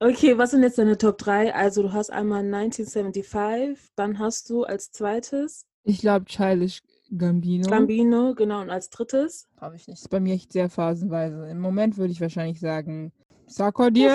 Okay, 0.04 0.36
was 0.36 0.50
sind 0.50 0.64
jetzt 0.64 0.78
deine 0.78 0.98
Top 0.98 1.16
3? 1.18 1.54
Also 1.54 1.82
du 1.82 1.92
hast 1.92 2.10
einmal 2.10 2.40
1975, 2.40 3.92
dann 3.94 4.18
hast 4.18 4.50
du 4.50 4.64
als 4.64 4.90
zweites 4.90 5.64
Ich 5.84 6.00
glaube 6.00 6.24
Childish 6.24 6.82
Gambino. 7.16 7.68
Gambino, 7.68 8.34
genau, 8.34 8.62
und 8.62 8.70
als 8.70 8.88
drittes 8.90 9.46
Habe 9.60 9.76
ich 9.76 9.86
nicht. 9.86 10.00
Ist 10.00 10.08
bei 10.08 10.20
mir 10.20 10.34
echt 10.34 10.52
sehr 10.52 10.68
phasenweise. 10.70 11.46
Im 11.48 11.60
Moment 11.60 11.96
würde 11.98 12.12
ich 12.12 12.20
wahrscheinlich 12.20 12.60
sagen 12.60 13.12
Sarkodie. 13.46 14.08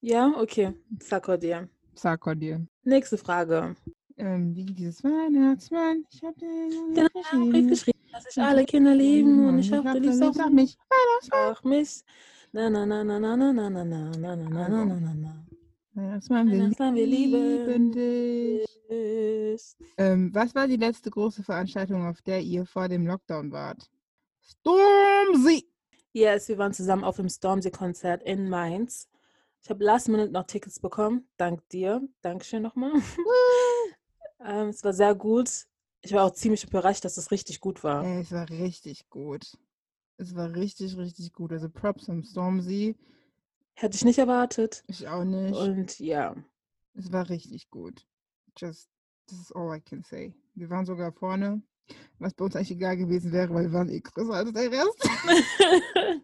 Ja, 0.00 0.32
okay, 0.38 0.72
Sarkodie. 1.00 1.56
Sarkodie. 1.94 2.56
Nächste 2.84 3.18
Frage. 3.18 3.74
Ähm, 4.16 4.54
wie 4.54 4.64
dieses 4.64 5.02
Weihnachtsmann. 5.02 6.04
Ich 6.10 6.22
habe 6.22 6.38
den 6.38 6.94
Genau, 6.94 7.50
Brief 7.50 7.68
geschrieben, 7.68 7.98
dass 8.12 8.24
sich 8.24 8.42
alle 8.42 8.64
Kinder 8.64 8.94
lieben 8.94 9.48
und 9.48 9.58
ich 9.58 9.72
hoffe, 9.72 9.92
du 9.94 9.98
liebst 9.98 10.22
auch 10.22 10.38
auch 10.38 10.50
mich. 10.50 10.76
Weihnachtsmann. 10.88 11.52
auch 11.52 11.64
mich. 11.64 12.02
Na, 12.52 12.68
na, 12.70 12.86
na, 12.86 13.02
na, 13.04 13.18
na, 13.18 13.36
na, 13.36 13.52
na, 13.52 13.68
na, 13.70 13.84
na, 13.84 14.10
na, 14.16 14.36
na, 14.36 14.36
na, 14.36 14.68
na, 14.68 14.84
na, 14.84 15.00
na, 15.00 15.14
na. 15.14 15.46
Weihnachtsmann, 16.00 16.48
wir 16.50 16.58
Weihnachtsmann, 16.58 16.94
wir 16.94 17.06
lieben 17.06 17.92
lieben 17.92 18.66
dich. 18.88 19.76
Ähm, 19.98 20.30
was 20.34 20.54
war 20.54 20.66
die 20.66 20.76
letzte 20.76 21.10
große 21.10 21.42
Veranstaltung, 21.42 22.06
auf 22.06 22.22
der 22.22 22.40
ihr 22.40 22.64
vor 22.64 22.88
dem 22.88 23.06
Lockdown 23.06 23.52
wart? 23.52 23.90
Stormzy. 24.40 25.68
Yes, 26.12 26.48
wir 26.48 26.58
waren 26.58 26.72
zusammen 26.72 27.04
auf 27.04 27.16
dem 27.16 27.28
Stormzy-Konzert 27.28 28.22
in 28.22 28.48
Mainz. 28.48 29.08
Ich 29.62 29.68
habe 29.68 29.84
last 29.84 30.08
minute 30.08 30.32
noch 30.32 30.46
Tickets 30.46 30.80
bekommen. 30.80 31.28
Dank 31.36 31.68
dir. 31.68 32.00
Dankeschön 32.22 32.62
nochmal. 32.62 32.92
ähm, 34.44 34.68
es 34.68 34.82
war 34.82 34.94
sehr 34.94 35.14
gut. 35.14 35.66
Ich 36.00 36.14
war 36.14 36.24
auch 36.24 36.32
ziemlich 36.32 36.64
überrascht, 36.64 37.04
dass 37.04 37.18
es 37.18 37.30
richtig 37.30 37.60
gut 37.60 37.84
war. 37.84 38.04
Ey, 38.04 38.22
es 38.22 38.32
war 38.32 38.48
richtig 38.48 39.10
gut. 39.10 39.58
Es 40.16 40.34
war 40.34 40.54
richtig, 40.54 40.96
richtig 40.96 41.32
gut. 41.32 41.52
Also 41.52 41.68
Props 41.68 42.08
am 42.08 42.22
Stormzy. 42.22 42.96
Hätte 43.80 43.96
ich 43.96 44.04
nicht 44.04 44.18
erwartet. 44.18 44.84
Ich 44.88 45.08
auch 45.08 45.24
nicht. 45.24 45.56
Und 45.56 45.98
ja. 46.00 46.36
Es 46.92 47.10
war 47.12 47.30
richtig 47.30 47.70
gut. 47.70 48.06
Just, 48.58 48.90
this 49.26 49.40
is 49.40 49.52
all 49.52 49.74
I 49.74 49.80
can 49.80 50.02
say. 50.02 50.34
Wir 50.54 50.68
waren 50.68 50.84
sogar 50.84 51.12
vorne, 51.12 51.62
was 52.18 52.34
bei 52.34 52.44
uns 52.44 52.56
eigentlich 52.56 52.72
egal 52.72 52.98
gewesen 52.98 53.32
wäre, 53.32 53.54
weil 53.54 53.64
wir 53.64 53.72
waren 53.72 53.88
eh 53.88 54.00
größer 54.00 54.34
als 54.34 54.52
der 54.52 54.70
Rest. 54.70 55.08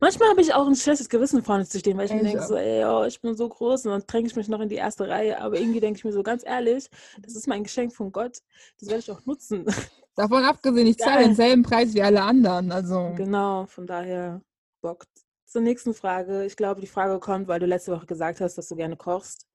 Manchmal 0.00 0.30
habe 0.30 0.40
ich 0.40 0.54
auch 0.54 0.66
ein 0.66 0.74
schlechtes 0.74 1.10
Gewissen 1.10 1.42
vorne 1.42 1.66
zu 1.66 1.78
stehen, 1.78 1.98
weil 1.98 2.06
ich 2.06 2.14
mir 2.14 2.22
denke 2.22 2.42
auch. 2.42 2.48
so, 2.48 2.56
ey, 2.56 2.82
oh, 2.86 3.04
ich 3.04 3.20
bin 3.20 3.36
so 3.36 3.46
groß 3.46 3.84
und 3.84 3.92
dann 3.92 4.04
dränge 4.06 4.28
ich 4.28 4.34
mich 4.34 4.48
noch 4.48 4.60
in 4.60 4.70
die 4.70 4.76
erste 4.76 5.06
Reihe. 5.06 5.42
Aber 5.42 5.58
irgendwie 5.60 5.80
denke 5.80 5.98
ich 5.98 6.04
mir 6.04 6.12
so 6.12 6.22
ganz 6.22 6.46
ehrlich, 6.46 6.88
das 7.20 7.36
ist 7.36 7.46
mein 7.46 7.64
Geschenk 7.64 7.92
von 7.92 8.10
Gott. 8.10 8.38
Das 8.80 8.88
werde 8.88 9.00
ich 9.00 9.10
auch 9.10 9.22
nutzen. 9.26 9.66
Davon 10.16 10.42
abgesehen, 10.44 10.86
ich 10.86 10.96
zahle 10.98 11.24
denselben 11.24 11.62
Preis 11.62 11.92
wie 11.92 12.00
alle 12.00 12.22
anderen. 12.22 12.72
Also, 12.72 13.12
Genau, 13.16 13.66
von 13.66 13.86
daher 13.86 14.40
bockt. 14.80 15.23
Zur 15.54 15.62
nächsten 15.62 15.94
Frage. 15.94 16.44
Ich 16.44 16.56
glaube, 16.56 16.80
die 16.80 16.88
Frage 16.88 17.20
kommt, 17.20 17.46
weil 17.46 17.60
du 17.60 17.66
letzte 17.66 17.92
Woche 17.92 18.06
gesagt 18.06 18.40
hast, 18.40 18.58
dass 18.58 18.66
du 18.66 18.74
gerne 18.74 18.96
kochst. 18.96 19.46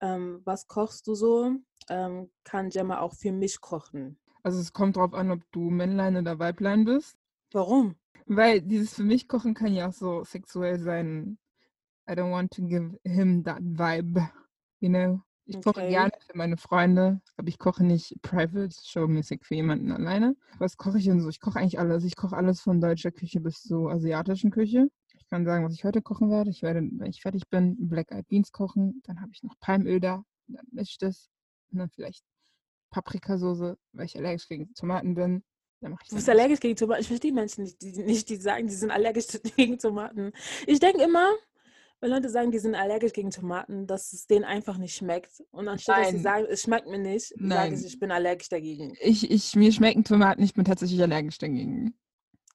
Ähm, 0.00 0.40
was 0.44 0.68
kochst 0.68 1.08
du 1.08 1.16
so? 1.16 1.56
Ähm, 1.88 2.30
kann 2.44 2.70
Gemma 2.70 3.00
auch 3.00 3.12
für 3.12 3.32
mich 3.32 3.60
kochen? 3.60 4.20
also 4.44 4.60
es 4.60 4.72
kommt 4.72 4.94
drauf 4.94 5.14
an, 5.14 5.32
ob 5.32 5.40
du 5.50 5.68
Männlein 5.68 6.16
oder 6.16 6.38
Weiblein 6.38 6.84
bist. 6.84 7.16
Warum? 7.50 7.96
Weil 8.26 8.62
dieses 8.62 8.94
für 8.94 9.02
mich 9.02 9.26
kochen 9.26 9.54
kann 9.54 9.74
ja 9.74 9.88
auch 9.88 9.92
so 9.92 10.22
sexuell 10.22 10.78
sein. 10.78 11.38
I 12.08 12.12
don't 12.12 12.30
want 12.30 12.52
to 12.52 12.62
give 12.62 12.96
him 13.02 13.42
that 13.42 13.62
vibe. 13.62 14.30
You 14.78 14.90
know? 14.90 15.22
Ich 15.46 15.60
koche 15.60 15.80
Okay. 15.80 15.88
gerne 15.88 16.12
für 16.24 16.36
meine 16.38 16.56
Freunde, 16.56 17.20
aber 17.36 17.48
ich 17.48 17.58
koche 17.58 17.82
nicht 17.82 18.14
private, 18.22 18.68
showmäßig 18.80 19.44
für 19.44 19.56
jemanden 19.56 19.90
alleine. 19.90 20.36
Was 20.60 20.76
koche 20.76 20.98
ich 20.98 21.06
denn 21.06 21.20
so? 21.20 21.28
Ich 21.30 21.40
koche 21.40 21.58
eigentlich 21.58 21.80
alles. 21.80 22.04
Ich 22.04 22.14
koche 22.14 22.36
alles 22.36 22.60
von 22.60 22.80
deutscher 22.80 23.10
Küche 23.10 23.40
bis 23.40 23.60
zur 23.60 23.90
asiatischen 23.90 24.52
Küche. 24.52 24.88
Ich 25.32 25.34
kann 25.34 25.46
sagen, 25.46 25.64
was 25.64 25.72
ich 25.72 25.84
heute 25.84 26.02
kochen 26.02 26.30
werde. 26.30 26.50
Ich 26.50 26.60
werde, 26.60 26.86
wenn 26.92 27.08
ich 27.08 27.22
fertig 27.22 27.48
bin, 27.48 27.88
Black 27.88 28.12
Eyed 28.12 28.28
Beans 28.28 28.52
kochen. 28.52 29.00
Dann 29.06 29.22
habe 29.22 29.30
ich 29.32 29.42
noch 29.42 29.58
Palmöl 29.60 29.98
da. 29.98 30.26
Dann 30.46 30.66
mische 30.72 30.90
ich 30.90 30.98
das. 30.98 31.30
Und 31.70 31.78
dann 31.78 31.88
vielleicht 31.88 32.22
Paprikasauce, 32.90 33.78
weil 33.92 34.04
ich 34.04 34.14
allergisch 34.14 34.46
gegen 34.46 34.74
Tomaten 34.74 35.14
bin. 35.14 35.42
Dann 35.80 35.92
mache 35.92 36.02
ich 36.02 36.10
Du 36.10 36.16
bist 36.16 36.28
allergisch 36.28 36.60
gegen 36.60 36.76
Tomaten. 36.76 37.00
Ich 37.00 37.08
verstehe 37.08 37.32
Menschen 37.32 37.64
nicht, 37.64 37.80
die, 37.80 37.92
nicht, 38.02 38.28
die 38.28 38.36
sagen, 38.36 38.66
die 38.66 38.74
sind 38.74 38.90
allergisch 38.90 39.28
gegen 39.56 39.78
Tomaten. 39.78 40.32
Ich 40.66 40.80
denke 40.80 41.02
immer, 41.02 41.32
wenn 42.02 42.10
Leute 42.10 42.28
sagen, 42.28 42.50
die 42.50 42.58
sind 42.58 42.74
allergisch 42.74 43.14
gegen 43.14 43.30
Tomaten, 43.30 43.86
dass 43.86 44.12
es 44.12 44.26
denen 44.26 44.44
einfach 44.44 44.76
nicht 44.76 44.94
schmeckt. 44.94 45.42
Und 45.50 45.66
anstatt 45.66 46.00
dass 46.00 46.08
sie 46.08 46.14
Nein. 46.16 46.22
sagen, 46.22 46.46
es 46.50 46.60
schmeckt 46.60 46.88
mir 46.88 46.98
nicht, 46.98 47.28
sage 47.28 47.42
Nein. 47.42 47.72
ich, 47.72 47.86
ich 47.86 47.98
bin 47.98 48.10
allergisch 48.10 48.50
dagegen. 48.50 48.92
Ich, 49.00 49.30
ich, 49.30 49.56
mir 49.56 49.72
schmecken 49.72 50.04
Tomaten, 50.04 50.42
ich 50.42 50.52
bin 50.52 50.66
tatsächlich 50.66 51.00
allergisch 51.00 51.38
dagegen. 51.38 51.94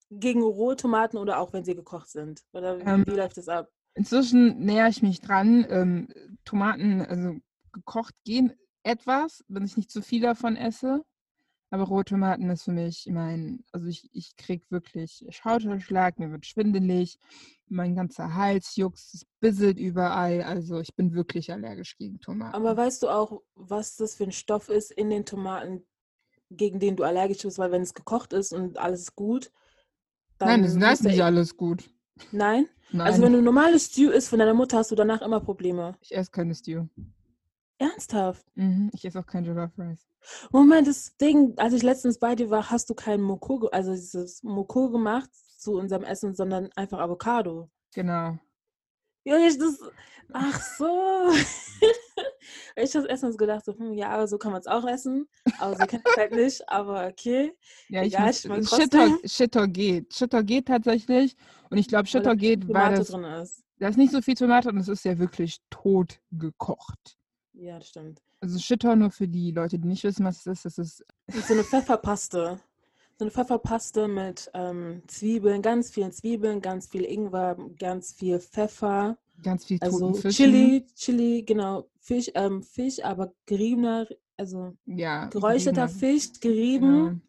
Gegen 0.10 0.42
rohe 0.42 0.76
Tomaten 0.76 1.18
oder 1.18 1.40
auch 1.40 1.54
wenn 1.54 1.64
sie 1.64 1.76
gekocht 1.76 2.10
sind? 2.10 2.44
Oder 2.54 2.80
Ähm, 2.80 3.04
wie 3.06 3.12
läuft 3.12 3.38
das 3.38 3.50
ab? 3.50 3.70
Inzwischen 3.94 4.60
nähere 4.60 4.90
ich 4.90 5.02
mich 5.02 5.22
dran. 5.22 5.66
Ähm, 5.70 6.08
Tomaten, 6.46 7.02
also 7.02 7.36
gekocht 7.74 8.14
gehen 8.24 8.54
etwas, 8.84 9.44
wenn 9.48 9.66
ich 9.66 9.76
nicht 9.76 9.92
zu 9.92 10.02
viel 10.02 10.22
davon 10.22 10.56
esse. 10.56 11.04
Aber 11.70 11.84
rohe 11.84 12.06
Tomaten 12.06 12.50
ist 12.50 12.64
für 12.64 12.72
mich 12.72 13.08
mein, 13.12 13.66
also 13.74 13.88
ich, 13.88 14.10
ich 14.14 14.38
krieg 14.38 14.64
wirklich 14.70 15.26
Schautelschlag, 15.30 16.18
mir 16.18 16.32
wird 16.32 16.46
schwindelig, 16.46 17.20
mein 17.68 17.94
ganzer 17.94 18.36
Hals 18.36 18.78
juckt, 18.78 19.00
es 19.00 19.26
bisselt 19.42 19.78
überall. 19.78 20.44
Also 20.44 20.80
ich 20.80 20.96
bin 20.96 21.14
wirklich 21.14 21.52
allergisch 21.52 21.98
gegen 21.98 22.22
Tomaten. 22.22 22.56
Aber 22.56 22.78
weißt 22.78 23.04
du 23.04 23.10
auch, 23.10 23.42
was 23.56 23.98
das 23.98 24.16
für 24.16 24.24
ein 24.24 24.32
Stoff 24.32 24.70
ist 24.70 24.92
in 24.92 25.10
den 25.10 25.26
Tomaten, 25.26 25.86
gegen 26.50 26.80
den 26.80 26.96
du 26.96 27.04
allergisch 27.04 27.42
bist? 27.42 27.60
Weil 27.60 27.72
wenn 27.72 27.82
es 27.82 27.94
gekocht 27.94 28.32
ist 28.32 28.54
und 28.54 28.78
alles 28.78 29.02
ist 29.02 29.16
gut, 29.16 29.52
Nein, 30.40 30.62
das 30.62 30.74
ist 31.00 31.04
nicht 31.04 31.22
alles 31.24 31.58
gut. 31.58 31.90
Nein? 32.32 32.68
Nein, 32.92 33.08
Also 33.08 33.22
wenn 33.22 33.34
du 33.34 33.42
normales 33.42 33.86
Stew 33.88 34.10
isst 34.12 34.30
von 34.30 34.40
deiner 34.40 34.54
Mutter, 34.54 34.78
hast 34.78 34.92
du 34.92 34.96
danach 34.96 35.22
immer 35.22 35.40
Probleme. 35.40 35.96
ich 36.02 36.16
esse 36.16 36.32
keine 36.32 36.56
Stew. 36.56 36.86
Ernsthaft? 37.80 38.46
Mhm, 38.56 38.90
ich 38.94 39.06
esse 39.06 39.20
auch 39.20 39.26
kein 39.26 39.46
Jollof 39.46 39.72
Rice. 39.78 40.08
Moment, 40.52 40.88
das 40.88 41.16
Ding, 41.18 41.54
als 41.58 41.74
ich 41.74 41.84
letztens 41.84 42.18
bei 42.20 42.36
dir 42.36 42.50
war, 42.50 42.70
hast 42.72 42.90
du 42.90 42.94
kein 42.96 43.22
Moko, 43.22 43.68
also 43.68 43.92
dieses 43.92 44.42
Moko 44.44 44.90
gemacht 44.90 45.30
zu 45.58 45.74
unserem 45.74 46.04
Essen, 46.04 46.34
sondern 46.34 46.70
einfach 46.76 47.00
Avocado. 47.00 47.70
Genau. 47.94 48.38
Ja, 49.28 49.38
ich 49.46 49.58
das. 49.58 49.78
Ach 50.32 50.62
so. 50.78 51.32
ich 52.78 52.96
habe 52.96 53.08
erstmal 53.08 53.36
gedacht, 53.36 53.66
so, 53.66 53.78
hm, 53.78 53.94
ja, 53.94 54.10
aber 54.10 54.26
so 54.26 54.38
kann 54.38 54.54
man 54.54 54.62
es 54.62 54.68
auch 54.68 54.86
essen. 54.88 55.28
Aber 55.60 55.76
so 55.76 55.86
kennt 55.86 56.08
es 56.08 56.16
halt 56.16 56.32
nicht. 56.32 56.70
Aber 56.70 57.08
okay. 57.08 57.54
Ja, 57.90 58.04
ich 58.04 58.14
Egal, 58.14 58.32
ich 58.32 58.48
mag 58.48 58.66
Shitter. 58.66 59.18
Shitter 59.26 59.68
geht. 59.68 60.14
Shitter 60.14 60.44
geht 60.44 60.70
tatsächlich. 60.70 61.36
Und 61.70 61.78
ich 61.78 61.90
glaube, 61.90 62.08
Shitter 62.08 62.38
geht, 62.38 62.70
weil 62.70 62.96
das, 62.96 63.10
drin 63.10 63.26
ist. 63.26 63.64
da 63.80 63.90
ist 63.90 63.98
nicht 63.98 64.14
so 64.14 64.22
viel 64.22 64.36
Tomate 64.36 64.70
und 64.70 64.78
es 64.78 64.88
ist 64.88 65.04
ja 65.04 65.20
wirklich 65.20 65.58
tot 65.70 66.22
gekocht. 66.32 67.18
Ja, 67.52 67.80
das 67.80 67.90
stimmt. 67.90 68.22
Also 68.40 68.60
Shitter 68.60 68.96
nur 68.96 69.12
für 69.12 69.28
die 69.28 69.52
Leute, 69.52 69.78
die 69.78 69.90
nicht 69.90 70.06
wissen, 70.06 70.26
was 70.26 70.46
es 70.46 70.46
ist. 70.46 70.66
Das 70.66 70.78
ist 70.78 71.06
Und 71.34 71.44
so 71.44 71.54
eine 71.54 71.66
Pfefferpaste. 71.66 72.62
So 73.20 73.26
eine 73.26 73.32
Pfefferpaste 73.32 74.08
mit 74.08 74.52
ähm, 74.54 75.02
Zwiebeln, 75.08 75.64
ganz 75.64 75.90
vielen 75.90 76.12
Zwiebeln, 76.12 76.62
ganz 76.62 76.88
viel 76.88 77.04
Ingwer, 77.04 77.58
ganz 77.80 78.14
viel 78.14 78.40
Pfeffer. 78.40 79.18
ganz 79.42 79.66
viel 79.66 79.80
Also. 79.82 80.14
Chili, 80.30 80.86
Chili, 80.94 81.42
genau, 81.42 81.90
Fisch, 82.00 82.30
ähm, 82.36 82.62
Fisch, 82.62 83.04
aber 83.04 83.34
geriebener, 83.48 84.08
also 84.38 84.74
Ja, 84.86 85.26
geräucherter 85.30 85.90
Fisch, 85.90 86.40
gerieben 86.40 87.06
Genau. 87.06 87.20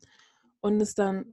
und 0.60 0.80
ist 0.82 0.98
dann 0.98 1.24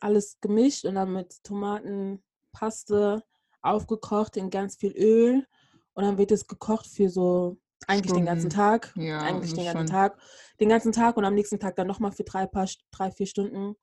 alles 0.00 0.40
gemischt 0.40 0.86
und 0.86 0.94
dann 0.94 1.12
mit 1.12 1.44
Tomatenpaste 1.44 3.22
aufgekocht 3.60 4.38
in 4.38 4.48
ganz 4.48 4.76
viel 4.76 4.92
Öl 4.96 5.46
und 5.92 6.04
dann 6.04 6.16
wird 6.16 6.32
es 6.32 6.46
gekocht 6.46 6.86
für 6.86 7.10
so 7.10 7.58
eigentlich 7.88 8.12
den 8.12 8.24
ganzen 8.26 8.50
Stunden. 8.50 8.56
Tag, 8.56 8.94
Ja, 8.96 9.18
eigentlich 9.22 9.54
den 9.54 9.64
ganzen 9.64 9.86
schon. 9.86 9.86
Tag, 9.86 10.18
den 10.60 10.68
ganzen 10.68 10.92
Tag 10.92 11.16
und 11.16 11.24
am 11.24 11.34
nächsten 11.34 11.58
Tag 11.60 11.76
dann 11.76 11.86
nochmal 11.86 12.12
für 12.12 12.24
drei, 12.24 12.46
paar, 12.46 12.68
drei, 12.90 13.10
vier 13.10 13.26
Stunden 13.26 13.76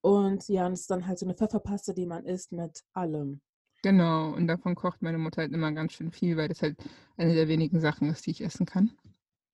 und 0.00 0.48
ja, 0.48 0.66
und 0.66 0.72
es 0.72 0.82
ist 0.82 0.90
dann 0.90 1.06
halt 1.06 1.18
so 1.18 1.26
eine 1.26 1.34
Pfefferpaste, 1.34 1.94
die 1.94 2.06
man 2.06 2.24
isst 2.26 2.52
mit 2.52 2.82
allem. 2.92 3.40
Genau, 3.82 4.32
und 4.34 4.48
davon 4.48 4.74
kocht 4.74 5.02
meine 5.02 5.18
Mutter 5.18 5.42
halt 5.42 5.52
immer 5.52 5.70
ganz 5.72 5.92
schön 5.92 6.10
viel, 6.10 6.36
weil 6.36 6.48
das 6.48 6.62
halt 6.62 6.76
eine 7.16 7.34
der 7.34 7.48
wenigen 7.48 7.80
Sachen 7.80 8.08
ist, 8.10 8.26
die 8.26 8.30
ich 8.32 8.42
essen 8.42 8.66
kann. 8.66 8.90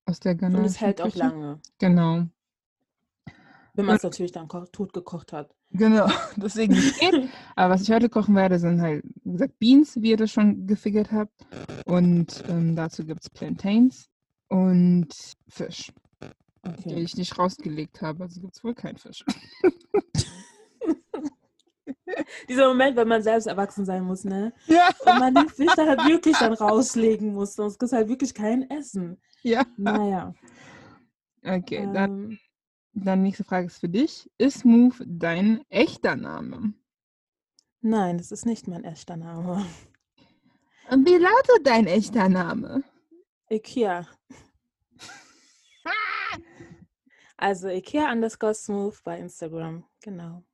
Aus 0.07 0.20
der 0.20 0.35
Und 0.35 0.41
ghanaischen 0.41 0.64
es 0.64 0.80
hält 0.80 1.01
auch 1.01 1.12
Küche. 1.12 1.18
lange, 1.18 1.61
Genau, 1.78 2.26
wenn 3.74 3.86
man 3.86 3.96
es 3.96 4.02
natürlich 4.02 4.32
dann 4.32 4.48
tot 4.48 4.92
gekocht 4.92 5.32
hat. 5.32 5.54
genau. 5.70 6.06
Deswegen. 6.36 6.74
Aber 7.56 7.74
was 7.74 7.82
ich 7.82 7.90
heute 7.90 8.08
kochen 8.08 8.34
werde, 8.34 8.58
sind 8.58 8.80
halt, 8.80 9.04
wie 9.24 9.32
gesagt, 9.32 9.58
Beans, 9.58 9.96
wie 10.00 10.10
ihr 10.10 10.16
das 10.16 10.30
schon 10.30 10.66
gefigert 10.66 11.10
habt. 11.12 11.32
Und 11.86 12.44
ähm, 12.48 12.76
dazu 12.76 13.04
gibt 13.04 13.22
es 13.22 13.30
Plantains 13.30 14.08
und 14.48 15.08
Fisch, 15.48 15.90
die 16.22 16.28
Okay. 16.64 17.02
ich 17.02 17.16
nicht 17.16 17.36
rausgelegt 17.38 18.02
habe. 18.02 18.22
Also 18.24 18.40
gibt 18.40 18.54
es 18.56 18.62
wohl 18.62 18.74
keinen 18.74 18.96
Fisch. 18.98 19.24
Dieser 22.48 22.68
Moment, 22.68 22.96
wenn 22.96 23.08
man 23.08 23.22
selbst 23.22 23.46
erwachsen 23.46 23.84
sein 23.84 24.04
muss, 24.04 24.24
ne? 24.24 24.52
Ja, 24.66 24.90
Und 25.06 25.18
man 25.18 25.34
den 25.34 25.48
Fisch 25.48 25.72
dann 25.74 25.88
halt 25.88 26.04
wirklich 26.06 26.36
dann 26.38 26.52
rauslegen 26.52 27.32
muss, 27.32 27.54
sonst 27.54 27.78
gibt 27.78 27.90
es 27.90 27.96
halt 27.96 28.08
wirklich 28.08 28.34
kein 28.34 28.68
Essen. 28.70 29.20
ja. 29.42 29.64
Naja. 29.76 30.34
Okay, 31.44 31.78
Ähm, 31.78 31.92
dann 31.94 32.38
nächste 32.93 33.45
Frage 33.45 33.66
ist 33.66 33.78
für 33.78 33.88
dich. 33.88 34.30
Ist 34.38 34.64
Move 34.64 34.97
dein 35.07 35.64
echter 35.68 36.16
Name? 36.16 36.74
nein, 37.80 38.18
das 38.18 38.30
ist 38.30 38.47
nicht 38.47 38.68
mein 38.68 38.84
echter 38.84 39.16
Name. 39.16 39.66
Und 40.90 41.07
wie 41.07 41.16
lautet 41.16 41.66
dein 41.66 41.86
echter 41.86 42.28
Name? 42.28 42.82
Ikea. 43.51 44.07
Also 47.36 47.66
Ikea 47.68 48.12
underscore 48.12 48.55
smooth 48.55 49.03
bei 49.03 49.18
Instagram. 49.18 49.84
Genau. 50.01 50.45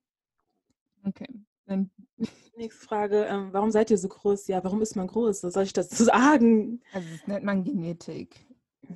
Okay, 1.04 1.28
dann 1.66 1.90
Nächste 2.56 2.86
Frage. 2.86 3.24
Ähm, 3.26 3.52
warum 3.52 3.70
seid 3.70 3.90
ihr 3.90 3.98
so 3.98 4.08
groß? 4.08 4.48
Ja, 4.48 4.64
warum 4.64 4.80
ist 4.82 4.96
man 4.96 5.06
groß? 5.06 5.44
Was 5.44 5.52
soll 5.52 5.64
ich 5.64 5.72
dazu 5.72 6.04
sagen? 6.04 6.82
Also 6.92 7.08
das 7.10 7.26
nennt 7.26 7.44
man 7.44 7.62
Genetik. 7.62 8.46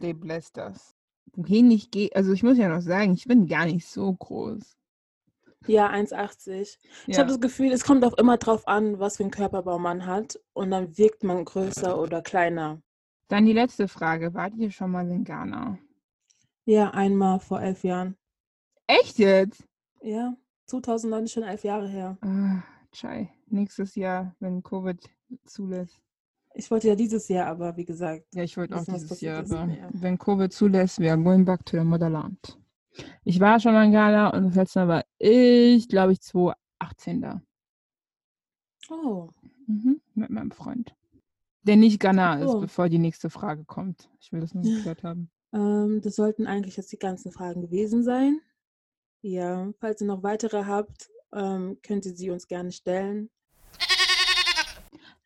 They 0.01 0.13
blessed 0.15 0.57
us. 0.59 0.95
Wohin 1.35 1.71
ich 1.71 1.91
gehe, 1.91 2.11
also 2.15 2.33
ich 2.33 2.43
muss 2.43 2.59
ja 2.59 2.69
noch 2.69 2.83
sagen, 2.83 3.15
ich 3.15 3.25
bin 3.27 3.47
gar 3.47 3.65
nicht 3.67 3.87
so 3.87 4.13
groß. 4.13 4.77
Ja, 5.67 5.89
1,80. 5.91 6.79
Ich 7.07 7.15
Ja. 7.15 7.19
habe 7.21 7.29
das 7.29 7.41
Gefühl, 7.41 7.71
es 7.73 7.85
kommt 7.85 8.05
auch 8.05 8.15
immer 8.15 8.37
drauf 8.37 8.67
an, 8.67 8.99
was 8.99 9.17
für 9.17 9.23
einen 9.23 9.31
Körperbau 9.31 9.79
man 9.79 10.07
hat. 10.07 10.39
Und 10.53 10.71
dann 10.71 10.99
wirkt 10.99 11.23
man 11.23 11.45
größer 11.45 11.99
oder 12.01 12.21
kleiner. 12.21 12.83
Dann 13.29 13.47
die 13.47 13.53
letzte 13.53 13.87
Frage. 13.89 14.35
Wart 14.35 14.55
ihr 14.57 14.71
schon 14.71 14.91
mal 14.91 15.09
in 15.09 15.25
Ghana? 15.25 15.79
Ja, 16.65 16.91
einmal 16.91 17.39
vor 17.41 17.61
elf 17.63 17.85
Jahren. 17.85 18.17
Echt 18.87 19.19
jetzt? 19.19 19.65
Ja, 20.03 20.37
2009 20.67 21.25
ist 21.25 21.33
schon 21.33 21.43
elf 21.45 21.65
Jahre 21.65 21.89
her. 21.89 22.19
Ah, 22.23 22.63
Chai. 22.91 23.33
Nächstes 23.47 23.95
Jahr, 23.95 24.35
wenn 24.41 24.63
Covid 24.63 25.09
zulässt. 25.45 26.01
Ich 26.55 26.71
wollte 26.71 26.89
ja 26.89 26.95
dieses 26.95 27.29
Jahr, 27.29 27.47
aber 27.47 27.77
wie 27.77 27.85
gesagt, 27.85 28.25
Ja, 28.35 28.43
ich 28.43 28.57
wollte 28.57 28.77
auch 28.77 28.85
dieses 28.85 29.21
Jahr, 29.21 29.43
ist, 29.43 29.53
aber 29.53 29.73
ja. 29.73 29.89
wenn 29.93 30.19
Covid 30.19 30.53
zulässt, 30.53 31.01
we 31.01 31.11
are 31.11 31.21
going 31.23 31.45
back 31.45 31.65
to 31.67 31.79
the 31.79 31.85
motherland. 31.85 32.59
Ich 33.25 33.41
war 33.41 33.59
schon 33.59 33.73
mal 33.73 33.87
in 33.87 33.93
Ghana 33.93 34.31
und 34.37 34.45
das 34.49 34.55
letzte 34.57 34.81
Mal 34.81 34.89
war 34.89 35.05
ich, 35.19 35.89
glaube 35.89 36.13
ich, 36.13 36.21
2018 36.21 37.23
da. 37.23 37.43
oh, 38.91 39.29
Mhm, 39.67 40.01
mit 40.15 40.31
meinem 40.31 40.51
Freund. 40.51 40.95
Der 41.63 41.77
nicht 41.77 42.01
Ghana 42.01 42.41
ist, 42.41 42.49
Oh. 42.53 42.61
bevor 42.61 42.89
die 42.89 42.99
nächste 42.99 43.31
Frage 43.31 43.65
kommt. 43.65 44.11
Ich 44.21 44.33
will 44.33 44.41
das 44.41 44.53
nur 44.55 44.65
geklärt 44.65 45.05
haben. 45.05 45.31
ähm, 45.55 46.01
das 46.03 46.17
sollten 46.17 46.47
eigentlich 46.47 46.77
jetzt 46.77 46.91
die 46.93 46.99
ganzen 46.99 47.31
Fragen 47.31 47.61
gewesen 47.63 48.03
sein. 48.03 48.41
Ja, 49.23 49.71
falls 49.79 50.01
ihr 50.01 50.09
noch 50.09 50.23
weitere 50.25 50.65
habt, 50.65 51.09
ähm, 51.33 51.79
könnt 51.83 52.05
ihr 52.07 52.17
sie 52.17 52.31
uns 52.31 52.49
gerne 52.49 52.73
stellen. 52.73 53.31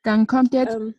Dann 0.06 0.28
kommt 0.28 0.54
jetzt 0.54 0.76
Ähm, 0.76 0.94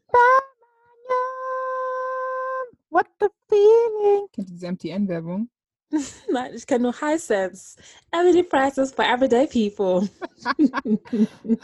What 2.89 3.07
the 3.21 3.27
feeling? 3.47 4.27
Kennt 4.33 4.49
ihr 4.49 4.55
diese 4.55 4.69
MTN-Werbung? 4.69 5.49
nein, 6.29 6.53
ich 6.53 6.67
kenne 6.67 6.83
nur 6.83 6.99
High 6.99 7.21
Sense. 7.21 7.77
Everyday 8.11 8.43
Prices 8.43 8.91
for 8.93 9.05
Everyday 9.05 9.47
People. 9.47 10.09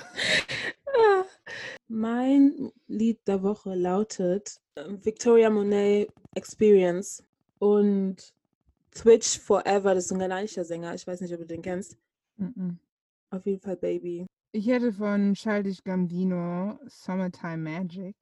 Mein 1.89 2.71
Lied 2.87 3.19
der 3.27 3.43
Woche 3.43 3.75
lautet 3.75 4.61
ähm, 4.77 5.03
Victoria 5.03 5.49
Monet 5.49 6.09
Experience 6.35 7.25
und 7.59 8.33
Twitch 8.91 9.37
Forever. 9.37 9.95
Das 9.95 10.05
ist 10.05 10.13
ein 10.13 10.19
ghanaischer 10.19 10.63
Sänger. 10.63 10.93
Ich 10.93 11.05
weiß 11.05 11.19
nicht, 11.19 11.33
ob 11.33 11.41
du 11.41 11.45
den 11.45 11.61
kennst. 11.61 11.97
Mhm. 12.37 12.79
Auf 13.31 13.45
jeden 13.45 13.59
Fall 13.59 13.75
Baby. 13.75 14.27
Ich 14.55 14.67
hätte 14.67 14.93
von 14.93 15.33
Childish 15.33 15.83
Gambino 15.83 16.77
Summertime 16.85 17.57
Magic. 17.57 18.15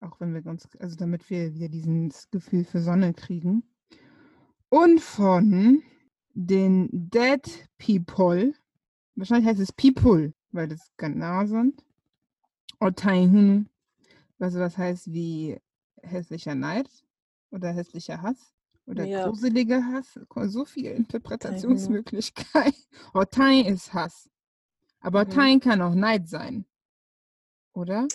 Auch 0.00 0.20
wenn 0.20 0.32
wir 0.32 0.46
uns, 0.46 0.68
also 0.78 0.94
damit 0.94 1.28
wir 1.28 1.52
wieder 1.54 1.68
dieses 1.68 2.30
Gefühl 2.30 2.64
für 2.64 2.80
Sonne 2.80 3.12
kriegen. 3.12 3.64
Und 4.68 5.00
von 5.00 5.82
den 6.34 6.88
Dead 6.92 7.68
People. 7.78 8.54
Wahrscheinlich 9.16 9.48
heißt 9.48 9.58
es 9.58 9.72
People, 9.72 10.32
weil 10.52 10.68
das 10.68 10.92
Ghana 10.98 11.46
sind. 11.46 11.84
Otaihunu. 12.78 13.64
Was 14.38 14.54
was 14.54 14.78
heißt 14.78 15.12
wie 15.12 15.58
hässlicher 16.00 16.54
Neid 16.54 16.88
oder 17.50 17.72
hässlicher 17.72 18.22
Hass 18.22 18.54
oder 18.86 19.04
Ja. 19.04 19.26
gruseliger 19.26 19.84
Hass. 19.84 20.16
So 20.44 20.64
viele 20.64 20.90
Interpretationsmöglichkeiten. 20.90 22.84
Otai 23.14 23.62
ist 23.62 23.92
Hass. 23.92 24.30
Aber 25.04 25.24
Mhm. 25.24 25.30
Otai 25.30 25.58
kann 25.60 25.82
auch 25.82 25.94
Neid 25.94 26.28
sein. 26.28 26.64
Oder? 27.74 28.08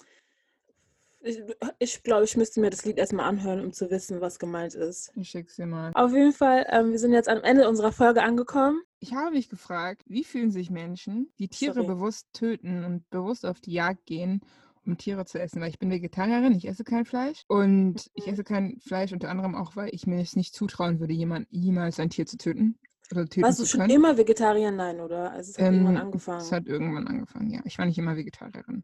Ich, 1.22 1.38
ich 1.80 2.02
glaube, 2.04 2.24
ich 2.24 2.38
müsste 2.38 2.62
mir 2.62 2.70
das 2.70 2.86
Lied 2.86 2.98
erstmal 2.98 3.26
anhören, 3.26 3.60
um 3.66 3.74
zu 3.74 3.92
wissen, 3.92 4.22
was 4.22 4.40
gemeint 4.40 4.74
ist. 4.74 5.12
Ich 5.16 5.30
schick's 5.30 5.58
dir 5.58 5.66
mal. 5.66 5.92
Auf 5.94 6.14
jeden 6.14 6.32
Fall, 6.32 6.66
ähm, 6.70 6.92
wir 6.92 7.00
sind 7.00 7.12
jetzt 7.12 7.28
am 7.28 7.44
Ende 7.44 7.68
unserer 7.68 7.92
Folge 7.92 8.24
angekommen. 8.24 8.82
Ich 9.00 9.14
habe 9.14 9.32
mich 9.32 9.50
gefragt, 9.50 10.04
wie 10.08 10.24
fühlen 10.24 10.50
sich 10.52 10.70
Menschen, 10.70 11.30
die 11.38 11.50
Tiere 11.50 11.74
Sorry. 11.76 11.88
bewusst 11.88 12.28
töten 12.34 12.86
und 12.86 13.10
bewusst 13.10 13.46
auf 13.46 13.60
die 13.60 13.74
Jagd 13.74 14.06
gehen, 14.06 14.42
um 14.86 14.98
Tiere 14.98 15.26
zu 15.26 15.40
essen? 15.40 15.62
Weil 15.62 15.70
ich 15.70 15.80
bin 15.80 15.92
Vegetarierin, 15.92 16.56
ich 16.56 16.68
esse 16.68 16.86
kein 16.86 17.06
Fleisch. 17.06 17.44
Und 17.48 18.10
ich 18.14 18.26
Mhm. 18.26 18.34
esse 18.34 18.44
kein 18.46 18.80
Fleisch 18.80 19.12
unter 19.12 19.30
anderem 19.30 19.56
auch, 19.56 19.76
weil 19.76 19.94
ich 19.94 20.08
mir 20.08 20.22
es 20.22 20.38
nicht 20.38 20.56
zutrauen 20.56 21.02
würde, 21.02 21.14
jemand, 21.14 21.48
jemals 21.52 22.00
ein 22.00 22.10
Tier 22.10 22.26
zu 22.26 22.38
töten. 22.38 22.80
Töten 23.10 23.42
Warst 23.42 23.60
du 23.60 23.66
schon 23.66 23.82
können. 23.82 23.92
immer 23.92 24.18
Vegetarier? 24.18 24.72
Nein, 24.72 25.00
oder? 25.00 25.32
Also 25.32 25.52
es 25.52 25.58
hat 25.58 25.66
irgendwann 25.66 25.96
Ähm, 25.96 26.02
angefangen. 26.02 26.42
Es 26.42 26.52
hat 26.52 26.68
irgendwann 26.68 27.08
angefangen, 27.08 27.50
ja. 27.50 27.62
Ich 27.66 27.78
war 27.80 27.86
nicht 27.86 27.98
immer 27.98 28.16
Vegetarierin. 28.16 28.84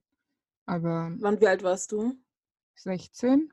Aber 0.65 1.11
Wann, 1.19 1.39
wie 1.39 1.47
alt 1.47 1.61
warst 1.63 1.91
du? 1.91 2.15
16. 2.75 3.51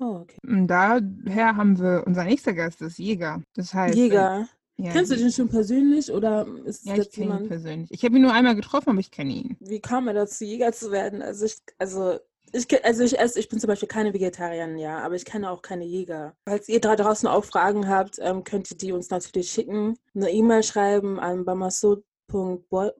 Oh, 0.00 0.20
okay. 0.22 0.36
Und 0.46 0.66
daher 0.68 1.56
haben 1.56 1.78
wir, 1.80 2.04
unser 2.06 2.24
nächster 2.24 2.52
Gast 2.52 2.82
ist 2.82 2.98
Jäger. 2.98 3.42
Das 3.54 3.72
heißt, 3.74 3.96
wenn- 3.96 4.02
Jäger. 4.04 4.48
Ja, 4.80 4.92
Kennst 4.92 5.10
du 5.10 5.16
den 5.16 5.32
schon 5.32 5.48
persönlich 5.48 6.12
oder 6.12 6.46
ist 6.64 6.86
Ja, 6.86 6.94
das 6.94 7.06
ich 7.06 7.12
kenne 7.12 7.24
ihn 7.26 7.30
jemand? 7.32 7.48
persönlich. 7.48 7.90
Ich 7.90 8.04
habe 8.04 8.14
ihn 8.14 8.22
nur 8.22 8.32
einmal 8.32 8.54
getroffen, 8.54 8.90
aber 8.90 9.00
ich 9.00 9.10
kenne 9.10 9.32
ihn. 9.32 9.56
Wie 9.58 9.80
kam 9.80 10.06
er 10.06 10.14
dazu, 10.14 10.44
Jäger 10.44 10.70
zu 10.72 10.92
werden? 10.92 11.20
Also 11.20 11.46
ich, 11.46 11.56
also 11.78 12.20
ich, 12.52 12.84
also 12.84 13.02
ich 13.02 13.18
esse, 13.18 13.38
ich 13.38 13.48
bin 13.48 13.60
zum 13.60 13.68
Beispiel 13.68 13.88
keine 13.88 14.12
Vegetarierin, 14.12 14.78
ja, 14.78 14.98
aber 14.98 15.14
ich 15.14 15.24
kenne 15.24 15.50
auch 15.50 15.62
keine 15.62 15.84
Jäger. 15.84 16.34
Falls 16.44 16.68
ihr 16.68 16.80
da 16.80 16.96
draußen 16.96 17.28
auch 17.28 17.44
Fragen 17.44 17.88
habt, 17.88 18.18
ähm, 18.20 18.44
könnt 18.44 18.70
ihr 18.70 18.76
die 18.76 18.92
uns 18.92 19.10
natürlich 19.10 19.50
schicken. 19.50 19.96
Eine 20.14 20.30
E-Mail 20.30 20.62
schreiben 20.62 21.18
an 21.18 21.44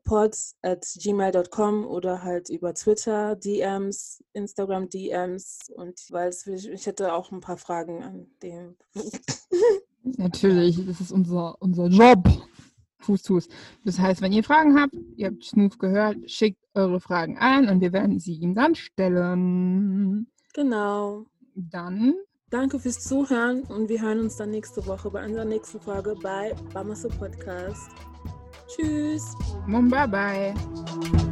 pods 0.04 0.56
at 0.62 0.86
gmail.com 0.96 1.86
oder 1.86 2.22
halt 2.22 2.48
über 2.48 2.74
Twitter, 2.74 3.36
DMs, 3.36 4.24
Instagram 4.32 4.88
DMs 4.88 5.70
und 5.74 6.00
weil 6.10 6.30
ich 6.30 6.86
hätte 6.86 7.12
auch 7.12 7.30
ein 7.30 7.40
paar 7.40 7.58
Fragen 7.58 8.02
an 8.02 8.26
dem. 8.42 8.76
Natürlich, 10.02 10.84
das 10.86 11.00
ist 11.00 11.12
unser, 11.12 11.60
unser 11.60 11.88
Job. 11.88 12.24
Fuß, 13.08 13.26
Fuß. 13.26 13.48
Das 13.84 13.98
heißt, 13.98 14.20
wenn 14.20 14.32
ihr 14.32 14.44
Fragen 14.44 14.78
habt, 14.78 14.94
ihr 15.16 15.28
habt 15.28 15.42
Smooth 15.42 15.78
gehört, 15.78 16.30
schickt 16.30 16.62
eure 16.74 17.00
Fragen 17.00 17.38
ein 17.38 17.68
und 17.68 17.80
wir 17.80 17.92
werden 17.92 18.20
sie 18.20 18.34
ihm 18.34 18.54
dann 18.54 18.74
stellen. 18.74 20.26
Genau. 20.52 21.24
Dann. 21.54 22.14
Danke 22.50 22.78
fürs 22.78 23.02
Zuhören 23.04 23.62
und 23.62 23.88
wir 23.88 24.00
hören 24.00 24.20
uns 24.20 24.36
dann 24.36 24.50
nächste 24.50 24.86
Woche 24.86 25.10
bei 25.10 25.24
unserer 25.24 25.44
nächsten 25.44 25.80
Folge 25.80 26.14
bei 26.22 26.54
Bamaso 26.72 27.08
Podcast. 27.08 27.90
Tschüss. 28.68 29.34
Bye 29.66 30.08
bye. 30.08 31.27